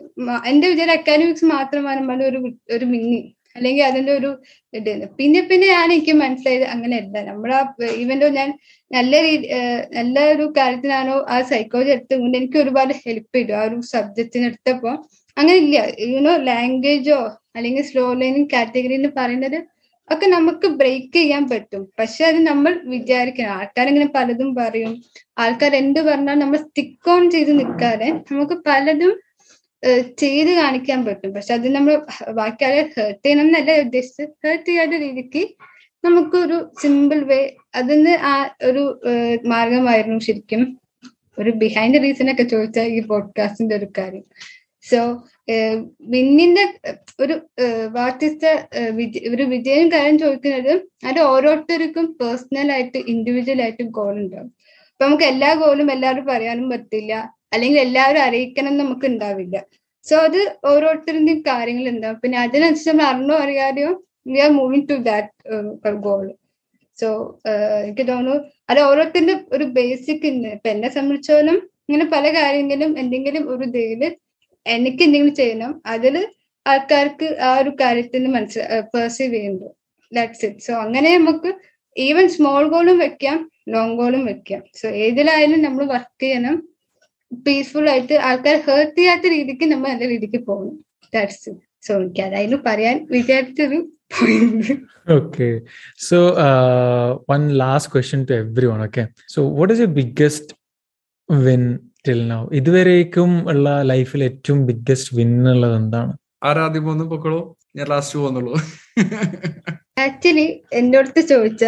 എന്റെ 0.51 0.67
വിചാരം 0.73 0.93
അക്കാഡമിക്സ് 0.99 1.47
മാത്രമാണ് 1.55 2.23
ഒരു 2.31 2.39
ഒരു 2.75 2.85
മിന്നി 2.93 3.21
അല്ലെങ്കിൽ 3.57 3.83
അതിന്റെ 3.83 4.13
ഒരു 4.19 4.29
ഇത്. 4.73 4.89
പിന്നെ 5.17 5.41
പിന്നെ 5.49 5.67
ഞാൻ 5.67 5.87
എനിക്ക് 5.87 6.13
മനസ്സിലായത് 6.21 6.65
അങ്ങനെയല്ല. 6.73 7.15
നമ്മളാ 7.29 7.59
ഈവന്റോ 8.01 8.29
ഞാൻ 8.39 8.49
നല്ല 8.91 9.13
രീതി 9.25 9.47
നല്ല 9.97 10.17
ഒരു 10.33 10.45
കാര്യത്തിനാണോ 10.57 11.15
ആ 11.27 11.37
സൈക്കോളജി 11.51 11.91
എടുത്തുകൊണ്ട് 11.95 12.35
എനിക്ക് 12.39 12.57
ഒരുപാട് 12.63 12.93
ഹെൽപ്പ് 13.03 13.35
ചെയ്തു 13.37 13.53
ആ 13.59 13.63
ഒരു 13.69 13.77
സബ്ജക്റ്റിന് 13.93 14.47
എടുത്തപ്പോ 14.49 14.91
അങ്ങനെ 15.37 15.57
ഇല്ല 15.63 15.77
യുനോ 16.07 16.33
ലാംഗ്വേജോ 16.47 17.19
അല്ലെങ്കിൽ 17.55 17.83
സ്ലോ 17.89 18.05
ലേണിംഗ് 18.21 18.51
കാറ്റഗറി 18.53 18.95
എന്ന് 18.99 19.11
പറയുന്നത് 19.17 19.57
ഒക്കെ 20.09 20.27
നമുക്ക് 20.33 20.67
ബ്രേക്ക് 20.79 21.13
ചെയ്യാൻ 21.15 21.43
പറ്റും. 21.51 21.81
പക്ഷെ 21.99 22.23
അത് 22.29 22.39
നമ്മൾ 22.49 22.73
വിചാരിക്കണം. 22.93 23.53
ആൾക്കാരിങ്ങനെ 23.57 24.07
പലതും 24.15 24.49
പറയും. 24.59 24.91
ആൾക്കാർ 25.37 25.73
എന്ത് 25.81 25.99
പറഞ്ഞാൽ 26.07 26.37
നമ്മൾ 26.43 26.59
സ്റ്റിക്ക് 26.65 27.09
ഓൺ 27.13 27.23
ചെയ്ത് 27.35 27.51
നിൽക്കാതെ 27.59 28.07
നമുക്ക് 28.31 28.57
പലതും 28.69 29.13
ചെയ്ത് 30.21 30.51
കാണിക്കാൻ 30.51 30.99
പറ്റും. 31.05 31.33
പക്ഷെ 31.33 31.53
അത് 31.53 31.67
നമ്മൾ 31.75 31.93
ബാക്കിയാളെ 32.39 32.81
ഹേർട്ട് 32.97 33.23
ചെയ്യണം 33.25 33.45
എന്നല്ല 33.45 33.71
ഉദ്ദേശിച്ചത്. 33.85 34.31
ഹേർട്ട് 34.45 34.67
ചെയ്യാത്ത 34.69 34.95
രീതിക്ക് 35.05 35.43
നമുക്കൊരു 36.03 36.57
സിമ്പിൾ 36.81 37.19
വേ 37.31 37.39
അതിന് 37.75 38.13
ആ 38.31 38.35
ഒരു 38.63 38.83
മാർഗമായിരുന്നു 39.53 40.19
ശരിക്കും 40.19 40.61
ഒരു 41.37 41.51
ബിഹൈൻഡ് 41.63 42.01
റീസൺ 42.03 42.27
ഒക്കെ 42.33 42.43
ചോദിച്ചാൽ 42.43 42.87
ഈ 42.97 42.99
പോഡ്കാസ്റ്റിന്റെ 43.09 43.75
ഒരു 43.75 43.87
കാര്യം. 43.97 44.25
സോ 44.89 44.99
വിന്നിന്റെ 46.13 46.63
ഒരു 47.19 47.35
ദ 47.95 48.53
ഒരു 49.33 49.43
വിജയം 49.53 49.87
കാര്യം 49.91 50.17
ചോദിക്കുന്നത് 50.19 50.73
അത് 51.09 51.19
ഓരോരുത്തർക്കും 51.31 52.05
പേഴ്സണൽ 52.21 52.69
ആയിട്ട് 52.71 52.99
ഇൻഡിവിജ്വൽ 53.13 53.61
ആയിട്ട് 53.61 53.83
ഗോൾ 53.97 54.13
ഉണ്ടാവും. 54.23 54.49
അപ്പൊ 54.91 55.03
നമുക്ക് 55.05 55.27
എല്ലാ 55.33 55.49
ഗോളും 55.53 55.89
എല്ലാവരും 55.91 56.25
പറയാനും 56.25 56.69
പറ്റില്ല. 56.69 57.13
അല്ലെങ്കിൽ 57.53 57.79
എല്ലാവരും 57.85 58.21
അറിയിക്കണം 58.27 58.69
എന്ന് 58.71 58.83
നമുക്ക് 58.83 59.05
ഉണ്ടാവില്ല. 59.11 59.57
സോ 60.05 60.15
അത് 60.27 60.39
ഓരോരുത്തരുടെയും 60.71 61.39
കാര്യങ്ങൾ 61.51 61.85
ഉണ്ടാവും. 61.93 62.17
പിന്നെ 62.23 62.37
അതിനനുസരിച്ച് 62.45 62.91
നമ്മൾ 62.91 63.05
അറിഞ്ഞോ 63.11 63.35
അറിയാതെയോ 63.45 63.91
we 64.31 64.39
are 64.45 64.51
moving 64.59 64.87
to 64.91 64.97
that 65.09 65.95
goal 66.05 66.25
so 66.97 67.09
എനിക്ക് 67.85 68.03
തോന്നുന്നു 68.11 68.35
അത് 68.71 68.79
ഓരോരുത്തരുടെ 68.89 69.35
ഒരു 69.55 69.65
ബേസിക് 69.77 70.25
ഇപ്പൊ 70.27 70.69
എന്നെ 70.73 70.89
സംബന്ധിച്ചോളം 70.97 71.57
ഇങ്ങനെ 71.87 72.05
പല 72.13 72.25
കാര്യങ്ങളും 72.37 72.91
എന്തെങ്കിലും 73.01 73.43
ഒരു 73.53 73.65
ഇതിൽ 73.73 74.03
എനിക്ക് 74.65 75.01
എന്തെങ്കിലും 75.07 75.35
ചെയ്യണം. 75.41 75.71
അതിൽ 75.93 76.15
ആൾക്കാർക്ക് 76.65 77.27
ആ 77.47 77.49
ഒരു 77.61 77.71
കാര്യത്തിന് 77.81 78.29
മനസ്സിലാ 78.35 78.79
പെർസീവ് 78.93 79.33
ചെയ്യുന്നു. 79.35 79.67
ദാറ്റ്സ് 80.11 80.43
ഇറ്റ് 80.47 80.65
സോ 80.67 80.73
അങ്ങനെ 80.85 81.09
നമുക്ക് 81.19 81.49
ഈവൻ 81.95 82.25
സ്മോൾ 82.35 82.63
ഗോളും 82.73 82.97
വെക്കാം 83.03 83.37
ലോങ് 83.73 83.95
ഗോളും 83.99 84.23
വെക്കാം. 84.31 84.63
സോ 84.79 84.87
ഏതിലായാലും 85.05 85.61
നമ്മൾ 85.67 85.83
വർക്ക് 85.93 86.23
ചെയ്യണം. 86.23 86.57
പീസ്ഫുൾ 87.31 87.87
ആയിട്ട് 87.89 88.15
ആൾക്കാർ 88.27 88.57
ഹേർട്ട് 88.67 88.97
ചെയ്യാത്ത 88.99 89.27
രീതിക്ക് 89.27 89.65
നമ്മൾ 89.65 89.89
നല്ല 89.89 90.07
രീതിക്ക് 90.07 90.39
പോകണം 90.45 90.75
ദാറ്റ്സ് 91.13 91.51
സോ 91.87 91.93
എനിക്ക് 92.01 92.21
അതായിരുന്നു 92.21 92.59
പറയാൻ 92.65 92.97
വിചാരിച്ചൊരു 93.11 93.79
Okay. 95.07 95.53
So, 95.97 96.17
uh, 96.37 97.17
one 97.25 97.57
last 97.57 97.87
question 97.89 98.25
to 98.25 98.33
everyone. 98.35 98.81
Okay. 98.81 99.05
So, 99.27 99.39
what 99.49 99.71
is 99.71 99.79
your 99.79 99.89
biggest 99.89 100.45
win 101.29 101.63
till 102.05 102.21
now? 102.23 102.41
ഇതുവരേക്കും 102.51 103.31
ഉള്ള 103.49 103.69
ലൈഫിൽ 103.83 104.23
ഏറ്റവും 104.23 104.59
ബിഗ്ഗസ്റ്റ് 104.65 105.15
വിൻ 105.15 105.33
ഉള്ളത് 105.49 105.75
എന്താണ് 105.77 106.13
ആരാദ്യം 106.43 106.85
പോന്ന് 106.85 107.05
പൊക്കളോ 107.05 107.41
ഞാൻ 107.75 107.87
ലാസ്റ്റ് 107.89 108.17
പോകുന്നുള്ളൂ 108.19 108.53
ആക്ച്വലി 109.99 110.47
എന്റെ 110.73 110.97
അടുത്ത് 110.97 111.21
ചോദിച്ച 111.25 111.63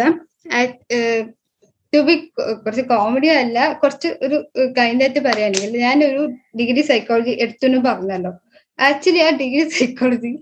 ടു 1.92 2.00
ബി 2.06 2.14
കുറച്ച് 2.64 2.82
കോമഡി 2.92 3.28
അല്ല 3.42 3.58
കുറച്ച് 3.82 4.08
ഒരു 4.26 4.36
കൈൻഡായിട്ട് 4.78 5.20
പറയുകയാണെങ്കിൽ 5.26 5.72
ഞാനൊരു 5.86 6.22
ഡിഗ്രി 6.58 6.82
സൈക്കോളജി 6.90 7.32
എടുത്തെന്ന് 7.44 7.80
പറഞ്ഞല്ലോ. 7.88 8.32
ആക്ച്വലി 8.78 9.20
ആ 9.26 9.30
ഡിഗ്രി 9.42 9.62
സൈക്കോളജി 9.78 10.32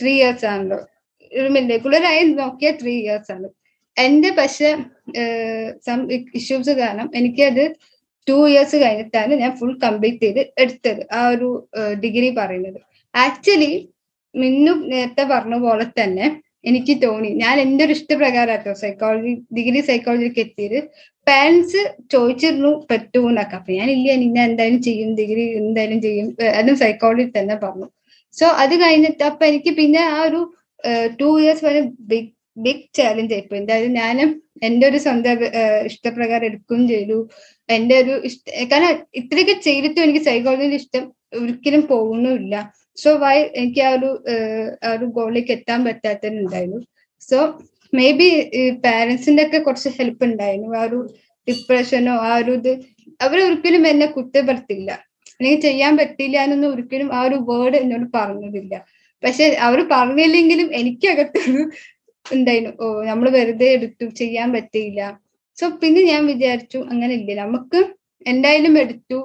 ത്രീ 0.00 0.12
ഇയേഴ്സ് 0.18 0.46
ആണല്ലോ. 0.52 0.78
റെഗുലറായി 1.72 2.22
നോക്കിയാൽ 2.42 2.74
ത്രീ 2.82 2.94
ഇയേഴ്സ് 3.02 3.32
ആണ്. 3.36 3.48
എന്റെ 3.96 4.30
പക്ഷെ 4.40 4.68
സം 5.86 6.00
ഇഷ്യൂസ് 6.38 6.72
കാരണം 6.82 7.08
എനിക്കത് 7.18 7.64
ടു 8.26 8.36
ഇയേഴ്സ് 8.50 8.76
കഴിഞ്ഞിട്ടാണ് 8.82 9.32
ഞാൻ 9.42 9.52
ഫുൾ 9.58 9.72
കംപ്ലീറ്റ് 9.84 10.22
ചെയ്ത് 10.26 10.42
എടുത്തത്. 10.62 11.02
ആ 11.18 11.20
ഒരു 11.34 11.48
ഡിഗ്രി 12.04 12.28
പറയുന്നത്. 12.40 12.80
ആക്ച്വലി 13.14 13.72
മിന്നും 14.34 14.78
നേരത്തെ 14.90 15.24
പറഞ്ഞ 15.34 15.56
പോലെ 15.66 15.86
തന്നെ 16.00 16.26
എനിക്ക് 16.64 16.94
തോന്നി. 17.04 17.30
ഞാൻ 17.42 17.54
എന്റെ 17.64 17.82
ഒരു 17.86 17.94
ഇഷ്ടപ്രകാരമാട്ടോ 17.98 18.72
സൈക്കോളജി 18.82 19.32
ഡിഗ്രി 19.56 19.80
സൈക്കോളജിക്ക് 19.90 20.40
എത്തിയത്. 20.46 20.78
പാരന്റ്സ് 21.26 21.82
ചോദിച്ചിരുന്നു 22.14 22.70
പറ്റൂന്നൊക്കെ 22.90 23.56
അപ്പൊ 23.58 23.72
ഞാൻ 23.80 23.88
ഇല്ല 23.96 24.08
ഞാൻ 24.36 24.46
എന്തായാലും 24.50 24.80
ചെയ്യും 24.88 25.10
ഡിഗ്രി 25.20 25.44
എന്തായാലും 25.62 26.00
ചെയ്യും. 26.06 26.28
അതും 26.60 26.76
സൈക്കോളജി 26.84 27.26
തന്നെ 27.38 27.56
പറഞ്ഞു. 27.64 27.88
സോ 28.34 28.46
അത് 28.64 28.74
കഴിഞ്ഞിട്ട് 28.82 29.22
അപ്പൊ 29.30 29.44
എനിക്ക് 29.52 29.72
പിന്നെ 29.80 30.02
ആ 30.16 30.18
ഒരു 30.28 30.40
ടു 31.20 31.28
ഇയേഴ്സ് 31.40 31.64
വരെ 31.68 31.80
ബിഗ് 32.10 32.30
ബിഗ് 32.64 32.84
ചാലഞ്ച് 32.98 33.34
ആയിപ്പോ 33.36 33.54
എന്തായാലും 33.60 33.92
ഞാനും 34.00 34.30
എന്റെ 34.68 34.84
ഒരു 34.90 34.98
സ്വന്തം 35.04 35.38
ഇഷ്ടപ്രകാരം 35.90 36.46
എടുക്കുകയും 36.50 36.84
ചെയ്തു. 36.92 37.18
എന്റെ 37.68 37.94
ഒരു 38.02 38.14
ഇഷ്ട 38.28 38.44
കാരണം 38.72 38.90
ഇത്രയൊക്കെ 39.20 39.54
ചെയ്തിട്ടും 39.66 40.02
എനിക്ക് 40.06 40.22
സൈക്കോളജിയുടെ 40.28 40.78
ഇഷ്ടം 40.82 41.04
ഒരിക്കലും 41.40 41.82
പോകുന്നുമില്ല. 41.92 42.54
സോ 43.02 43.10
വൈ 43.24 43.36
എനിക്ക് 43.60 43.82
ആ 43.88 43.90
ഒരു 43.96 44.10
ആ 44.86 44.90
ഒരു 44.96 45.06
ഗോളിലേക്ക് 45.18 45.52
എത്താൻ 45.58 45.80
പറ്റാത്തതിനുണ്ടായിരുന്നു. 45.88 46.80
സോ 47.28 47.38
മേ 47.92 48.08
ബി 48.18 48.28
പാരന്റ്സിന്റെ 48.86 49.42
ഒക്കെ 49.46 49.58
കുറച്ച് 49.66 49.90
ഹെൽപ്പ് 49.98 50.24
ഉണ്ടായിരുന്നു. 50.30 50.68
ആ 50.80 50.82
ഒരു 50.88 50.98
ഡിപ്രഷനോ 51.48 52.14
ആ 52.30 52.32
ഒരു 52.40 52.52
ഇത് 52.60 52.72
അവരൊരിക്കലും 53.26 53.84
എന്നെ 53.92 54.06
കുറ്റപ്പെടുത്തില്ല. 54.16 54.90
അല്ലെങ്കിൽ 55.38 55.60
ചെയ്യാൻ 55.68 55.92
പറ്റില്ല 56.00 56.36
എന്നൊന്നും 56.46 56.70
ഒരിക്കലും 56.74 57.08
ആ 57.18 57.20
ഒരു 57.28 57.36
വേർഡ് 57.48 57.76
എന്നോട് 57.82 58.06
പറഞ്ഞതില്ല. 58.18 58.74
പക്ഷെ 59.22 59.44
അവർ 59.66 59.80
പറഞ്ഞില്ലെങ്കിലും 59.94 60.68
എനിക്കകത്തൊരു 60.80 61.62
ഉണ്ടായിരുന്നു 62.26 62.72
ഓ 62.84 62.86
നമ്മൾ 63.10 63.26
വെറുതെ 63.36 63.68
എടുത്തു 63.76 64.04
ചെയ്യാൻ 64.20 64.48
പറ്റിയില്ല. 64.56 65.00
സോ 65.58 65.64
പിന്നെ 65.82 66.02
ഞാൻ 66.12 66.22
വിചാരിച്ചു 66.32 66.78
അങ്ങനെ 66.92 67.12
ഇല്ല? 67.20 67.32
നമുക്ക് 67.44 67.80
എന്തായാലും 68.32 68.74
എടുത്തു 68.82 69.18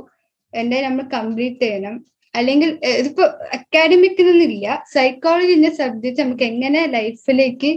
എന്തായാലും 0.53 0.87
നമ്മൾ 0.89 1.05
കംപ്ലീറ്റ് 1.17 1.63
ചെയ്യണം. 1.65 1.95
അല്ലെങ്കിൽ 2.39 2.69
ഇതിപ്പോ 2.99 3.25
അക്കാഡമിക് 3.57 4.21
എന്നില്ല 4.23 4.67
സൈക്കോളജി 4.93 5.53
എന്ന 5.57 5.69
സബ്ജക്ട് 5.81 6.21
നമുക്ക് 6.23 6.45
എങ്ങനെ 6.51 6.81
ലൈഫിലേക്ക് 6.97 7.71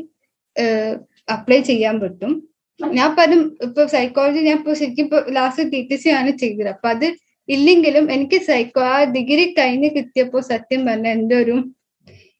അപ്ലൈ 1.35 1.59
ചെയ്യാൻ 1.71 1.97
പറ്റും. 2.03 2.33
ഞാൻ 2.81 3.11
അതും 3.25 3.41
ഇപ്പൊ 3.67 3.83
സൈക്കോളജി 3.95 4.41
ഞാൻ 4.49 4.57
ഇപ്പൊ 4.61 4.75
ശരിക്കും 4.81 5.07
ഇപ്പൊ 5.07 5.19
ലാസ്റ്റ് 5.37 5.65
ടി 5.73 5.81
ടി 5.91 5.97
സി 6.03 6.11
ആണ് 6.21 6.31
ചെയ്തത്. 6.43 6.71
അപ്പൊ 6.75 6.89
അത് 6.95 7.07
ഇല്ലെങ്കിലും 7.49 8.05
എനിക്ക് 8.15 8.39
സൈക്കോ 8.49 8.83
ആ 8.93 8.97
ഡിഗ്രി 9.17 9.45
കഴിഞ്ഞ് 9.59 9.89
കിട്ടിയപ്പോ 9.97 10.39
സത്യം 10.53 10.81
പറഞ്ഞ 10.89 11.09
എന്റെ 11.19 11.37
ഒരു 11.43 11.57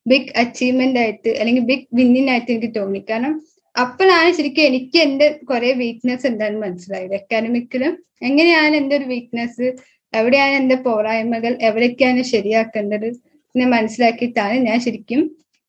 ബിഗ് 0.07 0.33
അച്ചീവ്മെന്റ് 0.43 1.01
ആയിട്ട് 1.03 1.31
അല്ലെങ്കിൽ 1.41 1.65
ബിഗ് 1.71 1.87
വിന്നിങ് 1.99 2.31
ആയിട്ട് 2.33 2.51
എനിക്ക് 2.55 2.71
തോന്നി. 2.79 3.01
കാരണം 3.11 3.35
അപ്പോഴാണ് 3.75 4.31
ശരിക്കും 4.39 4.65
എനിക്ക് 4.71 4.99
എന്റെ 5.07 5.27
കുറെ 5.51 5.71
വീക്ക്നെസ് 5.83 6.27
എന്താണെന്ന് 6.31 6.63
മനസ്സിലായത്. 6.67 7.15
അക്കാഡമിക്കിലും 7.21 7.93
എങ്ങനെയാണ് 8.29 8.75
എന്റെ 8.81 8.95
ഒരു 9.01 9.07
വീക്ക്നെസ് 9.15 9.67
എവിടെയാണ് 10.13 10.55
എന്റെ 10.61 10.77
പോരായ്മകൾ? 10.87 11.53
എവിടേക്കാണ് 11.69 12.23
ശരിയാക്കേണ്ടത്? 12.35 13.09
എന്നെ 13.55 13.67
മനസ്സിലാക്കിയിട്ടാണ് 13.77 14.57
ഞാൻ 14.69 14.79
ശരിക്കും 14.81 15.21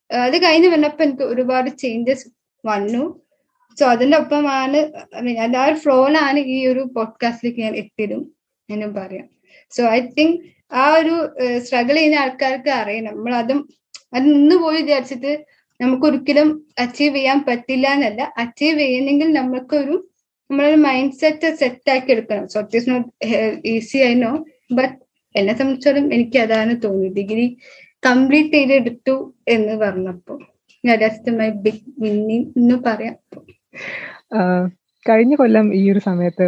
അത് 0.09 0.35
കഴിഞ്ഞ് 0.43 0.69
വന്നപ്പോ 0.69 1.01
എനിക്ക് 1.03 1.25
ഒരുപാട് 1.33 1.69
ചേഞ്ചസ് 1.81 2.25
വന്നു. 2.63 3.03
സോ 3.77 3.85
അതിന്റെ 3.85 4.17
ഒപ്പമാണ് 4.17 4.79
അത് 5.45 5.55
ആ 5.61 5.65
ഒരു 5.65 5.77
ഫ്ലോയിലാണ് 5.83 6.39
ഈ 6.55 6.57
ഒരു 6.67 6.81
പോഡ്കാസ്റ്റിലേക്ക് 6.95 7.61
ഞാൻ 7.65 7.75
എത്തിയതും 7.75 8.21
എന്നും 8.69 8.91
പറയാം. 8.93 9.27
സോ 9.71 9.81
ഐ 9.97 9.99
തിങ്ക് 10.17 10.37
ആ 10.71 10.83
ഒരു 10.99 11.15
സ്ട്രഗിൾ 11.65 11.95
ചെയ്യുന്ന 11.97 12.23
ആൾക്കാർക്ക് 12.23 12.69
അറിയാം. 12.81 13.03
നമ്മൾ 13.09 13.31
അതും 13.41 13.59
അത് 14.13 14.25
നിന്ന് 14.33 14.55
പോയി 14.55 14.81
വിചാരിച്ചിട്ട് 14.81 15.31
നമുക്ക് 15.79 16.05
ഒരിക്കലും 16.05 16.47
അച്ചീവ് 16.79 17.15
ചെയ്യാൻ 17.15 17.39
പറ്റില്ല 17.49 17.87
എന്നല്ല. 17.97 18.21
അച്ചീവ് 18.43 18.79
ചെയ്യുന്നെങ്കിൽ 18.79 19.27
നമുക്കൊരു 19.39 19.95
നമ്മളൊരു 20.49 20.77
മൈൻഡ് 20.85 21.15
സെറ്റ് 21.21 21.49
സെറ്റ് 21.55 21.91
ആക്കി 21.93 22.11
എടുക്കണം. 22.11 22.45
So 22.47 22.57
it 22.59 22.77
is 22.79 22.89
not 22.89 23.09
easy 23.73 23.99
I 24.09 24.13
know 24.13 24.31
but 24.79 24.95
എന്നെ 25.35 25.53
സംബന്ധിച്ചോളം 25.57 26.05
എനിക്ക് 26.13 26.37
അതാണ് 26.37 26.73
തോന്നിയത്. 26.85 27.15
ഡിഗ്രി 27.19 27.45
കംപ്ലീറ്റ് 28.07 28.53
ചെയ്തെടുത്തു 28.53 29.15
എന്ന് 29.47 29.75
പറഞ്ഞപ്പോ 29.83 30.35
മൈ 31.39 31.49
ബിഗ് 31.65 31.83
വിന്നിങ് 32.03 32.47
എന്ന് 32.59 32.75
പറയാം. 32.87 33.15
കഴിഞ്ഞ 35.05 35.33
കൊല്ലം 35.35 35.67
ഈ 35.79 35.81
ഒരു 35.91 36.01
സമയത്ത് 36.09 36.47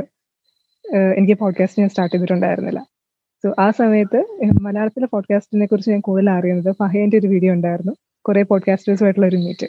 എനിക്ക് 1.18 1.36
പോഡ്കാസ്റ്റ് 1.42 1.82
ഞാൻ 1.82 1.90
സ്റ്റാർട്ട് 1.90 2.14
ചെയ്തിട്ടുണ്ടായിരുന്നില്ല. 2.14 2.82
സോ 3.44 3.50
ആ 3.66 3.68
സമയത്ത് 3.80 4.20
മലയാളത്തിലെ 4.66 5.08
പോഡ്കാസ്റ്റിനെ 5.14 5.66
കുറിച്ച് 5.66 5.92
ഞാൻ 5.94 6.02
കൂടുതൽ 6.08 6.30
അറിയുന്നത് 6.38 6.72
ഫഹേന്റെ 6.82 7.18
ഒരു 7.22 7.28
വീഡിയോ 7.28 7.52
ഉണ്ടായിരുന്നു. 7.58 7.94
കുറെ 8.26 8.42
പോഡ്കാസ്റ്റേഴ്സുമായിട്ടുള്ള 8.52 9.28
ഒരു 9.28 9.40
മീറ്റ് 9.46 9.68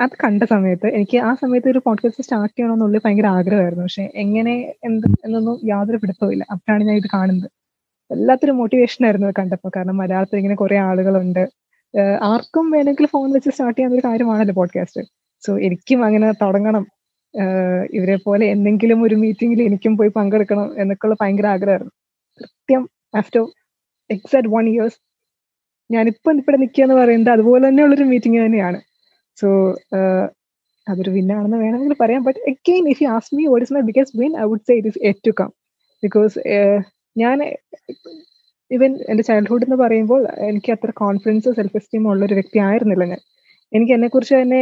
അത് 0.00 0.10
കണ്ട 0.24 0.42
സമയത്ത് 0.42 0.86
എനിക്ക് 0.86 1.18
ആ 1.18 1.34
സമയത്ത് 1.34 1.68
ഒരു 1.68 1.80
പോഡ്കാസ്റ്റ് 1.86 2.24
സ്റ്റാർട്ട് 2.24 2.58
ചെയ്യണമെന്നുള്ളിൽ 2.58 3.00
ഭയങ്കര 3.04 3.26
ആഗ്രഹമായിരുന്നു. 3.26 3.84
പക്ഷെ 3.84 4.10
എങ്ങനെ 4.14 4.74
എന്ത് 4.84 5.06
എന്നൊന്നും 5.24 5.60
യാതൊരു 5.64 5.96
പിടുത്തമില്ല 5.96 6.44
അപ്പോഴാണ് 6.50 6.84
ഞാൻ 6.84 6.96
ഇത് 6.96 7.08
കാണുന്നത്. 7.14 7.50
വല്ലാത്തൊരു 8.12 8.52
മോട്ടിവേഷൻ 8.52 9.04
ആയിരുന്നു 9.04 9.26
അത് 9.26 9.34
കണ്ടപ്പോൾ. 9.38 9.70
കാരണം 9.76 9.96
മലയാളത്തിൽ 9.96 10.36
ഇങ്ങനെ 10.36 10.54
കുറെ 10.54 10.76
ആളുകളുണ്ട്. 10.76 11.48
ആർക്കും 12.22 12.70
വേണമെങ്കിൽ 12.70 13.06
ഫോൺ 13.06 13.32
വെച്ച് 13.32 13.50
സ്റ്റാർട്ട് 13.50 13.78
ചെയ്യാൻ 13.78 13.94
ഒരു 13.94 14.00
കാര്യമാണല്ലോ 14.04 14.54
പോഡ്കാസ്റ്റ് 14.54 15.02
സോ 15.46 15.58
എനിക്കും 15.58 16.04
അങ്ങനെ 16.04 16.32
തുടങ്ങണം. 16.32 16.86
ഇവരെ 17.94 18.16
പോലെ 18.16 18.46
എന്തെങ്കിലും 18.46 19.02
ഒരു 19.02 19.14
മീറ്റിംഗിൽ 19.14 19.62
എനിക്കും 19.62 19.96
പോയി 19.96 20.08
പങ്കെടുക്കണം 20.08 20.80
എന്നൊക്കെയുള്ള 20.80 21.16
ഭയങ്കര 21.20 21.46
ആഗ്രഹമായിരുന്നു. 21.46 21.92
കൃത്യം 22.40 22.88
ആഫ്റ്റർ 23.16 23.42
എക്സാക്ട് 24.10 24.48
വൺ 24.48 24.68
ഇയേഴ്സ് 24.68 24.98
ഞാനിപ്പം 25.92 26.36
ഇവിടെ 26.38 26.56
നിൽക്കുക 26.56 26.84
എന്ന് 26.84 26.94
പറയുന്നത് 26.94 27.32
അതുപോലെ 27.32 27.68
തന്നെയുള്ളൊരു 27.68 28.02
മീറ്റിംഗ് 28.02 28.46
തന്നെയാണ്. 28.46 28.80
സോ 29.40 29.48
അതൊരു 30.86 31.10
വിന്നാണെന്ന് 31.16 31.58
വേണമെങ്കിൽ 31.64 31.96
പറയാം. 32.02 32.22
But 32.28 32.40
again 32.52 32.84
if 32.92 33.02
you 33.04 33.08
ask 33.16 33.30
me 33.38 33.44
what 33.52 33.64
is 33.66 33.74
my 33.76 33.82
biggest 33.90 34.18
win 34.22 34.32
I 34.42 34.46
would 34.52 34.66
say 34.68 34.74
it 34.80 34.90
is 34.92 35.00
yet 35.10 35.22
to 35.28 35.32
come 35.40 35.50
because 36.02 36.34
ഞാൻ 37.16 37.38
ഇവൻ 38.70 38.90
എന്റെ 39.10 39.24
ചൈൽഡ്ഹുഡ് 39.28 39.66
എന്ന് 39.66 39.78
പറയുമ്പോൾ 39.84 40.20
എനിക്ക് 40.48 40.70
അത്ര 40.76 40.90
കോൺഫിഡൻസ് 41.02 41.50
സെൽഫ് 41.58 41.76
എസ്റ്റീം 41.80 42.04
ഉള്ള 42.12 42.22
ഒരു 42.28 42.36
വ്യക്തി 42.40 42.58
ആയിരുന്നില്ല 42.68 43.04
ഞാൻ. 43.12 43.22
എനിക്ക് 43.72 43.92
എന്നെക്കുറിച്ച് 43.96 44.36
തന്നെ 44.36 44.60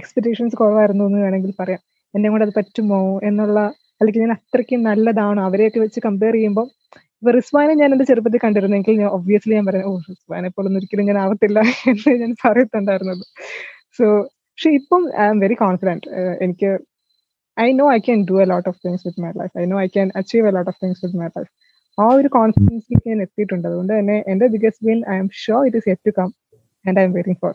എക്സ്പെക്ടേഷൻസ് 0.00 0.56
കുറവായിരുന്നു 0.60 1.04
എന്ന് 1.08 1.20
വേണമെങ്കിൽ 1.24 1.52
പറയാം. 1.60 1.80
എന്നെ 2.14 2.28
കൊണ്ട് 2.32 2.44
അത് 2.46 2.54
പറ്റുമോ 2.58 3.00
എന്നുള്ള 3.28 3.58
അല്ലെങ്കിൽ 4.00 4.22
ഞാൻ 4.24 4.32
അത്രയ്ക്ക് 4.38 4.76
നല്ലതാണോ 4.88 5.42
അവരെയൊക്കെ 5.48 5.80
വെച്ച് 5.84 6.00
കമ്പയർ 6.06 6.34
ചെയ്യുമ്പോൾ 6.38 6.66
ഇപ്പൊ 7.22 7.32
റിസ്വാനെ 7.38 7.74
ഞാൻ 7.80 7.90
എന്റെ 7.94 8.06
ചെറുപ്പത്തിൽ 8.10 8.40
കണ്ടിരുന്നെങ്കിൽ 8.44 8.94
ഞാൻ 9.02 9.10
ഒബ്വിയസ്ലി 9.18 9.54
ഞാൻ 9.58 9.66
പറയാം 9.70 9.86
ഓ 9.90 9.94
റിസ്വാനെ 10.10 10.50
പോലൊന്നും 10.56 10.80
ഒരിക്കലും 10.80 11.06
ഞാൻ 11.10 11.18
ആവത്തില്ല 11.24 11.60
എന്ന് 11.92 12.14
ഞാൻ 12.22 12.32
പറയത്തുണ്ടായിരുന്നത് 12.44 13.24
സോ 13.98 14.06
പക്ഷെ 14.52 14.70
ഇപ്പം 14.78 15.02
ഐ 15.20 15.26
ആം 15.32 15.38
വെരി 15.44 15.56
കോൺഫിഡന്റ് 15.64 16.06
എനിക്ക് 16.44 16.70
I 17.56 17.66
know 17.80 17.86
I 17.96 17.98
can 18.06 18.20
do 18.30 18.36
a 18.42 18.46
lot 18.52 18.68
of 18.70 18.78
things 18.86 19.02
with 19.06 19.20
my 19.24 19.32
life. 19.40 19.52
I 19.62 19.64
know 19.72 19.78
I 19.84 19.86
can 19.96 20.08
achieve 20.20 20.46
a 20.50 20.52
lot 20.56 20.70
of 20.72 20.78
things 20.84 21.00
with 21.04 21.18
my 21.22 21.28
life. 21.36 21.50
ആ 21.98 22.06
ഒരു 22.18 22.28
കോൺഫിഡൻസിലേക്ക് 22.38 23.08
ഞാൻ 23.12 23.20
എത്തിയിട്ടുണ്ട്. 23.26 23.66
അതുകൊണ്ട് 23.70 23.92
തന്നെ 23.98 24.16
എന്റെ 24.32 24.46
biggest 24.54 24.84
win 24.90 25.00
I'm 25.22 25.28
sure 25.42 25.62
it 25.68 25.80
is 25.82 25.90
yet 25.94 26.12
come 26.18 26.28
and 26.84 26.98
I'm 27.08 27.14
waiting 27.18 27.40
for 27.44 27.54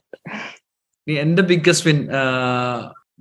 എന്റെ 1.08 1.44
biggest 1.52 1.88
win 1.90 2.00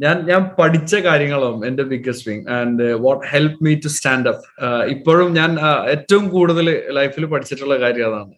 ഞാൻ 0.05 0.17
ഞാൻ 0.31 0.43
പഠിച്ച 0.59 0.95
കാര്യങ്ങളും 1.07 1.55
എന്റെ 1.67 1.85
biggest 1.91 2.27
win 2.29 2.41
and 2.57 2.87
what 3.05 3.23
help 3.33 3.59
me 3.67 3.73
to 3.85 3.91
stand 3.97 4.29
up. 4.33 4.47
ഇപ്പോഴും 4.95 5.29
ഞാൻ 5.39 5.51
ഏറ്റവും 5.93 6.25
കൂടുതൽ 6.35 6.67
ലൈഫിൽ 6.99 7.27
പഠിച്ചിട്ടുള്ള 7.35 7.77
കാര്യം 7.85 8.07
അതാണ്. 8.11 8.33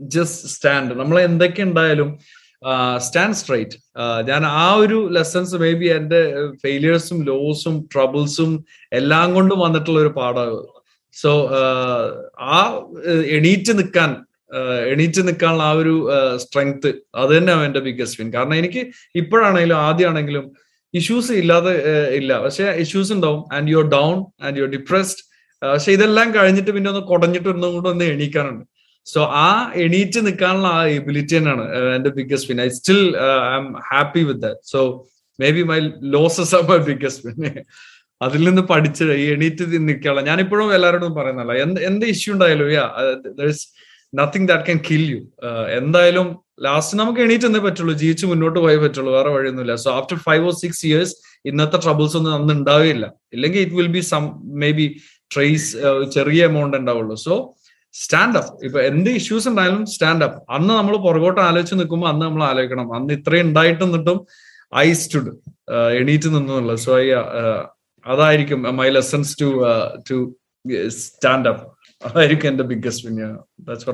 Just 0.00 0.48
stand. 0.54 0.94
നമ്മൾ 1.00 1.16
എന്തൊക്കെ 1.28 1.62
ഉണ്ടായാലും 1.68 2.10
സ്റ്റാൻഡ് 2.98 3.34
സ്ട്രൈറ്റ് 3.34 3.78
ഞാൻ 4.28 4.46
ആ 4.46 4.74
ഒരു 4.74 5.08
ലെസൺസ് 5.10 5.54
മേ 5.54 5.72
ബി 5.72 5.86
എന്റെ 5.86 6.20
ഫെയിലിയേഴ്സും 6.64 7.20
ലോസും 7.24 7.88
ട്രബിൾസും 7.94 8.64
എല്ലാം 8.92 9.34
കൊണ്ടും 9.34 9.58
വന്നിട്ടുള്ള 9.58 10.00
ഒരു 10.00 10.08
പാഠം 10.08 10.52
സോ 11.12 11.32
ആ 12.40 12.58
എണീറ്റ് 13.38 13.78
നിൽക്കാൻ 13.78 14.24
എണീറ്റ് 14.92 15.28
നിൽക്കാനുള്ള 15.28 15.62
ആ 15.62 15.72
ഒരു 15.72 15.94
സ്ട്രെങ്ത് 16.36 16.88
അത് 17.14 17.38
തന്നെയാണ് 17.38 17.64
എന്റെ 17.64 17.80
ബിഗ്ഗസ്റ്റ് 17.80 18.22
വിൻ 18.22 18.32
കാരണം 18.34 18.54
എനിക്ക് 18.54 18.82
ഇപ്പോഴാണെങ്കിലും 19.14 19.76
ആദ്യമാണെങ്കിലും 19.76 20.44
ഇഷ്യൂസ് 20.94 21.32
ഇല്ലാതെ 21.32 21.72
ഇല്ല. 22.16 22.32
പക്ഷെ 22.38 22.64
ഇഷ്യൂസ് 22.84 23.12
ഉണ്ടാവും. 23.12 23.44
And 23.52 23.70
you 23.70 23.76
are 23.76 23.86
down 23.88 24.16
and 24.46 24.58
you 24.58 24.62
are 24.62 24.70
depressed 24.70 25.22
പക്ഷെ 25.62 25.92
ഇതെല്ലാം 25.92 26.34
കഴിഞ്ഞിട്ട് 26.34 26.70
പിന്നെ 26.70 26.90
ഒന്ന് 26.90 27.00
കുടഞ്ഞിട്ട് 27.00 27.48
ഒന്നും 27.48 27.72
കൂടെ 27.72 27.88
ഒന്ന് 27.88 28.04
എണീക്കാനുണ്ട്. 28.04 28.64
സോ 29.06 29.20
ആ 29.44 29.48
എണീറ്റ് 29.84 30.20
നിൽക്കാനുള്ള 30.26 30.68
ആ 30.80 30.82
എബിലിറ്റി 30.98 31.34
തന്നെയാണ് 31.38 31.64
എന്റെ 31.96 32.10
biggest 32.18 32.50
win 32.52 32.60
I 32.66 32.68
still 32.78 33.00
I'm 33.60 33.66
happy 33.90 34.22
with 34.28 34.42
that 34.46 34.70
so 34.74 34.82
maybe 35.56 35.64
my 35.72 35.78
losses 36.16 36.54
are 36.58 36.62
my 36.70 36.78
biggest 36.90 37.24
win 37.28 37.40
അതിൽ 38.20 38.42
നിന്ന് 38.48 38.62
പഠിച്ച് 38.72 39.04
ഈ 39.22 39.24
എണീറ്റ് 39.36 39.64
നിൽക്കാനുള്ള 39.88 40.22
ഞാനിപ്പോഴും 40.30 40.68
എല്ലാവരോടും 40.76 41.14
പറയുന്നല്ല 41.18 41.54
എന്ത് 41.64 41.80
എന്ത് 41.88 42.04
ഇഷ്യൂ 42.14 42.30
ഉണ്ടായാലും 42.34 42.68
yeah 42.78 42.84
nothing 44.12 44.48
that 44.50 44.66
can 44.68 44.78
kill 44.88 45.04
you 45.12 45.20
എന്തായാലും 45.80 46.26
ലാസ്റ്റ് 46.66 46.96
നമുക്ക് 47.00 47.20
എണീറ്റ് 47.24 47.46
എന്നേ 47.48 47.60
പറ്റുള്ളൂ 47.66 47.94
ജീവിച്ച് 48.02 48.24
മുന്നോട്ട് 48.32 48.58
പോയേ 48.64 48.78
പറ്റുള്ളൂ 48.82 49.10
വേറെ 49.16 49.30
വഴിയൊന്നുമില്ല. 49.34 49.74
So 49.84 49.88
after 49.98 50.18
five 50.26 50.42
or 50.48 50.54
six 50.62 50.82
years 50.88 51.14
ഇന്നത്തെ 51.50 51.78
ട്രബിൾസ് 51.84 52.14
ഒന്നും 52.18 52.34
അന്ന് 52.38 52.52
ഉണ്ടാവില്ല. 52.58 53.04
ഇല്ലെങ്കിൽ 53.36 53.60
it 53.64 53.76
will 53.80 53.90
be 53.96 54.02
some 54.12 54.24
maybe 54.78 54.86
trace 55.34 55.68
ചെറിയ 56.16 56.42
എമൗണ്ട് 56.50 56.76
ഉണ്ടാവുള്ളൂ. 56.80 57.16
സോ 57.26 57.34
സ്റ്റാൻഡ് 57.92 58.36
അപ്പ് 58.36 58.64
ഇപ്പൊ 58.64 58.80
എന്ത് 58.80 59.10
ഇഷ്യൂസ് 59.10 59.48
ഉണ്ടായാലും 59.48 59.86
സ്റ്റാൻഡ് 59.86 60.24
അപ്പ് 60.24 60.52
അന്ന് 60.52 60.74
നമ്മൾ 60.74 60.96
പുറകോട്ട് 60.96 61.40
ആലോചിച്ച് 61.40 61.74
നിൽക്കുമ്പോൾ 61.74 62.08
അന്ന് 62.08 62.26
നമ്മൾ 62.26 62.44
ആലോചിക്കണം. 62.44 62.94
അന്ന് 62.94 63.14
ഇത്രയും 63.14 63.46
ഉണ്ടായിട്ട് 63.48 63.84
നിന്നിട്ടും 63.84 64.26
ഐ 64.76 64.92
സ്റ്റുഡ് 64.92 65.32
എണീറ്റ് 66.00 66.28
നിന്നുള്ളത് 66.28 66.78
സോ 66.78 67.00
ഐ 67.00 67.06
അതായിരിക്കും 68.06 68.62
my 68.76 68.88
lessons 68.88 69.40
to 69.40 69.48
to 70.10 70.36
stand 70.88 71.48
up 71.48 71.64
അതായിരിക്കും 72.06 72.48
എന്റെ 72.48 72.64
ബിഗ്ഗസ്റ്റ് 72.64 73.08
വിൻ 73.08 73.18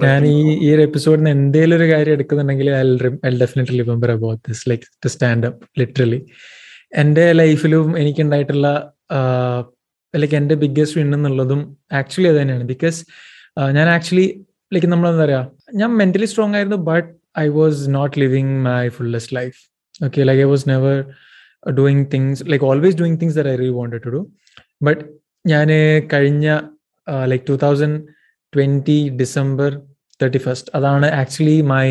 ഞാൻ 0.03 0.27
ഈ 0.27 0.37
ഈ 0.59 0.75
ഒരു 0.75 0.83
എപ്പിസോഡിന് 0.83 1.29
എന്തെങ്കിലും 1.29 1.77
ഒരു 1.77 1.93
കാര്യം 1.93 2.13
എടുക്കുന്നുണ്ടെങ്കിൽ 2.13 2.71
I 2.71 3.31
definitely 3.39 3.83
remember 3.83 4.11
about 4.11 4.43
this 4.49 4.71
like 4.71 4.83
to 5.05 5.09
stand 5.09 5.47
up 5.47 5.67
literally 5.79 6.27
എന്റെ 6.95 7.33
ലൈഫിലും 7.33 7.99
എനിക്കുണ്ടായിട്ടുള്ള 7.99 8.69
ലൈക്ക് 10.17 10.35
എന്റെ 10.35 10.55
ബിഗ്ഗസ്റ്റ് 10.55 10.99
വിൻ 11.01 11.15
എന്നുള്ളതും 11.15 11.77
ആക്ച്വലി 11.93 12.29
അത് 12.29 12.41
തന്നെയാണ്. 12.41 12.65
ബിക്കോസ് 12.65 13.05
ഞാൻ 13.77 13.89
ആക്ച്വലി 13.89 14.27
ലൈക്ക് 14.73 14.87
നമ്മൾ 14.87 15.09
എന്താ 15.11 15.25
പറയാ 15.25 15.41
ഞാൻ 15.81 15.91
മെന്റലി 16.01 16.27
സ്ട്രോങ് 16.33 16.57
ആയിരുന്നു 16.59 16.79
but 16.91 17.09
I 17.39 17.47
was 17.59 17.81
not 17.97 18.17
living 18.23 18.55
my 18.67 18.83
fullest 18.97 19.35
life 19.37 19.59
okay 20.01 20.27
like 20.29 20.43
I 20.43 20.49
was 20.53 20.67
never 20.69 20.97
doing 21.79 22.05
things 22.15 22.45
like 22.53 22.65
always 22.65 22.97
doing 22.97 23.19
things 23.23 23.39
I 23.43 23.45
really 23.49 23.71
wanted 23.79 24.03
to 24.05 24.11
do 24.17 24.21
but 24.89 25.03
ഞാൻ 25.45 25.69
കഴിഞ്ഞ 26.13 26.47
like 27.33 27.45
two 27.47 27.57
thousand 27.65 27.99
twenty 28.53 28.99
December 29.23 29.71
thirty 30.21 30.41
first 30.45 30.71
അതാണ് 30.77 31.07
actually 31.21 31.59
my 31.73 31.87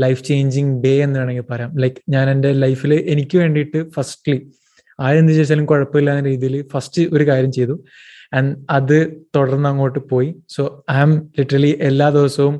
life 0.00 0.20
changing 0.24 0.74
day 0.84 0.92
എന്ന് 1.06 1.18
വേണമെങ്കിൽ 1.20 1.46
പറയാം. 1.52 1.70
Like 1.82 1.98
ഞാൻ 2.14 2.26
എന്റെ 2.34 2.50
ലൈഫിൽ 2.64 2.92
എനിക്ക് 3.14 3.36
വേണ്ടിയിട്ട് 3.42 3.80
ഫസ്റ്റ്ലി 3.96 4.36
ആരെന്ത് 4.98 5.32
ചോദിച്ചാലും 5.32 5.66
കുഴപ്പമില്ലാത്ത 5.72 6.24
രീതിയിൽ 6.30 6.54
ഫസ്റ്റ് 6.74 7.02
ഒരു 7.14 7.24
കാര്യം 7.30 7.52
ചെയ്തു. 7.58 7.74
ആൻഡ് 8.38 8.52
അത് 8.76 8.96
തുടർന്ന് 9.36 9.68
അങ്ങോട്ട് 9.70 10.00
പോയി. 10.12 10.30
സോ 10.54 10.62
ഐ 10.94 10.96
ആം 11.04 11.12
ലിറ്ററലി 11.38 11.72
എല്ലാ 11.88 12.08
ദിവസവും 12.18 12.54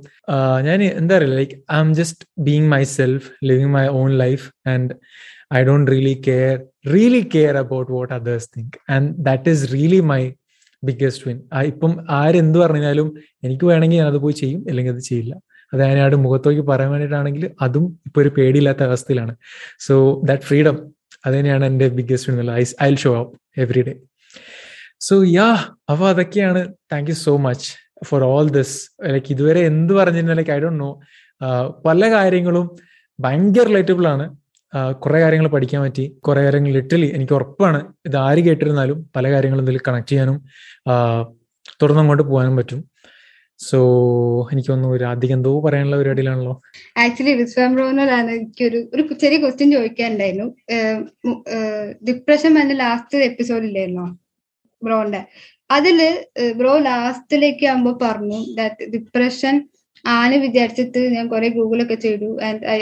ഞാൻ 0.69 0.79
എന്താ 1.01 1.15
പറയുക 1.19 1.39
like 1.41 1.57
I 1.75 1.79
am 1.83 1.91
just 2.01 2.25
being 2.49 2.69
myself 2.99 3.29
living 3.51 3.73
my 3.77 3.87
own 4.01 4.11
life 4.25 4.47
and 4.75 4.95
I 5.59 5.61
don't 5.69 5.91
really 5.95 6.17
care 6.29 6.55
really 6.95 7.23
care 7.35 7.55
about 7.65 7.91
what 7.97 8.13
others 8.19 8.49
think 8.57 8.77
and 8.97 9.11
that 9.29 9.55
is 9.55 9.65
really 9.75 10.01
my 10.13 10.23
biggest 10.83 11.25
win 11.29 11.37
ഇപ്പം 11.71 11.93
ആരെന്ത് 12.21 12.59
പറഞ്ഞാലും 12.65 13.09
എനിക്ക് 13.47 13.65
വേണമെങ്കിൽ 13.71 14.01
ഞാനത് 14.03 14.19
പോയി 14.25 14.35
ചെയ്യും 14.41 14.61
അല്ലെങ്കിൽ 14.71 14.93
അത് 14.97 15.05
ചെയ്യില്ല. 15.11 15.35
അത് 15.73 15.81
ഞാനയാളുടെ 15.85 16.19
മുഖത്തേക്ക് 16.25 16.65
പറയാൻ 16.71 16.91
വേണ്ടിയിട്ടാണെങ്കിൽ 16.95 17.45
അതും 17.65 17.87
ഇപ്പൊ 18.09 18.19
ഒരു 18.23 18.31
പേടിയില്ലാത്ത 18.37 18.83
അവസ്ഥയിലാണ്. 18.91 19.33
സോ 19.87 19.95
ദാറ്റ് 20.29 20.47
ഫ്രീഡം 20.49 20.77
അത് 21.25 21.33
തന്നെയാണ് 21.37 21.65
എന്റെ 21.71 21.87
biggest 21.99 22.29
win 22.33 22.51
I 22.61 22.65
I 22.87 22.91
show 23.05 23.13
up 23.23 23.35
every 23.65 23.83
day 23.89 23.95
so 25.01 25.25
yeah 25.25 25.49
അപ്പൊ 25.91 26.09
അതൊക്കെയാണ്. 26.09 26.73
Thank 26.93 27.11
you 27.11 27.15
so 27.15 27.37
much 27.37 27.69
for 28.05 28.25
all 28.25 28.49
this 28.51 28.91
like 29.07 29.27
ഇതുവരെ 29.31 29.61
എന്ത് 29.61 29.93
പറഞ്ഞിരുന്ന 29.93 30.33
ലൈക്ക് 30.33 30.51
ഐ 30.51 30.59
ഡോണ്ട് 30.59 30.81
നോ 30.81 31.01
പല 31.87 32.13
കാര്യങ്ങളും 32.13 32.77
ഭയങ്കര 33.21 33.63
റിലേറ്റബിൾ 33.63 34.09
ആണ്. 34.09 34.37
കുറെ 34.93 35.21
കാര്യങ്ങൾ 35.21 35.49
പഠിക്കാൻ 35.49 35.83
പറ്റി. 35.83 36.17
കുറെ 36.19 36.43
കാര്യങ്ങൾ 36.43 36.71
ലിറ്ററലി 36.71 37.07
എനിക്ക് 37.07 37.33
ഉറപ്പാണ്. 37.33 37.95
ഇത് 38.07 38.17
ആര് 38.17 38.39
കേട്ടിരുന്നാലും 38.39 39.11
പല 39.17 39.31
കാര്യങ്ങളും 39.31 39.63
ഇതിൽ 39.63 39.79
കണക്ട് 39.89 40.11
ചെയ്യാനും 40.11 40.45
തുറന്നങ്ങോട്ട് 41.83 42.23
പോകാനും 42.23 42.57
പറ്റും. 42.57 42.85
സോ 43.59 43.79
എനിക്കൊന്നും 44.53 44.91
ഒരു 44.91 45.05
അധികം 45.05 45.37
എന്തോ 45.37 45.61
പറയാനുള്ള 45.61 45.97
പരിപാടിയിലാണല്ലോ 45.97 46.63
ആക്ച്വലി 46.99 47.33
വിശ്വാംബ്രോനോടാണ് 47.33 48.31
എനിക്കൊരു 48.31 48.89
ഒരു 48.95 49.03
ചെറിയ 49.15 49.39
ക്വസ്റ്റ്യൻ 49.39 49.71
ചോദിക്കാനുണ്ടായിരുന്നു. 49.71 50.49
ഡിപ്രഷൻ 52.09 52.55
വന്ന 52.55 52.73
ലാസ്റ്റ് 52.73 53.19
എപ്പിസോഡില്ലായിരുന്നോ 53.19 54.07
ബ്രോന്റെ 54.87 55.23
അതിൽ 55.77 55.99
ബ്രോ 56.59 56.75
ലാസ്റ്റിലേക്ക് 56.89 57.65
ആകുമ്പോ 57.71 57.93
പറഞ്ഞു 58.05 58.41
ദാറ്റ് 58.59 58.85
ഡിപ്രഷൻ 58.95 59.55
ആണ് 60.05 60.35
വിചാരിച്ചിട്ട് 60.45 61.01
ഞാൻ 61.15 61.25
കുറെ 61.33 61.49
ഗൂഗിളൊക്കെ 61.57 61.97
ചെയ്തു. 62.05 62.29
ആൻഡ് 62.47 62.63
ഐ 62.75 62.77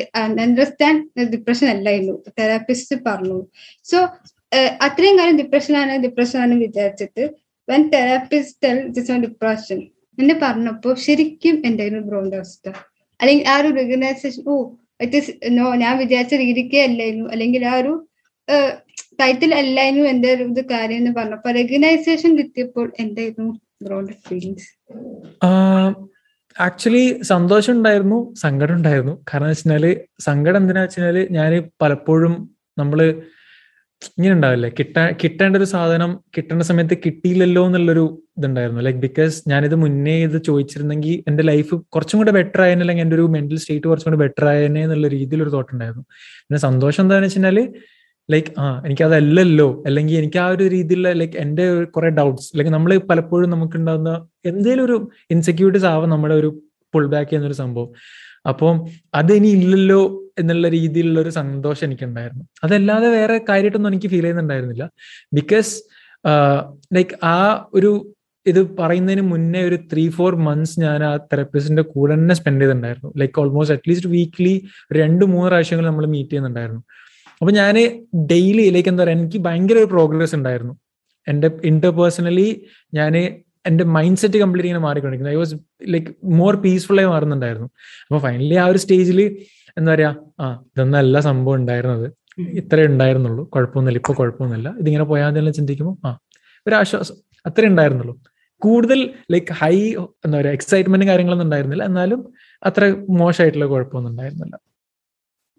അണ്ടർസ്റ്റാൻഡ് 0.44 1.26
ഡിപ്രഷൻ 1.34 1.66
അല്ലായിരുന്നു. 1.74 2.16
തെറാപ്പിസ്റ്റ് 2.38 2.96
പറഞ്ഞു. 3.06 3.38
സോ 3.90 3.98
അത്രയും 4.86 5.16
കാലം 5.18 5.38
ഡിപ്രഷൻ 5.42 6.38
ആണ് 6.44 6.54
വിചാരിച്ചിട്ട് 6.64 7.24
വെൻ 7.68 7.82
തെറാപ്പിസ്റ്റ് 7.94 8.58
ടെൽ 8.64 8.78
ഡിപ്രഷൻ 9.26 9.80
എന്നെ 10.18 10.34
പറഞ്ഞപ്പോ 10.42 10.90
ശരിക്കും 11.04 11.54
എന്തായിരുന്നു 11.68 12.02
ബ്രോന്റെ 12.08 12.36
അവസ്ഥ? 12.40 12.66
അല്ലെങ്കിൽ 13.20 13.44
ആ 13.52 13.54
ഒരു 13.60 13.70
recognisation 13.78 14.42
oh 14.52 14.54
it 15.04 15.16
is 15.20 15.32
no 15.58 15.66
ഞാൻ 15.82 15.94
വിചാരിച്ച 16.02 16.34
രീതിക്കേ 16.44 16.80
അല്ലായിരുന്നു. 16.88 17.26
അല്ലെങ്കിൽ 17.34 17.62
ആ 17.72 17.74
ഒരു 17.82 17.92
ടൈറ്റിൽ 19.18 19.52
അല്ലായിരുന്നു 19.60 20.06
എന്റെ 20.12 20.30
ഇത് 20.46 20.62
കാര്യം 20.72 20.98
എന്ന് 21.00 21.12
പറഞ്ഞപ്പോ 21.18 21.50
റെക്കഗ്നൈസേഷൻ 21.58 22.32
കിട്ടിയപ്പോൾ 22.40 22.86
എന്തായിരുന്നു 23.04 23.52
ബ്രോഡ് 23.86 24.16
ഫീലിങ്സ് 24.26 24.68
ആക്ച്വലി 26.56 27.04
സന്തോഷം 27.30 27.72
ഉണ്ടായിരുന്നു 27.76 28.18
സങ്കടം 28.42 28.74
ഉണ്ടായിരുന്നു. 28.78 29.14
കാരണം 29.28 29.48
വെച്ചാൽ 29.52 29.84
സങ്കടം 30.26 30.60
എന്തിനാ 30.62 30.82
വെച്ചാൽ 30.86 31.16
ഞാൻ 31.36 31.52
പലപ്പോഴും 31.82 32.34
നമ്മൾ 32.80 32.98
ഇങ്ങനെ 34.18 34.32
ഉണ്ടാവില്ലേ 34.36 34.68
കിട്ട 34.78 34.96
കിട്ടേണ്ട 35.22 35.54
ഒരു 35.60 35.66
സാധനം 35.72 36.10
കിട്ടേണ്ട 36.36 36.62
സമയത്ത് 36.70 36.96
കിട്ടിയില്ലല്ലോ 37.04 37.62
എന്നുള്ളൊരു 37.68 38.04
ഇതുണ്ടായിരുന്നു. 38.38 38.80
ലൈക്ക് 38.86 39.00
ബിക്കോസ് 39.06 39.36
ഞാനിത് 39.52 39.76
മുന്നേ 39.82 40.16
ഇത് 40.26 40.38
ചോദിച്ചിരുന്നെങ്കിൽ 40.48 41.14
എന്റെ 41.30 41.42
ലൈഫ് 41.50 41.74
കുറച്ചും 41.94 42.18
കൂടെ 42.20 42.32
ബെറ്റർ 42.38 42.60
ആയതിനെ 42.64 42.84
അല്ലെങ്കിൽ 42.84 43.04
എന്റെ 43.06 43.16
ഒരു 43.18 43.26
മെന്റൽ 43.36 43.58
സ്റ്റേറ്റ് 43.62 43.86
കുറച്ചും 43.90 44.10
കൂടെ 44.10 44.20
ബെറ്റർ 44.24 44.46
ആയതിനെ 44.52 44.82
എന്നുള്ള 44.86 45.08
രീതിയിലൊരു 45.16 45.52
തോട്ട് 45.56 45.70
ഉണ്ടായിരുന്നു. 45.76 46.04
പിന്നെ 46.46 46.60
സന്തോഷം 46.68 47.02
എന്താണെന്ന് 47.06 47.30
വെച്ചാൽ 47.30 47.60
ലൈക്ക് 48.32 48.50
ആ 48.58 48.66
എനിക്ക് 48.86 49.04
അതല്ലല്ലോ 49.06 49.68
അല്ലെങ്കിൽ 49.86 50.14
എനിക്ക് 50.16 50.38
ആ 50.44 50.46
ഒരു 50.46 50.64
രീതിയിലുള്ള 50.64 51.12
ലൈക്ക് 51.20 51.36
എന്റെ 51.36 51.64
കുറെ 51.94 52.10
ഡൗട്ട്സ് 52.18 52.48
അല്ലെങ്കിൽ 52.52 52.74
നമ്മൾ 52.76 52.92
പലപ്പോഴും 53.10 53.48
നമുക്ക് 53.50 53.76
ഉണ്ടാകുന്ന 53.76 54.12
എന്തെങ്കിലും 54.50 54.84
ഒരു 54.84 54.96
ഇൻസെക്യൂരിറ്റീസ് 55.34 55.88
ആവാം 55.92 56.10
നമ്മുടെ 56.14 56.34
ഒരു 56.34 56.50
പുൾ 56.94 57.06
ബാക്ക് 57.14 57.34
എന്നൊരു 57.36 57.56
സംഭവം. 57.62 57.90
അപ്പം 58.50 58.74
അത് 59.14 59.32
ഇനി 59.32 59.48
ഇല്ലല്ലോ 59.58 60.00
എന്നുള്ള 60.38 60.68
രീതിയിലുള്ള 60.68 61.18
ഒരു 61.20 61.30
സന്തോഷം 61.40 61.84
എനിക്കുണ്ടായിരുന്നു. 61.86 62.44
അതല്ലാതെ 62.64 63.08
വേറെ 63.18 63.36
കാര്യമായിട്ടൊന്നും 63.48 63.90
എനിക്ക് 63.92 64.08
ഫീൽ 64.12 64.24
ചെയ്യുന്നുണ്ടായിരുന്നില്ല. 64.24 64.84
ബിക്കോസ് 65.38 65.72
ലൈക്ക് 66.96 67.14
ആ 67.22 67.38
ഒരു 67.74 67.92
ഇത് 68.46 68.60
പറയുന്നതിന് 68.78 69.22
മുന്നേ 69.32 69.60
ഒരു 69.68 69.76
ത്രീ 69.90 70.02
ഫോർ 70.16 70.32
മന്ത്സ് 70.46 70.74
ഞാൻ 70.80 71.04
ആ 71.04 71.12
തെറപ്പിസ്റ്റിന്റെ 71.16 71.82
കൂടെ 71.92 72.14
തന്നെ 72.14 72.34
സ്പെൻഡ് 72.34 72.60
ചെയ്തിട്ടുണ്ടായിരുന്നു 72.62 73.10
ലൈക്ക് 73.20 73.40
ഓൾമോസ്റ്റ് 73.42 73.74
അറ്റ്ലീസ്റ്റ് 73.76 74.08
വീക്ക്ലി 74.08 74.54
രണ്ട് 75.00 75.24
മൂന്ന് 75.24 75.48
പ്രാവശ്യങ്ങൾ 75.50 75.86
നമ്മൾ 75.90 76.06
മീറ്റ് 76.14 76.30
ചെയ്യുന്നുണ്ടായിരുന്നു. 76.30 76.82
അപ്പൊ 77.40 77.52
ഞാൻ 77.60 77.74
ഡെയിലി 78.32 78.64
ലൈക്ക് 78.74 78.88
എന്താ 78.88 79.02
പറയുക 79.04 79.18
എനിക്ക് 79.18 79.38
ഭയങ്കര 79.46 79.76
ഒരു 79.78 79.88
പ്രോഗ്രസ് 79.94 80.34
ഉണ്ടായിരുന്നു. 80.34 80.74
എന്റെ 81.26 81.48
ഇന്റർപേഴ്സണലി 81.64 82.48
ഞാൻ 82.98 83.14
എന്റെ 83.68 83.84
മൈൻഡ് 83.96 84.20
സെറ്റ് 84.22 84.38
കംപ്ലീറ്റ് 84.42 84.68
ഇങ്ങനെ 84.68 84.84
മാറിക്കൊണ്ടിരിക്കുന്നത് 84.86 85.36
ഐ 85.36 85.40
വാസ് 85.42 85.54
ലൈക്ക് 85.94 86.10
മോർ 86.40 86.54
പീസ്ഫുള്ളായി 86.64 87.08
മാറുന്നുണ്ടായിരുന്നു. 87.08 87.68
അപ്പൊ 88.08 88.18
ഫൈനലി 88.18 88.54
ആ 88.54 88.66
ഒരു 88.66 88.78
സ്റ്റേജിൽ 88.78 89.20
എന്താ 89.78 89.90
പറയാ 89.94 90.10
ആ 90.40 90.46
ഇതൊന്നല്ല 90.72 91.20
സംഭവം 91.20 91.56
ഉണ്ടായിരുന്നത്. 91.60 92.06
ഇത്രേ 92.60 92.84
ഉണ്ടായിരുന്നുള്ളൂ. 92.86 93.42
കുഴപ്പമൊന്നുമില്ല. 93.54 93.98
ഇപ്പൊ 94.02 94.14
കുഴപ്പമൊന്നുമില്ല. 94.14 94.68
ഇതിങ്ങനെ 94.80 95.04
പോയാൽ 95.04 95.38
തന്നെ 95.38 95.52
ചിന്തിക്കുമ്പോൾ 95.52 95.96
ആ 96.08 96.10
ഒരു 96.66 96.74
ആശ്വാസം 96.74 97.16
അത്രേ 97.46 97.66
ഉണ്ടായിരുന്നുള്ളൂ. 97.72 98.14
കൂടുതൽ 98.62 99.00
ലൈക്ക് 99.32 99.52
ഹൈ 99.52 99.74
എന്താ 100.24 100.36
പറയുക 100.38 100.52
എക്സൈറ്റ്മെന്റ് 100.58 101.06
കാര്യങ്ങളൊന്നും 101.06 101.46
ഉണ്ടായിരുന്നില്ല. 101.46 101.84
എന്നാലും 101.84 102.20
അത്ര 102.62 102.84
മോശമായിട്ടുള്ള 103.22 103.66
കുഴപ്പമൊന്നും 103.66 104.12
ഉണ്ടായിരുന്നില്ല. 104.12 104.56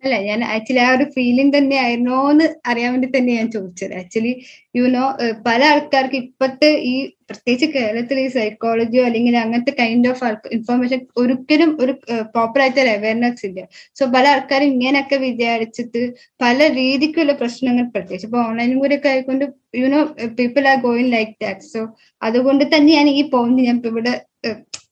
അല്ല 0.06 0.18
ഞാൻ 0.28 0.40
ആക്ച്വലി 0.54 0.82
ആ 0.86 0.90
ഒരു 0.96 1.06
ഫീലിംഗ് 1.14 1.54
തന്നെ 1.56 1.78
ആയിരുന്നോ 1.84 2.18
എന്ന് 2.32 2.48
അറിയാൻ 2.70 2.90
വേണ്ടി 2.94 3.08
തന്നെ 3.14 3.32
ഞാൻ 3.40 3.48
ചോദിച്ചത്. 3.56 3.94
ആക്ച്വലി 4.02 4.34
യു 4.78 4.84
നോ 4.96 5.04
പല 5.48 5.62
ആൾക്കാർക്ക് 5.72 6.18
ഇപ്പോഴത്തെ 6.24 6.70
ഈ 6.92 6.94
പ്രത്യേകിച്ച് 7.30 7.68
കേരളത്തിൽ 7.76 8.18
ഈ 8.24 8.28
സൈക്കോളജിയോ 8.36 9.04
അല്ലെങ്കിൽ 9.08 9.36
അങ്ങനത്തെ 9.44 9.74
കൈൻഡ് 9.80 10.10
ഓഫ് 10.12 10.26
ഇൻഫർമേഷൻ 10.58 11.00
ഒരിക്കലും 11.22 11.72
ഒരു 11.84 11.94
പ്രോപ്പർ 12.34 12.60
ആയിട്ട് 12.66 12.82
അവയർനെസ് 12.94 13.44
ഇല്ല. 13.50 13.60
സോ 13.98 14.06
പല 14.16 14.26
ആൾക്കാരും 14.34 14.68
ഇങ്ങനെയൊക്കെ 14.74 15.20
വിചാരിച്ചിട്ട് 15.26 16.04
പല 16.46 16.68
രീതിക്കുള്ള 16.80 17.36
പ്രശ്നങ്ങൾ 17.42 17.88
പ്രത്യേകിച്ച് 17.96 18.30
ഇപ്പൊ 18.30 18.42
ഓൺലൈനും 18.48 18.80
കൂടെ 18.84 18.98
ഒക്കെ 19.00 19.12
ആയിക്കൊണ്ട് 19.14 19.46
you know 19.82 20.02
people 20.40 20.66
are 20.74 20.80
going 20.88 21.14
like 21.18 21.36
that 21.46 21.68
so 21.74 21.82
അതുകൊണ്ട് 22.22 22.66
തന്നെ 22.76 22.92
ഞാൻ 22.98 23.10
ഈ 23.18 23.24
പോയിന്റ് 23.36 23.68
ഞാൻ 23.70 23.80
ഇവിടെ 23.92 24.16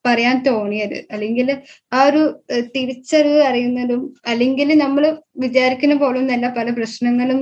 പറയാൻ 0.04 0.36
തോന്നിയത്. 0.48 0.96
അല്ലെങ്കിൽ 1.14 1.48
ആ 1.96 2.00
ഒരു 2.08 2.22
തിരിച്ചറിവ് 2.76 3.42
അറിയുന്നതും 3.50 4.02
അല്ലെങ്കിൽ 4.32 4.70
നമ്മൾ 4.84 5.04
വിചാരിക്കുന്ന 5.44 5.96
പോലെ 6.02 6.18
ഒന്നല്ല 6.22 6.48
പല 6.58 6.70
പ്രശ്നങ്ങളും 6.78 7.38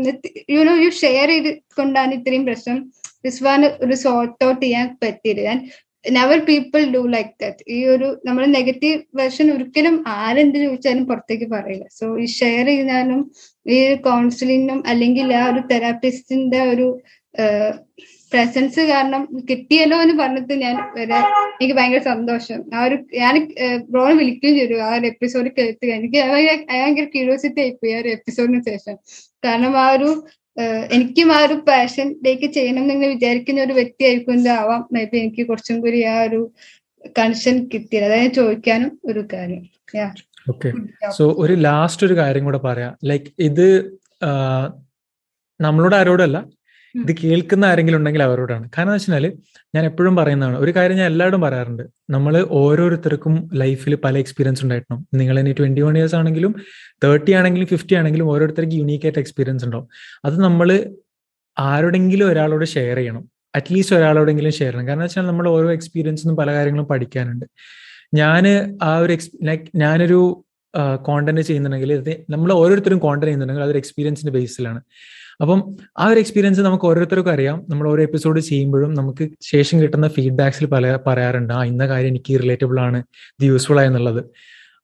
യുനോ 0.56 0.74
യു 0.84 0.90
ഷെയർ 1.02 1.30
ചെയ്ത് 1.34 1.50
കൊണ്ടാണ് 1.78 2.12
ഇത്രയും 2.18 2.44
പ്രശ്നം 2.50 2.78
വിസ്വാൻ 3.26 3.62
ഒരു 3.84 3.96
സോർട്ട് 4.04 4.44
ഔട്ട് 4.48 4.62
ചെയ്യാൻ 4.66 4.86
പറ്റിയത്. 5.02 5.42
ഞാൻ 5.48 5.58
never 6.04 6.38
people 6.48 6.80
do 6.94 7.00
like 7.14 7.34
that 7.42 7.64
ഈ 7.74 7.78
ഒരു 7.94 8.06
നമ്മൾ 8.28 8.44
നെഗറ്റീവ് 8.56 8.96
വെർഷൻ 9.20 9.46
ഒരിക്കലും 9.54 9.96
ആരെന്ത് 10.20 10.56
ചോദിച്ചാലും 10.64 11.04
പുറത്തേക്ക് 11.10 11.46
പറയില്ല. 11.52 11.84
സോ 11.98 12.06
ഈ 12.24 12.26
ഷെയർ 12.38 12.66
ചെയ്താലും 12.72 13.20
ഈ 13.66 13.78
കൗൺസിലിങ്ങും 14.08 14.80
അല്ലെങ്കിൽ 14.92 15.28
ആ 15.40 15.44
ഒരു 15.52 15.60
തെറാപ്പിസ്റ്റിന്റെ 15.72 16.60
ഒരു 16.72 16.88
പ്രസൻസ് 18.32 18.82
കാരണം 18.90 19.22
കിട്ടിയല്ലോ 19.50 19.96
എന്ന് 20.04 20.14
പറഞ്ഞിട്ട് 20.22 20.54
ഞാൻ 20.64 20.76
വരെ 20.96 21.18
എനിക്ക് 21.54 21.74
ഭയങ്കര 21.78 22.02
സന്തോഷം. 22.12 22.60
ആ 22.76 22.84
ഒരു 22.86 22.96
ഞാൻ 23.22 23.34
ബ്രോൺ 23.92 24.12
വിളിക്കുകയും 24.20 24.56
ചെയ്തു. 24.60 24.76
ആ 24.88 24.90
ഒരു 24.98 25.06
എപ്പിസോഡ് 25.12 25.50
കേൾക്കുക 25.58 25.90
എനിക്ക് 25.98 26.20
ഭയങ്കര 26.70 27.06
ക്യൂരിയോസിറ്റി 27.14 27.60
ആയിപ്പോയി 27.64 27.94
ആ 27.96 28.00
ഒരു 28.02 28.10
എപ്പിസോഡിന് 28.16 28.62
ശേഷം. 28.70 28.96
കാരണം 29.46 29.74
ആ 29.84 29.86
ഒരു 29.96 30.10
എനിക്കും 30.94 31.28
ആ 31.36 31.38
ഒരു 31.46 31.54
പാഷനിലേക്ക് 31.68 32.48
ചെയ്യണം 32.56 32.86
എന്ന് 32.92 33.06
വിചാരിക്കുന്ന 33.12 33.60
ഒരു 33.66 33.74
വ്യക്തി 33.78 34.02
ആയിരിക്കും 34.08 34.48
ആവാം. 34.56 34.82
മേ 34.92 35.02
ബി 35.12 35.18
എനിക്ക് 35.18 35.42
കുറച്ചും 35.50 35.76
കൂടി 35.80 36.00
ആ 36.14 36.16
ഒരു 36.22 36.40
കൺഷൻ 37.18 37.54
കിട്ടിയത് 37.72 38.04
അതായത് 38.08 38.34
ചോദിക്കാനും 38.40 38.90
ഒരു 39.04 39.22
കാര്യം. 39.32 39.62
ഓക്കെ 40.50 40.70
സോ 41.18 41.24
ഒരു 41.44 41.54
ലാസ്റ്റ് 41.66 42.04
ഒരു 42.06 42.14
കാര്യം 42.20 42.44
കൂടെ 42.44 42.60
പറയാം. 42.68 42.92
ലൈക്ക് 43.04 43.30
ഇത് 43.48 43.66
നമ്മളോട് 45.60 45.96
ആരോടല്ല 46.00 46.38
ഇത് 46.94 47.12
കേൾക്കുന്ന 47.24 47.64
ആരെങ്കിലും 47.64 47.98
ഉണ്ടെങ്കിൽ 47.98 48.22
അവരോടാണ്. 48.22 48.70
കാരണം 48.78 48.92
വെച്ചാൽ 48.92 49.24
ഞാൻ 49.74 49.84
എപ്പോഴും 49.84 50.16
പറയുന്നതാണ്. 50.16 50.56
ഒരു 50.58 50.72
കാര്യം 50.76 50.96
ഞാൻ 50.96 51.06
എല്ലാവരും 51.12 51.40
പറയാറുണ്ട്. 51.40 51.82
നമ്മൾ 52.10 52.34
ഓരോരുത്തർക്കും 52.50 53.50
ലൈഫിൽ 53.54 53.94
പല 53.94 54.18
എക്സ്പീരിയൻസ് 54.18 54.62
ഉണ്ടായിട്ടുണ്ടാവും 54.64 55.18
നിങ്ങൾ 55.20 55.38
ഇനി 55.40 55.52
ട്വന്റി 55.58 55.80
വൺ 55.80 55.96
ഇയേഴ്സ് 55.98 56.14
ആണെങ്കിലും 56.14 56.54
തേർട്ടി 57.04 57.32
ആണെങ്കിലും 57.32 57.66
ഫിഫ്റ്റി 57.66 57.94
ആണെങ്കിലും 57.94 58.26
ഓരോരുത്തർക്ക് 58.32 58.72
യുണീക് 58.72 59.04
ആയിട്ട് 59.04 59.18
എക്സ്പീരിയൻസ് 59.18 59.64
ഉണ്ടാവും. 59.64 59.88
അത് 60.24 60.40
നമ്മൾ 60.40 60.68
ആരോടെങ്കിലും 61.58 62.28
ഒരാളോട് 62.28 62.64
ഷെയർ 62.64 62.96
ചെയ്യണം. 62.96 63.24
അറ്റ്ലീസ്റ്റ് 63.56 63.96
ഒരാളോടെങ്കിലും 63.96 64.50
ഷെയർ 64.50 64.70
ചെയ്യണം. 64.72 64.88
കാരണം 64.88 65.02
വെച്ചാൽ 65.02 65.26
നമ്മൾ 65.26 65.48
ഓരോ 65.48 65.72
എക്സ്പീരിയൻസിനും 65.72 66.36
പല 66.36 66.52
കാര്യങ്ങളും 66.52 66.86
പഠിക്കാനുണ്ട്. 66.86 67.46
ഞാൻ 68.14 68.44
ആ 68.82 68.98
ഒരു 68.98 69.12
എക്സ് 69.12 69.30
ലൈക്ക് 69.44 69.64
ഞാനൊരു 69.76 70.44
കോണ്ടന്റ് 71.02 71.40
ചെയ്യുന്നുണ്ടെങ്കിൽ 71.40 71.92
നമ്മൾ 72.30 72.52
ഓരോരുത്തരും 72.52 72.98
കോണ്ടന്റ് 72.98 73.26
ചെയ്യുന്നുണ്ടെങ്കിൽ 73.26 73.64
അതൊരു 73.64 73.78
എക്സ്പീരിയൻസിന്റെ 73.78 74.32
ബേസിലാണ് 74.32 74.80
അപ്പം 75.40 75.76
ആ 75.98 76.06
ഒരു 76.06 76.18
എക്സ്പീരിയൻസ് 76.18 76.60
നമുക്ക് 76.60 76.84
ഓരോരുത്തർക്കും 76.84 77.32
അറിയാം. 77.32 77.66
നമ്മൾ 77.68 77.88
ഓരോ 77.88 78.02
എപ്പിസോഡ് 78.02 78.40
ചെയ്യുമ്പോഴും 78.40 78.94
നമുക്ക് 78.94 79.28
ശേഷം 79.40 79.82
കിട്ടുന്ന 79.82 80.08
ഫീഡ്ബാക്സിൽ 80.08 80.66
പല 80.66 80.98
പറയാറുണ്ട് 81.06 81.54
ആ 81.54 81.64
ഇന്ന 81.64 81.86
കാര്യം 81.86 82.08
എനിക്ക് 82.08 82.42
റിലേറ്റബിൾ 82.42 82.80
ആണ് 82.80 82.98
ഇത് 83.28 83.44
യൂസ്ഫുൾ 83.44 83.80
ആയെന്നുള്ളത് 83.80 84.24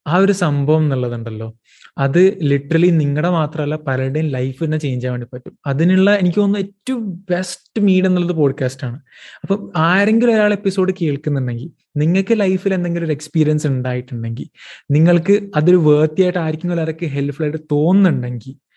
ആ 0.07 0.17
ഒരു 0.17 0.33
സംഭവം 0.33 0.83
എന്നുള്ളതുണ്ടല്ലോ. 0.83 1.55
അത് 1.99 2.39
ലിറ്ററലി 2.43 2.87
നിങ്ങളുടെ 2.87 3.29
മാത്രമല്ല 3.29 3.77
പലരുടെയും 3.77 4.27
ലൈഫ് 4.27 4.65
തന്നെ 4.65 4.79
ചേഞ്ച് 4.79 5.03
ചെയ്യാൻ 5.03 5.13
വേണ്ടി 5.13 5.27
പറ്റും. 5.33 5.59
അതിനുള്ള 5.67 6.15
എനിക്ക് 6.15 6.41
തോന്നുന്നു 6.41 6.69
ഏറ്റവും 6.69 7.25
ബെസ്റ്റ് 7.31 7.83
മീഡ് 7.83 8.07
എന്നുള്ളത് 8.07 8.37
പോഡ്കാസ്റ്റ് 8.37 8.87
ആണ്. 8.87 9.01
അപ്പം 9.43 9.73
ആരെങ്കിലും 9.77 10.35
ഒരാൾ 10.35 10.53
എപ്പിസോഡ് 10.53 10.93
കേൾക്കുന്നുണ്ടെങ്കിൽ 11.03 11.71
നിങ്ങൾക്ക് 11.97 12.41
ലൈഫിൽ 12.41 12.75
എന്തെങ്കിലും 12.75 13.07
ഒരു 13.07 13.13
എക്സ്പീരിയൻസ് 13.13 13.67
ഉണ്ടായിട്ടുണ്ടെങ്കിൽ 13.67 14.49
നിങ്ങൾക്ക് 14.91 15.51
അതൊരു 15.57 15.77
വേർത്തിയായിട്ട് 15.77 16.39
ആയിരിക്കും 16.39 16.73
ഒരാൾക്ക് 16.73 17.07
ഹെൽപ്ഫുൾ 17.07 17.43
ആയിട്ട് 17.43 17.59
തോന്നുന്നുണ്ടെങ്കിൽ 17.73 18.68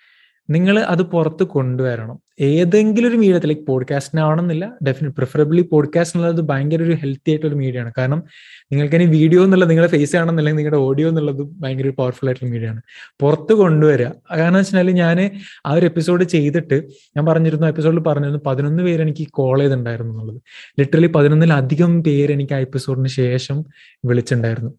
നിങ്ങൾ 0.50 0.80
അത് 0.80 1.02
പുറത്ത് 1.02 1.44
കൊണ്ടുവരണം. 1.44 2.20
ഏതെങ്കിലും 2.40 3.10
ഒരു 3.10 3.18
മീഡിയത്തിൽ 3.18 3.48
ലൈക്ക് 3.48 3.62
പോഡ്കാസ്റ്റിനാവണമെന്നില്ല 3.62 4.72
ഡെഫിനറ്റ് 4.88 5.16
പ്രിഫറബിളി 5.16 5.62
പോഡ്കാസ്റ്റ് 5.62 6.18
എന്നുള്ളത് 6.18 6.42
ഭയങ്കര 6.42 6.84
ഒരു 6.84 6.92
ഹെൽത്തി 6.92 7.30
ആയിട്ടുള്ള 7.30 7.54
മീഡിയ 7.54 7.80
ആണ്. 7.80 7.92
കാരണം 7.98 8.24
നിങ്ങൾക്ക് 8.72 8.96
ഇനി 8.96 9.06
വീഡിയോ 9.06 9.44
എന്നുള്ളത് 9.44 9.70
നിങ്ങളുടെ 9.70 9.92
ഫേസ് 9.92 10.16
ആണെന്നുണ്ടെങ്കിൽ 10.16 10.58
നിങ്ങളുടെ 10.58 10.78
ഓഡിയോ 10.78 11.10
എന്നുള്ളത് 11.10 11.42
ഭയങ്കര 11.42 11.84
ഒരു 11.84 11.94
പവർഫുൾ 11.98 12.28
ആയിട്ടുള്ള 12.28 12.52
മീഡിയ 12.52 12.68
ആണ്. 12.68 12.82
പുറത്ത് 13.20 13.54
കൊണ്ടുവരിക. 13.54 14.08
കാരണം 14.08 14.54
വെച്ചാൽ 14.54 14.92
ഞാൻ 14.92 15.42
ആ 15.66 15.74
ഒരു 15.74 15.86
എപ്പിസോഡ് 15.86 16.24
ചെയ്തിട്ട് 16.24 16.84
ഞാൻ 17.18 17.26
പറഞ്ഞിരുന്നു 17.26 17.68
എപ്പിസോഡിൽ 17.68 18.00
പറഞ്ഞിരുന്നു 18.00 18.40
പതിനൊന്ന് 18.46 18.84
പേര് 18.84 19.02
എനിക്ക് 19.02 19.28
കോൾ 19.28 19.60
ചെയ്തിട്ടുണ്ടായിരുന്നു 19.60 20.14
എന്നുള്ളത്. 20.14 20.42
ലിറ്ററലി 20.80 21.08
പതിനൊന്നിലധികം 21.08 22.04
പേര് 22.04 22.34
എനിക്ക് 22.34 22.54
ആ 22.54 22.58
എപ്പിസോഡിന് 22.58 23.08
ശേഷം 23.08 23.66
വിളിച്ചിട്ടുണ്ടായിരുന്നു. 24.06 24.72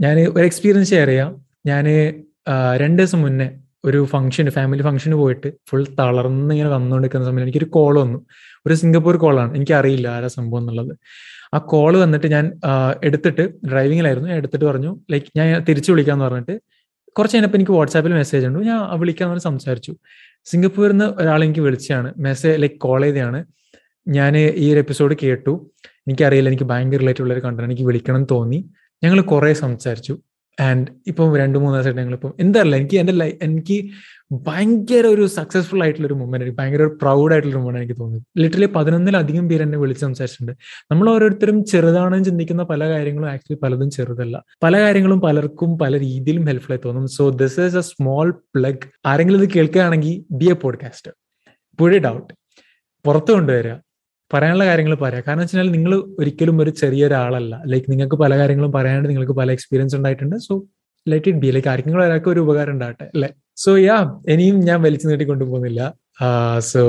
ഞാൻ 0.00 0.20
ഒരു 0.20 0.44
എക്സ്പീരിയൻസ് 0.44 0.90
ഷെയർ 0.90 1.06
ചെയ്യാം. 1.06 1.44
ഞാൻ 1.66 1.84
രണ്ട് 2.76 3.02
ദിവസം 3.02 3.22
മുന്നേ 3.22 3.50
ഒരു 3.84 4.04
ഫംഗ്ഷന് 4.04 4.50
ഫാമിലി 4.50 4.82
ഫംഗ്ഷന് 4.82 5.14
പോയിട്ട് 5.14 5.52
ഫുൾ 5.68 5.84
തളർന്ന് 5.98 6.54
ഇങ്ങനെ 6.54 6.70
വന്നുകൊണ്ടിരിക്കുന്ന 6.70 7.26
സമയത്ത് 7.26 7.42
എനിക്കൊരു 7.42 7.68
കോൾ 7.70 7.98
വന്നു. 8.00 8.18
ഒരു 8.66 8.74
സിംഗപ്പൂർ 8.74 9.16
കോളാണ് 9.16 9.54
എനിക്ക് 9.56 9.72
അറിയില്ല 9.72 10.08
ആരാ 10.08 10.28
സംഭവം 10.28 10.60
എന്നുള്ളത്. 10.60 10.92
ആ 11.54 11.58
കോൾ 11.58 11.96
വന്നിട്ട് 11.96 12.26
ഞാൻ 12.26 12.44
എടുത്തിട്ട് 13.04 13.44
ഡ്രൈവിങ്ങിലായിരുന്നു 13.70 14.28
ഞാൻ 14.28 14.38
എടുത്തിട്ട് 14.38 14.64
പറഞ്ഞു 14.64 15.00
ലൈക്ക് 15.10 15.26
ഞാൻ 15.36 15.64
തിരിച്ചു 15.68 15.92
വിളിക്കാന്ന് 15.92 16.24
പറഞ്ഞിട്ട് 16.24 16.60
കുറച്ച് 17.18 17.36
കഴിഞ്ഞപ്പോൾ 17.36 17.58
എനിക്ക് 17.58 17.72
വാട്സാപ്പിൽ 17.72 18.12
മെസ്സേജ് 18.14 18.46
ഉണ്ട്. 18.46 18.58
ഞാൻ 18.58 19.00
വിളിക്കാന്ന് 19.00 19.32
പറഞ്ഞ് 19.32 19.44
സംസാരിച്ചു. 19.44 19.92
സിംഗപ്പൂരിൽ 20.44 20.92
നിന്ന് 20.92 21.04
ഒരാൾ 21.04 21.44
എനിക്ക് 21.44 21.60
വിളിച്ചാണ് 21.60 22.14
മെസ്സേജ് 22.18 22.62
ലൈക്ക് 22.62 22.78
കോൾ 22.80 23.02
ചെയ്തതാണ് 23.02 23.44
ഞാൻ 24.08 24.38
ഈ 24.38 24.72
ഒരു 24.72 24.78
എപ്പിസോഡ് 24.78 25.14
കേട്ടു. 25.22 25.52
എനിക്കറിയില്ല 26.08 26.48
എനിക്ക് 26.48 26.64
ഭയങ്കര 26.64 26.98
റിലേറ്റഡ് 26.98 27.22
ഉള്ള 27.22 27.34
ഒരു 27.34 27.40
കണ്ടന്റ് 27.40 27.68
എനിക്ക് 27.70 27.82
വിളിക്കണം 27.82 28.24
തോന്നി. 28.24 28.70
ഞങ്ങൾ 29.04 29.20
കുറെ 29.20 29.52
സംസാരിച്ചു. 29.52 30.14
ആൻഡ് 30.60 30.86
ഇപ്പം 31.06 31.36
രണ്ട് 31.36 31.58
മൂന്ന് 31.58 31.74
ദിവസമായിട്ട് 31.74 32.00
ഞങ്ങളിപ്പം 32.00 32.34
എന്തല്ല 32.40 32.76
എനിക്ക് 32.76 32.96
എന്റെ 32.96 33.12
ലൈഫ് 33.12 33.36
എനിക്ക് 33.42 33.90
ഭയങ്കര 34.32 35.06
ഒരു 35.06 35.26
സക്സസ്ഫുൾ 35.26 35.82
ആയിട്ടുള്ള 35.82 36.06
ഒരു 36.06 36.14
മൂവ്മെന്റ് 36.14 36.46
എനിക്ക് 36.46 36.58
ഭയങ്കര 36.58 36.82
ഒരു 36.82 36.98
പ്രൗഡ് 37.02 37.32
ആയിട്ടുള്ള 37.32 37.56
ഒരു 37.56 37.62
മൊമെന്റ് 37.62 37.80
എനിക്ക് 37.80 38.00
തോന്നി. 38.00 38.20
ലിറ്ററലി 38.38 38.66
പതിനൊന്നിലധികം 38.66 39.48
പേര് 39.48 39.62
എന്നെ 39.62 39.78
വിളിച്ച് 39.78 40.00
സംസാരിച്ചിട്ടുണ്ട്. 40.00 40.52
നമ്മൾ 40.90 41.10
ഓരോരുത്തരും 41.10 41.64
ചെറുതാണെന്ന് 41.64 42.24
ചിന്തിക്കുന്ന 42.24 42.62
പല 42.62 42.88
കാര്യങ്ങളും 42.88 43.30
ആക്ച്വലി 43.30 43.58
പലതും 43.62 43.90
ചെറുതല്ല. 43.90 44.44
പല 44.62 44.80
കാര്യങ്ങളും 44.80 45.20
പലർക്കും 45.20 45.78
പല 45.78 45.98
രീതിയിലും 45.98 46.44
ഹെൽപ്ഫുൾ 46.44 46.72
ആയി 46.72 46.80
തോന്നും. 46.84 47.06
So 47.06 47.28
this 47.30 47.60
is 47.60 47.76
a 47.76 47.80
small 47.80 48.30
plug 48.30 48.88
ആരെങ്കിലും 49.06 49.42
ഇത് 49.42 49.50
കേൾക്കുകയാണെങ്കിൽ 49.50 50.24
ബി 50.34 50.44
എ 50.44 50.52
പോഡ്കാസ്റ്റ് 50.52 51.12
പുഴ 51.78 51.98
ഡൗട്ട് 51.98 52.34
പുറത്തു 53.04 53.32
കൊണ്ടുവരിക. 53.32 53.72
പറയാനുള്ള 54.34 54.66
കാര്യങ്ങൾ 54.66 54.94
പറയാം. 54.94 55.22
കാരണം 55.28 55.40
വെച്ചാൽ 55.40 55.70
നിങ്ങൾ 55.70 55.94
ഒരിക്കലും 56.18 56.62
ഒരു 56.62 56.70
ചെറിയ 56.70 57.06
ഒരാളല്ല 57.06 57.62
ലൈക്ക് 57.66 57.90
നിങ്ങൾക്ക് 57.90 58.16
പല 58.16 58.38
കാര്യങ്ങളും 58.38 58.72
പറയാണ്ട് 58.72 59.08
നിങ്ങൾക്ക് 59.08 59.32
പല 59.32 59.50
എക്സ്പീരിയൻസ് 59.52 59.96
ഉണ്ടായിട്ടുണ്ട്. 59.96 60.36
So 60.36 60.54
let 61.08 61.28
it 61.28 61.38
be 61.38 61.46
like 61.46 61.68
ആർക്കെങ്കിലും 61.68 62.04
ഒരാൾക്ക് 62.04 62.28
ഒരു 62.28 62.40
ഉപകാരം 62.40 62.72
ഉണ്ടാകട്ടെ 62.72 63.04
അല്ലെ? 63.04 63.28
സോ 63.56 63.78
യാ 63.78 63.96
ഇനിയും 64.28 64.60
ഞാൻ 64.60 64.82
വലിച്ചു 64.82 65.06
നീട്ടി 65.06 65.24
കൊണ്ടുപോകുന്നില്ല. 65.24 65.94
സോ 66.58 66.82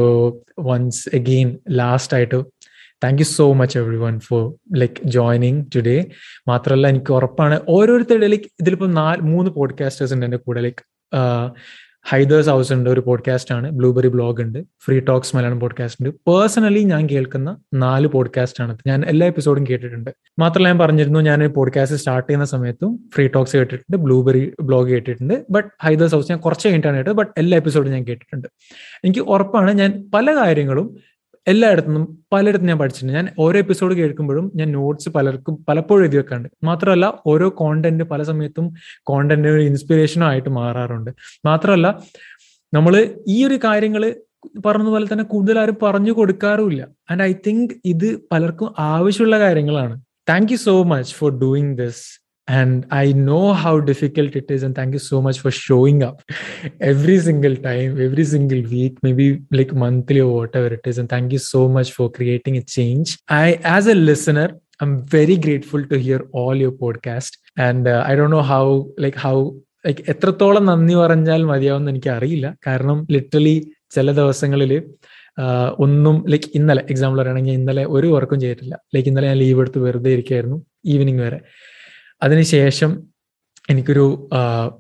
വൺസ് 0.60 1.16
അഗെയിൻ 1.16 1.58
ലാസ്റ്റ് 1.70 2.16
ആയിട്ട് 2.16 2.40
thank 3.04 3.22
you 3.22 3.26
so 3.26 3.54
much 3.54 3.78
everyone 3.98 4.20
for 4.20 4.44
like 4.76 5.08
joining 5.08 5.66
today 5.76 5.96
മാത്രമല്ല 6.48 6.88
എനിക്ക് 6.88 7.12
ഉറപ്പാണ് 7.12 7.60
ഓരോരുത്തരുടെ 7.70 8.28
ലൈക്ക് 8.28 8.50
ഇതിലിപ്പോൾ 8.62 8.92
നാല് 8.94 9.22
മൂന്ന് 9.22 9.52
പോഡ്കാസ്റ്റേഴ്സ് 9.52 10.14
ഉണ്ട് 10.14 10.26
എന്റെ 10.26 10.38
കൂടെ 10.38 10.62
ലൈക്ക് 10.62 10.84
ഹൈദേഴ്സ് 12.04 12.50
ഹൗസ് 12.50 12.74
ഉണ്ട് 12.74 12.90
ഒരു 12.90 13.00
പോഡ്കാസ്റ്റ് 13.00 13.56
ആണ്. 13.56 13.72
ബ്ലൂബെറി 13.72 14.08
ബ്ലോഗ് 14.08 14.42
ഉണ്ട്. 14.42 14.64
ഫ്രീ 14.86 15.00
ടോക്സ് 15.00 15.36
മലയാളം 15.36 15.60
പോഡ്കാസ്റ്റ് 15.60 16.02
ഉണ്ട്. 16.02 16.32
പേഴ്സണലി 16.32 16.80
ഞാൻ 16.80 17.10
കേൾക്കുന്ന 17.10 17.58
നാല് 17.74 18.08
പോഡ്കാസ്റ്റ് 18.08 18.64
ആണ്. 18.64 18.78
ഞാൻ 18.88 19.04
എല്ലാ 19.06 19.28
എപ്പിസോഡും 19.28 19.66
കേട്ടിട്ടുണ്ട്. 19.70 20.10
മാത്രമല്ല 20.40 20.68
ഞാൻ 20.68 20.80
പറഞ്ഞിരുന്നു 20.80 21.20
ഞാൻ 21.20 21.48
പോഡ്കാസ്റ്റ് 21.48 21.98
സ്റ്റാർട്ട് 21.98 22.30
ചെയ്യുന്ന 22.30 22.46
സമയത്തും 22.46 23.10
ഫ്രീ 23.16 23.28
ടോക്സ് 23.28 23.58
കേട്ടിട്ടുണ്ട് 23.58 23.98
ബ്ലൂബെറി 23.98 24.54
ബ്ലോഗ് 24.62 24.90
കേട്ടിട്ടുണ്ട്. 24.90 25.46
ബട്ട് 25.50 25.70
ഹൈദേഴ്സ് 25.84 26.16
ഹൗസ് 26.16 26.32
ഞാൻ 26.32 26.40
കുറച്ച് 26.40 26.68
കഴിഞ്ഞിട്ടാണ് 26.68 26.96
കേട്ടത് 26.96 27.12
ബട്ട് 27.12 27.32
എല്ലാ 27.38 27.56
എപ്പിസോഡും 27.56 27.92
ഞാൻ 27.92 28.04
കേട്ടിട്ടുണ്ട്. 28.04 28.48
എനിക്ക് 29.04 29.20
ഉറപ്പാണ് 29.20 29.72
ഞാൻ 29.72 30.12
പല 30.14 30.36
കാര്യങ്ങളും 30.36 30.98
എല്ലായിടത്തുനിന്നും 31.48 32.24
പലയിടത്തും 32.34 32.68
ഞാൻ 32.68 32.78
പഠിച്ചിട്ടുണ്ട്. 32.78 33.14
ഞാൻ 33.14 33.30
ഓരോ 33.40 33.60
എപ്പിസോഡ് 33.60 33.94
കേൾക്കുമ്പോഴും 33.94 34.52
ഞാൻ 34.56 34.72
നോട്ട്സ് 34.72 35.10
പലർക്കും 35.10 35.66
പലപ്പോഴും 35.70 36.04
എഴുതി 36.04 36.18
വെക്കാറുണ്ട്. 36.18 36.50
മാത്രമല്ല 36.64 37.22
ഓരോ 37.28 37.50
കോണ്ടന്റ് 37.50 38.04
പല 38.04 38.24
സമയത്തും 38.24 38.74
കോണ്ടന്റ് 39.04 39.48
ഒരു 39.48 39.62
ഇൻസ്പിറേഷനും 39.62 40.28
ആയിട്ട് 40.28 40.50
മാറാറുണ്ട്. 40.50 41.12
മാത്രമല്ല 41.46 42.00
നമ്മൾ 42.74 43.12
ഈ 43.28 43.46
ഒരു 43.46 43.60
കാര്യങ്ങൾ 43.64 44.16
പറഞ്ഞതുപോലെ 44.66 45.06
തന്നെ 45.06 45.24
കൂടുതൽ 45.24 45.60
ആരും 45.60 45.78
പറഞ്ഞു 45.84 46.12
കൊടുക്കാറുമില്ല. 46.12 46.88
ആൻഡ് 47.12 47.24
ഐ 47.24 47.34
തിങ്ക് 47.48 47.74
ഇത് 47.86 48.18
പലർക്കും 48.32 48.76
ആവശ്യമുള്ള 48.80 49.40
കാര്യങ്ങളാണ്. 49.40 50.02
Thank 50.30 50.52
you 50.52 50.58
so 50.58 50.84
much 50.84 51.16
for 51.16 51.40
doing 51.40 51.78
this 51.78 52.21
and 52.51 52.87
i 52.93 53.13
know 53.13 53.53
how 53.53 53.73
difficult 53.81 54.37
it 54.37 54.49
is 54.51 54.63
and 54.63 54.75
thank 54.75 54.93
you 54.93 55.01
so 55.01 55.21
much 55.21 55.39
for 55.41 55.51
showing 55.51 56.03
up 56.09 56.23
every 56.81 57.19
single 57.19 57.57
time 57.57 58.01
every 58.01 58.25
single 58.25 58.63
week 58.75 58.95
maybe 59.03 59.27
like 59.51 59.73
monthly 59.75 60.21
or 60.21 60.33
whatever 60.41 60.69
it 60.69 60.85
is 60.85 60.99
and 60.99 61.09
thank 61.09 61.33
you 61.33 61.39
so 61.39 61.69
much 61.69 61.91
for 61.93 62.07
creating 62.19 62.57
a 62.57 62.65
change 62.77 63.19
i 63.29 63.55
as 63.77 63.89
a 63.89 63.97
listener 64.11 64.49
i'm 64.81 64.95
very 65.17 65.37
grateful 65.37 65.85
to 65.85 65.99
hear 65.99 66.21
all 66.33 66.55
your 66.55 66.75
podcast 66.85 67.33
and 67.59 67.89
uh, 67.89 68.05
i 68.07 68.15
don't 68.15 68.31
know 68.31 68.47
how 68.55 68.65
like 68.99 69.19
how 69.27 69.37
like 69.85 70.05
എത്രത്തോളം 70.13 70.65
നന്ദി 70.69 70.95
പറഞ്ഞാൽ 71.01 71.43
മതിയാവുമെന്ന് 71.51 71.91
എനിക്ക് 71.95 72.11
അറിയില്ല 72.15 72.47
കാരണം 72.67 72.99
literally 73.15 73.57
ചില 73.95 74.13
ദിവസങ്ങളിൽ 74.13 74.73
ഒന്നും 75.85 76.17
like 76.33 76.49
ഇന്നലെ 76.59 76.83
എക്സാമ്പിൾ 76.93 77.19
പറയുകയാണെങ്കിൽ 77.21 77.55
ഇന്നലെ 77.61 77.85
ഒരു 77.97 78.09
വർക്കും 78.15 78.39
ചെയ്തിട്ടില്ല 78.45 78.75
ലൈക്ക് 78.95 79.09
ഇന്നലെ 79.11 79.27
ഞാൻ 79.31 79.39
ലീവ് 79.43 79.61
എടുത്ത് 79.65 79.81
വെറുതെ 79.85 80.13
ഇരിക്കായിരുന്നു 80.17 80.59
ഈവനിങ് 80.93 81.23
വരെ 81.27 81.39
അതിനുശേഷം 82.24 83.12
എനിക്കൊരു 83.70 84.30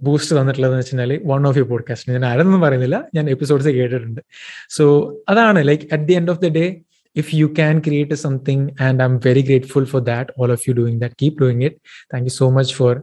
ബൂസ്റ്റ് 0.01 0.41
തന്നിട്ടുള്ളതെന്ന് 0.41 0.77
വെച്ചാൽ 0.77 1.21
വൺ 1.25 1.47
ഓഫ് 1.47 1.57
യു 1.57 1.63
പോഡ്കാസ്റ്റ് 1.63 2.13
ഞാൻ 2.13 2.25
ആരെന്നും 2.25 2.61
പറയുന്നില്ല. 2.61 3.03
ഞാൻ 3.15 3.29
എപ്പിസോഡ്സ് 3.29 3.67
കേട്ടിട്ടുണ്ട്. 3.67 4.21
സോ 4.69 4.83
അതാണ് 5.29 5.67
like 5.67 5.83
at 5.93 6.03
the 6.03 6.13
end 6.13 6.29
of 6.29 6.39
the 6.39 6.49
day 6.49 6.81
if 7.15 7.35
you 7.35 7.45
can 7.45 7.79
create 7.79 8.13
something 8.13 8.69
and 8.81 9.01
I'm 9.05 9.17
very 9.17 9.41
grateful 9.41 9.85
for 9.85 10.01
that 10.01 10.29
all 10.37 10.51
of 10.51 10.69
you 10.69 10.73
doing 10.73 10.99
that 10.99 11.15
keep 11.21 11.41
doing 11.41 11.63
it 11.63 11.75
thank 12.13 12.25
you 12.25 12.29
so 12.29 12.49
much 12.49 12.75
for 12.75 13.01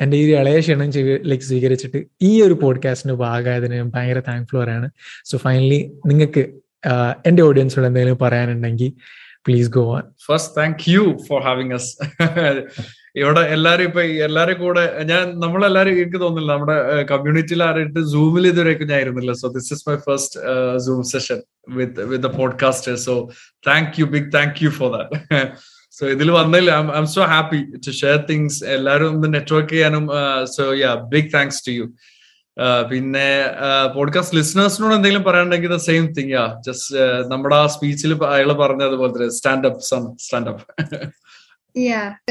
എന്റെ 0.00 0.16
ഈ 0.16 0.34
ഇളയ 0.34 0.60
ക്ഷണം 0.60 0.90
like 1.22 1.44
സ്വീകരിച്ചിട്ട് 1.44 2.04
ഈ 2.22 2.42
ഒരു 2.42 2.54
പോഡ്കാസ്റ്റിന് 2.54 3.12
ഭാഗമായതിന് 3.12 3.82
ഭയങ്കര 3.82 4.22
thankful 4.28 4.70
ആണ് 4.70 4.90
so 5.24 5.38
finally 5.38 5.92
നിങ്ങൾക്ക് 6.06 6.40
എന്റെ 7.26 7.42
ഓഡിയൻസിനോട് 7.42 7.86
എന്തെങ്കിലും 7.86 8.18
പറയാനുണ്ടെങ്കിൽ 8.22 8.92
please 9.46 9.70
go 9.70 9.96
on 9.96 10.02
first 10.26 10.62
thank 10.62 10.90
you 10.90 11.18
for 11.28 11.42
having 11.42 11.74
us 11.74 11.96
ഇവിടെ 13.16 13.40
എല്ലാരും 13.40 13.84
ഇപ്പൊ 13.84 14.00
എല്ലാരും 14.00 14.60
കൂടെ 14.60 15.02
ഞാൻ 15.04 15.40
നമ്മളെല്ലാരും 15.40 15.92
എനിക്ക് 15.92 16.20
തോന്നുന്നില്ല 16.20 16.52
നമ്മുടെ 16.52 17.02
കമ്മ്യൂണിറ്റിയിൽ 17.02 17.64
ആരായിട്ട് 17.64 18.00
സൂമിൽ 18.04 18.46
ഇതുവരെയൊക്കെ 18.46 18.84
ഞാൻ 18.84 19.00
ഇരുന്നില്ല. 19.00 19.32
So 19.32 19.48
this 19.48 19.72
is 19.72 19.88
my 19.88 19.96
first 19.96 20.40
zoom 20.78 21.02
session 21.02 21.42
with 21.68 22.04
with 22.04 22.26
podcaster 22.26 22.94
so 22.94 23.28
thank 23.66 24.00
you 24.00 24.04
big 24.04 24.32
thank 24.34 24.64
you 24.64 24.70
for 24.70 24.96
that 24.96 25.48
so 25.90 26.06
ഇതിൽ 26.06 26.30
വന്നതിൽ 26.30 26.70
I'm 26.74 27.06
so 27.06 27.22
happy 27.24 27.60
to 27.86 27.90
share 27.90 28.16
things 28.30 28.64
എല്ലാവരും 28.64 29.08
ഒന്ന് 29.08 29.34
നെറ്റ്വർക്ക് 29.34 29.70
ചെയ്യാനും 29.70 30.10
so 30.44 30.74
yeah 30.74 30.94
big 30.94 31.34
thanks 31.34 31.66
to 31.66 31.70
you 31.70 31.94
പിന്നെ 32.90 33.44
podcast 33.94 34.36
ലിസണേഴ്സിനോട് 34.36 34.94
എന്തെങ്കിലും 34.94 35.24
പറയാനുണ്ടെങ്കിൽ 35.24 35.68
the 35.68 35.76
same 35.76 36.06
thing 36.12 36.30
yeah 36.30 36.56
just 36.60 36.96
നമ്മുടെ 37.30 37.56
ആ 37.56 37.66
സ്പീച്ചിൽ 37.66 38.24
അയാൾ 38.24 38.52
പറഞ്ഞതുപോലെ 38.52 39.10
അപ്പ് 39.10 39.30
സ്റ്റാൻഡപ്പ് 39.30 39.80
സൺ 39.80 40.16
സ്റ്റാൻഡപ്പ് 40.16 40.64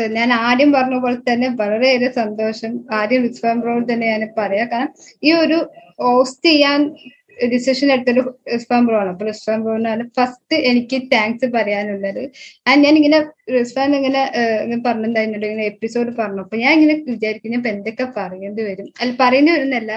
ഞാൻ 0.08 0.34
ആദ്യം 0.34 0.72
പറഞ്ഞ 0.72 0.98
പോലെ 1.00 1.18
തന്നെ 1.32 1.48
വളരെയേറെ 1.50 2.10
സന്തോഷം. 2.12 2.72
ആദ്യം 2.94 3.24
ബ്രോഡ് 3.62 3.94
തന്നെ 3.94 4.08
ഞാൻ 4.08 4.34
പറയാം. 4.38 4.68
കാരണം 4.68 4.94
ഈ 5.24 5.32
ഒരു 5.34 5.58
ഹോസ്റ്റ് 6.04 6.50
ചെയ്യാൻ 6.50 6.82
ഡിസിഷൻ 7.54 7.88
എടുത്തൊരു 7.94 8.22
റിസ്വാൻ 8.54 8.82
ബ്രോ 8.88 8.96
ആണ്. 9.02 9.10
അപ്പൊ 9.14 9.26
റിസ്വാൻ 9.30 9.60
ബ്രോനാണ് 9.66 10.04
ഫസ്റ്റ് 10.18 10.58
എനിക്ക് 10.70 10.98
താങ്ക്സ് 11.14 11.48
പറയാനുള്ളത്. 11.56 12.22
ആൻഡ് 12.70 12.82
ഞാൻ 12.86 12.96
ഇങ്ങനെ 13.00 13.20
റിസ്വാൻ 13.58 13.90
ഇങ്ങനെ 14.00 14.22
പറഞ്ഞിട്ടുണ്ടായിരുന്നുണ്ട് 14.86 15.48
ഇങ്ങനെ 15.50 15.66
എപ്പിസോഡ് 15.72 16.12
പറഞ്ഞു. 16.20 16.44
അപ്പൊ 16.46 16.58
ഞാൻ 16.64 16.74
ഇങ്ങനെ 16.78 16.96
വിചാരിക്കും 17.14 17.58
ഇപ്പൊ 17.60 17.70
എന്തൊക്കെ 17.76 18.08
പറയേണ്ടി 18.20 18.64
വരും? 18.70 18.88
അല്ല 19.02 19.12
പറയേണ്ടി 19.24 19.52
വരുന്നല്ല 19.56 19.92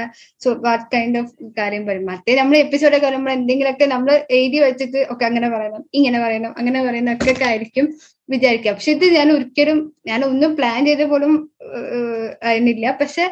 സോ 0.45 0.51
വാട്ട് 0.67 0.87
കൈൻഡ് 0.95 1.21
ഓഫ് 1.23 1.33
കാര്യം 1.61 1.85
പറയും. 1.89 2.07
മറ്റേ 2.13 2.35
നമ്മൾ 2.41 2.57
എപ്പിസോഡൊക്കെ 2.65 3.09
വരുമ്പോൾ 3.11 3.35
എന്തെങ്കിലുമൊക്കെ 3.39 3.89
നമ്മൾ 3.95 4.13
എഴുതി 4.39 4.61
വെച്ചിട്ട് 4.67 5.01
ഒക്കെ 5.15 5.27
അങ്ങനെ 5.31 5.51
പറയണം 5.57 5.85
ഇങ്ങനെ 6.01 6.21
പറയണം 6.25 6.53
അങ്ങനെ 6.59 6.83
പറയണം 6.89 7.13
ഒക്കെ 7.15 7.47
ആയിരിക്കും 7.51 7.89
വിചാരിക്കുക. 8.33 8.71
പക്ഷെ 8.77 8.93
ഇത് 8.97 9.07
ഞാൻ 9.17 9.29
ഒരിക്കലും 9.37 9.79
ഞാൻ 10.11 10.21
ഒന്നും 10.29 10.51
പ്ലാൻ 10.59 10.81
ചെയ്ത 10.87 11.05
പോലും 11.11 11.33
ആയിരുന്നില്ല. 12.49 12.87
പക്ഷെ 13.01 13.25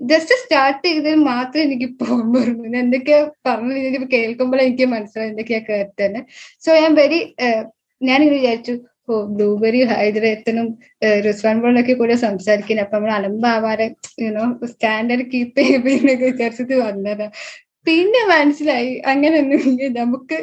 ജസ്റ്റ് 0.00 0.34
സ്റ്റാർട്ട് 0.42 0.82
ചെയ്തത് 0.86 1.16
മാത്രം 1.30 1.62
എനിക്ക് 1.62 1.88
പോകാൻ 2.00 2.26
പറഞ്ഞു 2.34 2.78
എന്തൊക്കെയാ 2.82 3.20
പറഞ്ഞു 3.46 3.74
കേൾക്കുമ്പോൾ 4.14 4.60
എനിക്ക് 4.66 4.86
മനസ്സിലായി 4.94 5.30
എന്തൊക്കെയാ 5.32 5.60
കേട്ടത് 5.68 6.18
സോ 6.64 6.70
ഞാൻ 6.80 6.94
വെരി 7.00 7.18
ഞാനിങ്ങനെ 8.00 8.36
വിചാരിച്ചു 8.36 8.74
ഓ 9.08 9.18
ബ്ലൂബെറി 9.34 9.80
ഹൈദരത്തിനും 9.92 10.66
റിസ്വാൻ 11.26 11.56
ബോളിനൊക്കെ 11.62 11.94
കൂടെ 11.94 12.16
സംസാരിക്കുന്നത് 12.24 12.84
അപ്പൊ 12.84 12.96
നമ്മൾ 12.96 13.12
അലമ്പാവാതെ 13.14 13.86
യുനോ 14.24 14.42
സ്റ്റാൻഡേർഡ് 14.72 15.24
കീപ്പ് 15.32 15.60
ചെയ്യുന്നൊക്കെ 15.62 16.26
വിചാരിച്ചിട്ട് 16.26 16.76
വന്നതാ. 16.82 17.26
പിന്നെ 17.86 18.22
മനസ്സിലായി 18.32 18.92
അങ്ങനെയൊന്നും 19.12 19.62
നമുക്ക് 19.98 20.38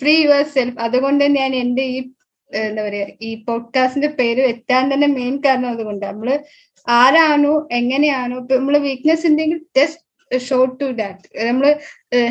ഫ്രീ 0.00 0.14
യുവർ 0.18 0.44
സെൽഫ് 0.54 0.78
അതുകൊണ്ട് 0.86 1.20
തന്നെ 1.24 1.40
ഞാൻ 1.42 1.52
എന്റെ 1.62 1.84
ഈ 1.94 1.98
എന്താ 2.50 2.82
പറയാ 2.84 3.06
ഈ 3.20 3.30
പോഡ്കാസ്റ്റിന്റെ 3.46 4.10
പേര് 4.20 4.42
എത്താൻ 4.52 4.84
തന്നെ 4.92 5.08
മെയിൻ 5.16 5.34
കാരണം 5.46 5.70
അതുകൊണ്ട്. 5.74 6.04
നമ്മൾ 6.06 6.28
ആരാണോ 6.98 7.54
എങ്ങനെയാണോ 7.78 8.36
ഇപ്പൊ 8.42 8.54
നമ്മൾ 8.54 8.76
വീക്ക്നെസ് 8.88 9.26
ഉണ്ടെങ്കിൽ 9.30 9.60
ജസ്റ്റ് 9.78 10.04
ഷോ 10.30 10.58
ടു 10.80 10.86
ദാറ്റ് 11.00 11.26
നമ്മൾ 11.48 11.66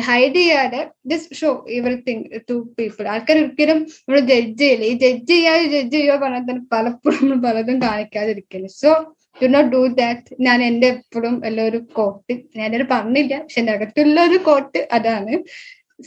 ഹൈഡ് 0.08 0.34
ചെയ്യാതെ 0.34 0.80
just 1.10 1.36
show 1.40 1.50
everything 1.78 2.24
to 2.50 2.56
people 2.78 3.06
ആൾക്കാർ 3.14 3.36
ഒരിക്കലും 3.42 3.78
നമ്മൾ 4.00 4.20
ജഡ്ജ് 4.32 4.58
ചെയ്യില്ല. 4.62 4.84
ഈ 4.92 4.94
ജഡ്ജ് 5.04 5.30
ചെയ്യാതെ 5.32 5.64
ജഡ്ജ് 5.74 5.96
ചെയ്യുക 5.96 6.16
പറഞ്ഞാൽ 6.24 6.44
തന്നെ 6.50 6.64
പലപ്പോഴും 6.74 7.22
നമ്മൾ 7.22 7.40
പലതും 7.48 7.78
കാണിക്കാതിരിക്കില്ല. 7.86 8.68
So 8.82 8.92
do 9.40 9.48
not 9.54 9.70
do 9.74 9.82
that 10.00 10.36
ഞാൻ 10.46 10.58
എന്റെ 10.68 10.86
എപ്പോഴും 10.94 11.34
എല്ലാവരും 11.48 11.82
കോട്ട് 11.98 12.34
ഞാനത് 12.60 12.86
പറഞ്ഞില്ല 12.94 13.34
പക്ഷെ 13.42 13.60
എന്റെ 13.62 13.74
അകത്തുള്ള 13.76 14.20
ഒരു 14.28 14.38
കോട്ട് 14.48 14.80
അതാണ്. 14.98 15.34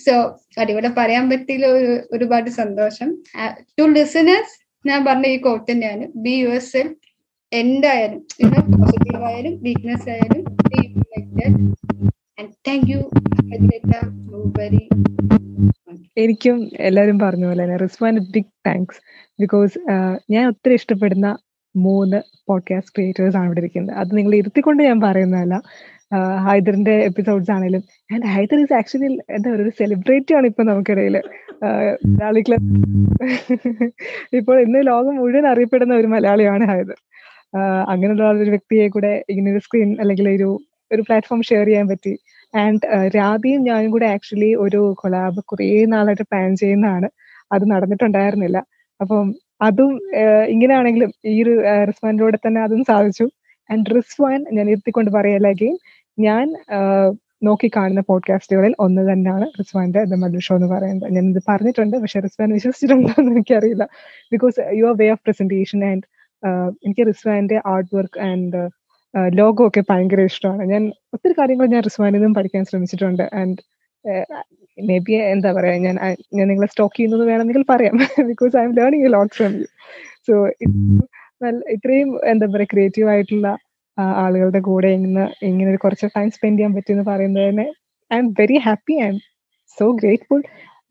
സോ 0.06 0.14
അതിവിടെ 0.64 0.90
പറയാൻ 0.98 1.26
പറ്റിയില്ല 1.32 1.68
ഒരു 1.78 1.94
ഒരുപാട് 2.16 2.50
സന്തോഷം. 2.62 3.10
ടു 3.78 3.86
ലിസണേഴ്സ് 3.98 4.56
ഞാൻ 4.86 5.00
പറഞ്ഞ 5.08 5.28
ഈ 5.36 5.38
കോട്ട് 5.48 5.66
തന്നെയാണ്. 5.72 6.06
ബി 6.26 6.34
യു 6.44 6.50
എസ് 6.60 6.72
സെൽഫ് 6.76 6.96
എന്തായാലും 7.52 8.20
പോസിറ്റീവ് 8.82 9.24
ആയാലും 9.30 9.54
വീക്ക്നെസ് 9.64 10.10
ആയാലും 10.10 10.44
എനിക്കും 16.18 16.58
എല്ലാവരും 16.80 17.20
പറഞ്ഞ 17.20 17.46
പോലെ 17.46 17.64
തന്നെ 17.64 17.78
റിസ്വാൻ 17.78 18.16
ബിഗ് 18.34 18.52
താങ്ക്സ് 18.68 19.00
ബിക്കോസ് 19.40 19.80
ഞാൻ 20.32 20.44
ഒത്തിരി 20.48 20.74
ഇഷ്ടപ്പെടുന്ന 20.74 21.28
മൂന്ന് 21.76 22.20
പോഡ്കാസ്റ്റ് 22.48 22.94
ക്രിയേറ്റേഴ്സ് 22.96 23.38
ആണ് 23.38 23.46
ഇവിടെ 23.46 23.60
ഇരിക്കുന്നത്. 23.60 23.96
അത് 23.96 24.18
നിങ്ങൾ 24.18 24.36
ഇരുത്തിക്കൊണ്ട് 24.36 24.84
ഞാൻ 24.84 25.02
പറയുന്നതല്ല. 25.02 25.56
ഹൈദറിന്റെ 26.48 26.96
എപ്പിസോഡ്സ് 27.10 27.52
ആണെങ്കിലും 27.52 27.84
ആൻഡ് 28.14 28.26
ഹൈദർ 28.26 28.60
ഇസ് 28.60 28.74
ആക്ച്വലി 28.74 29.10
എന്താ 29.36 29.50
ഒരു 29.50 29.70
സെലിബ്രിറ്റി 29.70 30.34
ആണ് 30.34 30.48
ഇപ്പൊ 30.48 30.64
നമുക്കിടയിൽ 30.64 31.16
മലയാളി 31.64 32.42
ക്ലബ് 32.42 32.68
ഇപ്പോൾ 34.40 34.58
ഇന്ന് 34.66 34.88
ലോകം 34.88 35.16
മുഴുവൻ 35.16 35.48
അറിയപ്പെടുന്ന 35.48 35.94
ഒരു 35.96 36.08
മലയാളിയാണ് 36.08 36.66
ഹൈദർ. 36.74 36.98
അങ്ങനെയുള്ള 37.54 38.26
ഒരു 38.44 38.50
വ്യക്തിയെ 38.50 38.88
കൂടെ 38.88 39.24
ഇങ്ങനെ 39.30 39.52
ഒരു 39.52 39.60
സ്ക്രീൻ 39.60 39.90
അല്ലെങ്കിൽ 40.02 40.30
ഒരു 40.30 40.50
ഒരു 40.92 41.02
പ്ലാറ്റ്ഫോം 41.02 41.42
ഷെയർ 41.50 41.66
ചെയ്യാൻ 41.66 41.88
പറ്റി. 41.88 42.14
ആൻഡ് 42.56 42.86
രാധിയും 43.18 43.62
ഞാനും 43.64 43.92
കൂടെ 43.92 44.06
ആക്ച്വലി 44.06 44.56
ഒരു 44.56 44.96
കൊലാബ് 45.02 45.42
കുറേ 45.46 45.68
നാളായിട്ട് 45.86 46.26
പ്ലാൻ 46.32 46.56
ചെയ്യുന്നതാണ്. 46.56 47.08
അത് 47.52 47.72
നടന്നിട്ടുണ്ടായിരുന്നില്ല. 47.72 48.58
അപ്പം 49.00 49.28
അതും 49.62 49.92
ഇങ്ങനെയാണെങ്കിലും 50.48 51.12
ഈ 51.26 51.44
ഒരു 51.44 51.54
റിസ്വാനിലൂടെ 51.90 52.38
തന്നെ 52.48 52.62
അതും 52.62 52.84
സാധിച്ചു. 52.84 53.26
ആൻഡ് 53.70 53.92
റിസ്വാൻ 53.96 54.46
ഞാൻ 54.54 54.70
ഇരുത്തിക്കൊണ്ട് 54.70 55.12
പറയല്ല 55.12 55.50
ഞാൻ 56.18 56.46
നോക്കി 57.44 57.68
കാണുന്ന 57.76 58.02
പോഡ്കാസ്റ്റുകളിൽ 58.10 58.74
ഒന്ന് 58.80 59.02
തന്നെയാണ് 59.12 59.46
റിസ്വാന്റെ 59.60 60.02
ദ 60.04 60.16
മഡൽ 60.24 60.40
ഷോ 60.40 60.56
എന്ന് 60.56 60.68
പറയുന്നത്. 60.68 61.14
ഞാൻ 61.16 61.26
ഇത് 61.30 61.42
പറഞ്ഞിട്ടുണ്ട് 61.50 61.98
പക്ഷെ 61.98 62.20
റിസ്വാൻ 62.20 62.50
വിശ്വസിച്ചിട്ടുണ്ടോ 62.54 63.12
എന്ന് 63.22 63.32
എനിക്കറിയില്ല 63.32 63.86
because 64.32 64.58
your 64.80 64.94
way 65.02 65.08
of 65.10 65.24
presentation 65.28 65.86
and 65.92 66.04
എനിക്ക് 66.86 67.04
റിസ്വാന്റെ 67.12 67.58
ആർട്ട് 67.74 67.92
വർക്ക് 67.98 68.20
ആൻഡ് 68.30 68.62
ലോഗോ 69.40 69.64
ഒക്കെ 69.70 69.82
ഭയങ്കര 69.90 70.22
ഇഷ്ടമാണ്. 70.30 70.64
ഞാൻ 70.74 70.84
ഒത്തിരി 71.16 71.34
കാര്യങ്ങൾ 71.40 71.66
ഞാൻ 71.74 71.82
റിസ്വാനിൽ 71.88 72.18
നിന്നും 72.18 72.36
പഠിക്കാൻ 72.38 72.64
ശ്രമിച്ചിട്ടുണ്ട്. 72.70 73.26
ആൻഡ് 73.40 73.58
മേ 74.78 74.98
ബി 75.08 75.14
എന്താ 75.34 75.50
പറയാ 75.58 75.74
ഞാൻ 75.88 75.96
ഞാൻ 76.38 76.46
നിങ്ങളെ 76.52 76.70
സ്റ്റോക്ക് 76.74 76.96
ചെയ്യുന്നത് 76.98 77.24
വേണമെങ്കിൽ 77.32 77.64
പറയാം. 77.74 77.96
Because 78.32 78.54
I'm 78.68 78.74
learning 78.80 79.10
lot 79.16 79.34
from 79.38 79.52
you 79.62 79.68
so 80.28 80.34
ഇത്രയും 81.76 82.10
എന്താ 82.32 82.48
പറയാ 82.54 82.70
ക്രിയേറ്റീവ് 82.74 83.10
ആയിട്ടുള്ള 83.14 83.50
ആളുകളുടെ 84.24 84.62
കൂടെ 84.70 84.90
ഇന്ന് 84.98 85.26
ഇങ്ങനെ 85.50 85.80
കുറച്ച് 85.86 86.08
ടൈം 86.18 86.30
സ്പെൻഡ് 86.36 86.58
ചെയ്യാൻ 86.60 86.74
പറ്റുമെന്ന് 86.78 87.40
തന്നെ 87.48 87.68
I'm 88.24 88.28
very 88.40 88.58
happy 88.68 88.96
I'm 89.12 89.18
so 89.78 89.86
grateful 90.02 90.42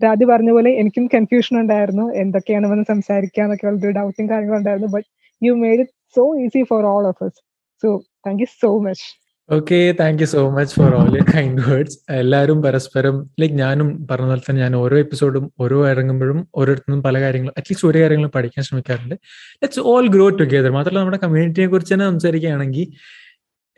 Raju 0.01 0.25
പറഞ്ഞ 0.33 0.51
പോലെ 0.57 0.71
എനിക്കും 0.81 1.05
കൺഫ്യൂഷൻ 1.15 1.55
ഉണ്ടായിരുന്നു. 1.63 2.05
എന്തൊക്കെയാണ് 2.23 2.67
വന്ന് 2.73 2.85
സംസാരിക്കുക 2.93 3.43
എന്നൊക്കെ 3.45 3.67
ഒരു 3.71 3.91
ഡൗട്ടും 3.99 4.27
കാര്യങ്ങളുണ്ടായിരുന്നു 4.33 4.91
but 4.95 5.09
you 5.43 5.53
made 5.65 5.81
it 5.85 5.91
so 6.17 6.25
easy 6.45 6.63
for 6.71 6.81
all 6.93 7.05
of 7.11 7.19
us. 7.27 7.35
So 7.83 7.89
thank 8.25 8.41
you 8.45 8.51
so 8.63 8.71
much. 8.87 9.03
Okay 9.49 9.79
thank 10.01 10.21
you 10.23 10.27
so 10.33 10.41
much 10.57 10.75
for 10.79 10.91
all 10.97 11.09
your 11.19 11.25
kind 11.37 11.63
words 11.69 11.97
എല്ലാവരും 12.19 12.59
പരസ്പരം 12.67 13.17
ലൈക്ക് 13.41 13.55
ഞാനും 13.55 13.89
പറഞ്ഞ 14.11 14.29
പോലെ 14.31 14.43
തന്നെ 14.49 14.61
ഞാൻ 14.65 14.75
ഓരോ 14.83 14.97
എപ്പിസോഡും 15.05 15.45
ഓരോ 15.63 15.79
ഇറങ്ങുമ്പോഴും 15.93 16.39
ഓരോരുത്തരും 16.61 17.01
പല 17.07 17.17
കാര്യങ്ങളും 17.21 17.55
അറ്റ്ലീസ്റ്റ് 17.59 17.89
ഒരു 17.89 17.99
കാര്യങ്ങളും 18.03 18.33
പഠിക്കാൻ 18.37 18.65
ശ്രമിക്കാറുണ്ട്. 18.69 19.17
ലെറ്റ്സ് 19.63 19.83
ഓൾ 19.93 20.07
ഗ്രോ 20.15 20.27
ടുഗെദർ 20.41 20.73
മാത്രമല്ല 20.79 21.01
നമ്മുടെ 21.03 21.21
കമ്മ്യൂണിറ്റിയെ 21.25 21.67
കുറിച്ച് 21.67 21.93
തന്നെ 21.95 22.07
സംസാരിക്കുകയാണെങ്കിൽ 22.13 22.87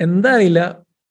എന്താ 0.00 0.30
അറിയില്ല 0.36 0.60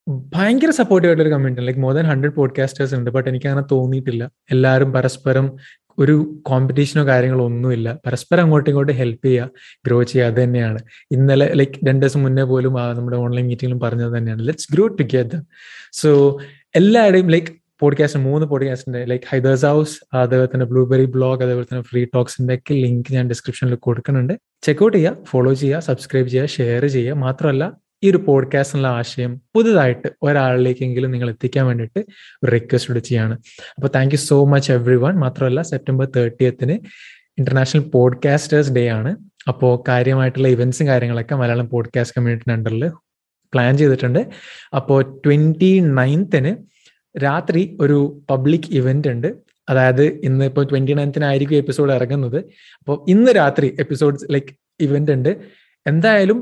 ഭയങ്കര 0.08 0.70
സപ്പോർട്ടീവ് 0.70 1.22
ഒരു 1.22 1.28
community 1.28 1.66
like 1.66 1.80
more 1.80 1.94
than 1.94 2.04
hundred 2.04 2.32
podcasters 2.32 2.94
ഉണ്ട്. 2.94 3.10
ബട്ട് 3.10 3.28
എനിക്ക് 3.28 3.46
അങ്ങനെ 3.46 3.66
തോന്നിയിട്ടില്ല. 3.72 4.30
എല്ലാവരും 4.50 4.92
പരസ്പരം 4.92 5.56
ഒരു 5.98 6.38
കോമ്പറ്റീഷനോ 6.42 7.06
കാര്യങ്ങളോ 7.06 7.44
ഒന്നുമില്ല. 7.44 7.98
പരസ്പരം 8.06 8.42
അങ്ങോട്ടും 8.42 8.70
ഇങ്ങോട്ടും 8.70 8.94
ഹെൽപ്പ് 8.94 9.26
ചെയ്യുക 9.26 9.50
ഗ്രോ 9.86 10.02
ചെയ്യുക 10.02 10.26
അത് 10.26 10.42
തന്നെയാണ്. 10.42 10.78
ഇന്നലെ 11.10 11.52
ലൈക്ക് 11.54 11.88
രണ്ട് 11.88 12.06
ദിവസം 12.06 12.22
മുന്നേ 12.22 12.42
പോലും 12.42 12.72
നമ്മുടെ 12.72 13.16
ഓൺലൈൻ 13.16 13.46
മീറ്റിംഗിലും 13.46 13.80
പറഞ്ഞത് 13.80 14.18
തന്നെയാണ്. 14.18 14.46
ലെറ്റ്സ് 14.46 14.68
ഗ്രോ 14.72 14.86
ടുഗെദർ 14.86 15.42
സോ 15.92 16.38
എല്ലാവരുടെയും 16.74 17.28
ലൈക്ക് 17.28 17.46
പോഡ്കാസ്റ്റ് 17.80 18.20
മൂന്ന് 18.20 18.46
പോഡ്കാസ്റ്റിന്റെ 18.46 19.04
ലൈക്ക് 19.04 19.24
ഹൈദേഴ്സ് 19.28 19.66
ഹൗസ് 19.66 20.16
അതേപോലെ 20.16 20.48
തന്നെ 20.54 20.66
ബ്ലൂബെറി 20.66 21.04
ബ്ലോഗ് 21.04 21.42
അതേപോലെ 21.42 21.64
തന്നെ 21.64 21.82
ഫ്രീ 21.82 22.04
ടോക്സിന്റെ 22.04 22.54
ഒക്കെ 22.54 22.74
ലിങ്ക് 22.74 23.14
ഞാൻ 23.14 23.28
ഡിസ്ക്രിപ്ഷനിൽ 23.28 23.74
കൊടുക്കുന്നുണ്ട്. 23.74 24.32
ചെക്ക്ഔട്ട് 24.62 24.96
ചെയ്യുക 24.96 25.16
ഫോളോ 25.24 25.54
ചെയ്യുക 25.54 25.78
സബ്സ്ക്രൈബ് 25.78 26.28
ചെയ്യുക 26.28 26.46
ഷെയർ 26.46 26.86
ചെയ്യുക. 26.86 27.14
മാത്രമല്ല 27.14 27.72
ഈ 28.04 28.10
ഒരു 28.10 28.16
പോഡ്കാസ്റ്റിനുള്ള 28.16 28.88
ആശയം 28.88 29.40
പുതുതായിട്ട് 29.54 30.08
ഒരാളിലേക്കെങ്കിലും 30.22 31.10
നിങ്ങൾ 31.10 31.30
എത്തിക്കാൻ 31.30 31.66
വേണ്ടിയിട്ട് 31.66 32.04
ഒരു 32.44 32.50
റിക്വസ്റ്റ് 32.50 32.98
ചെയ്യാണ്. 32.98 33.38
അപ്പോൾ 33.74 33.88
thank 33.88 34.14
you 34.14 34.18
so 34.18 34.44
much 34.44 34.72
everyone 34.96 35.14
മാത്രമല്ല 35.14 35.62
സെപ്റ്റംബർ 35.62 36.08
തേർട്ടിയത്തിന് 36.16 36.78
ഇന്റർനാഷണൽ 37.38 37.80
പോഡ്കാസ്റ്റേഴ്സ് 37.80 38.72
ഡേ 38.72 38.88
ആണ്. 38.88 39.16
അപ്പോൾ 39.48 39.82
കാര്യമായിട്ടുള്ള 39.88 40.48
ഇവന്റ്സും 40.48 40.86
കാര്യങ്ങളൊക്കെ 40.86 41.34
മലയാളം 41.34 41.68
പോഡ്കാസ്റ്റ് 41.68 42.14
കമ്മ്യൂണിറ്റിന്റെ 42.16 42.54
അണ്ടറിൽ 42.54 42.92
പ്ലാൻ 43.54 43.78
ചെയ്തിട്ടുണ്ട്. 43.78 44.28
അപ്പോൾ 44.76 45.20
ട്വന്റി 45.26 45.78
നയൻത്തിന് 45.78 46.56
രാത്രി 47.22 47.78
ഒരു 47.80 48.22
പബ്ലിക് 48.30 48.68
ഇവന്റ് 48.70 49.08
ഉണ്ട്. 49.08 49.34
അതായത് 49.68 50.04
ഇന്ന് 50.04 50.44
ഇപ്പോൾ 50.44 50.64
ട്വന്റി 50.64 50.92
നയൻത്തിനായിരിക്കും 50.92 51.56
എപ്പിസോഡ് 51.56 51.92
ഇറങ്ങുന്നത്. 51.92 52.38
അപ്പോൾ 52.78 53.10
ഇന്ന് 53.10 53.32
രാത്രി 53.32 53.76
എപ്പിസോഡ്സ് 53.80 54.24
ലൈക്ക് 54.32 54.46
ഇവന്റ് 54.80 55.12
ഉണ്ട്. 55.12 55.61
എന്തായാലും 55.86 56.38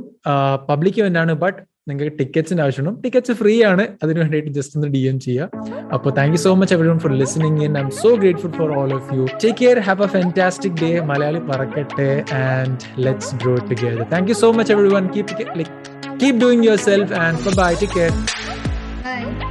പബ്ലിക് 0.71 0.99
ഇവന്റ് 1.01 1.19
ആണ് 1.19 1.33
ബട്ട് 1.43 1.59
നിങ്ങൾക്ക് 1.89 2.15
ടിക്കറ്റ്സിന്റെ 2.19 2.63
ആവശ്യമുണ്ട്. 2.63 2.99
ടിക്കറ്റ്സ് 3.05 3.35
ഫ്രീ 3.39 3.55
ആണ്. 3.69 3.85
അതിന് 4.03 4.19
വേണ്ടിയിട്ട് 4.23 4.51
ജസ്റ്റ് 4.57 4.77
ഒന്ന് 4.79 4.89
ഡി 4.95 5.01
എം 5.11 5.17
ചെയ്യുക 5.27 5.87
അപ്പോൾ 5.95 6.11
thank 6.19 6.35
you 6.37 6.41
so 6.45 6.53
much 6.61 6.75
every 6.77 6.99
for 7.05 7.13
listening 7.23 7.61
in 7.67 7.79
I'm 7.85 7.91
so 8.03 8.11
grateful 8.23 8.53
for 8.59 8.71
all 8.81 8.93
of 8.99 9.09
you 9.17 9.25
take 9.45 9.59
care 9.63 9.79
have 9.89 10.05
a 10.09 10.11
fantastic 10.17 10.79
day 10.83 10.91
Malayali 11.13 11.41
Parakkatte. 11.51 12.11
And 12.45 12.79
let's 13.07 13.35
grow 13.43 13.55
together 13.71 14.03
thank 14.15 14.31
you 14.33 14.39
so 14.45 14.51
much 14.59 14.75
everyone 14.97 15.07
keep 15.17 15.35
keep 16.23 16.41
doing 16.45 16.67
yourself 16.89 17.15
and 17.27 17.57
bye 17.63 17.73
take 17.83 17.95
care 17.99 18.13
bye 19.07 19.50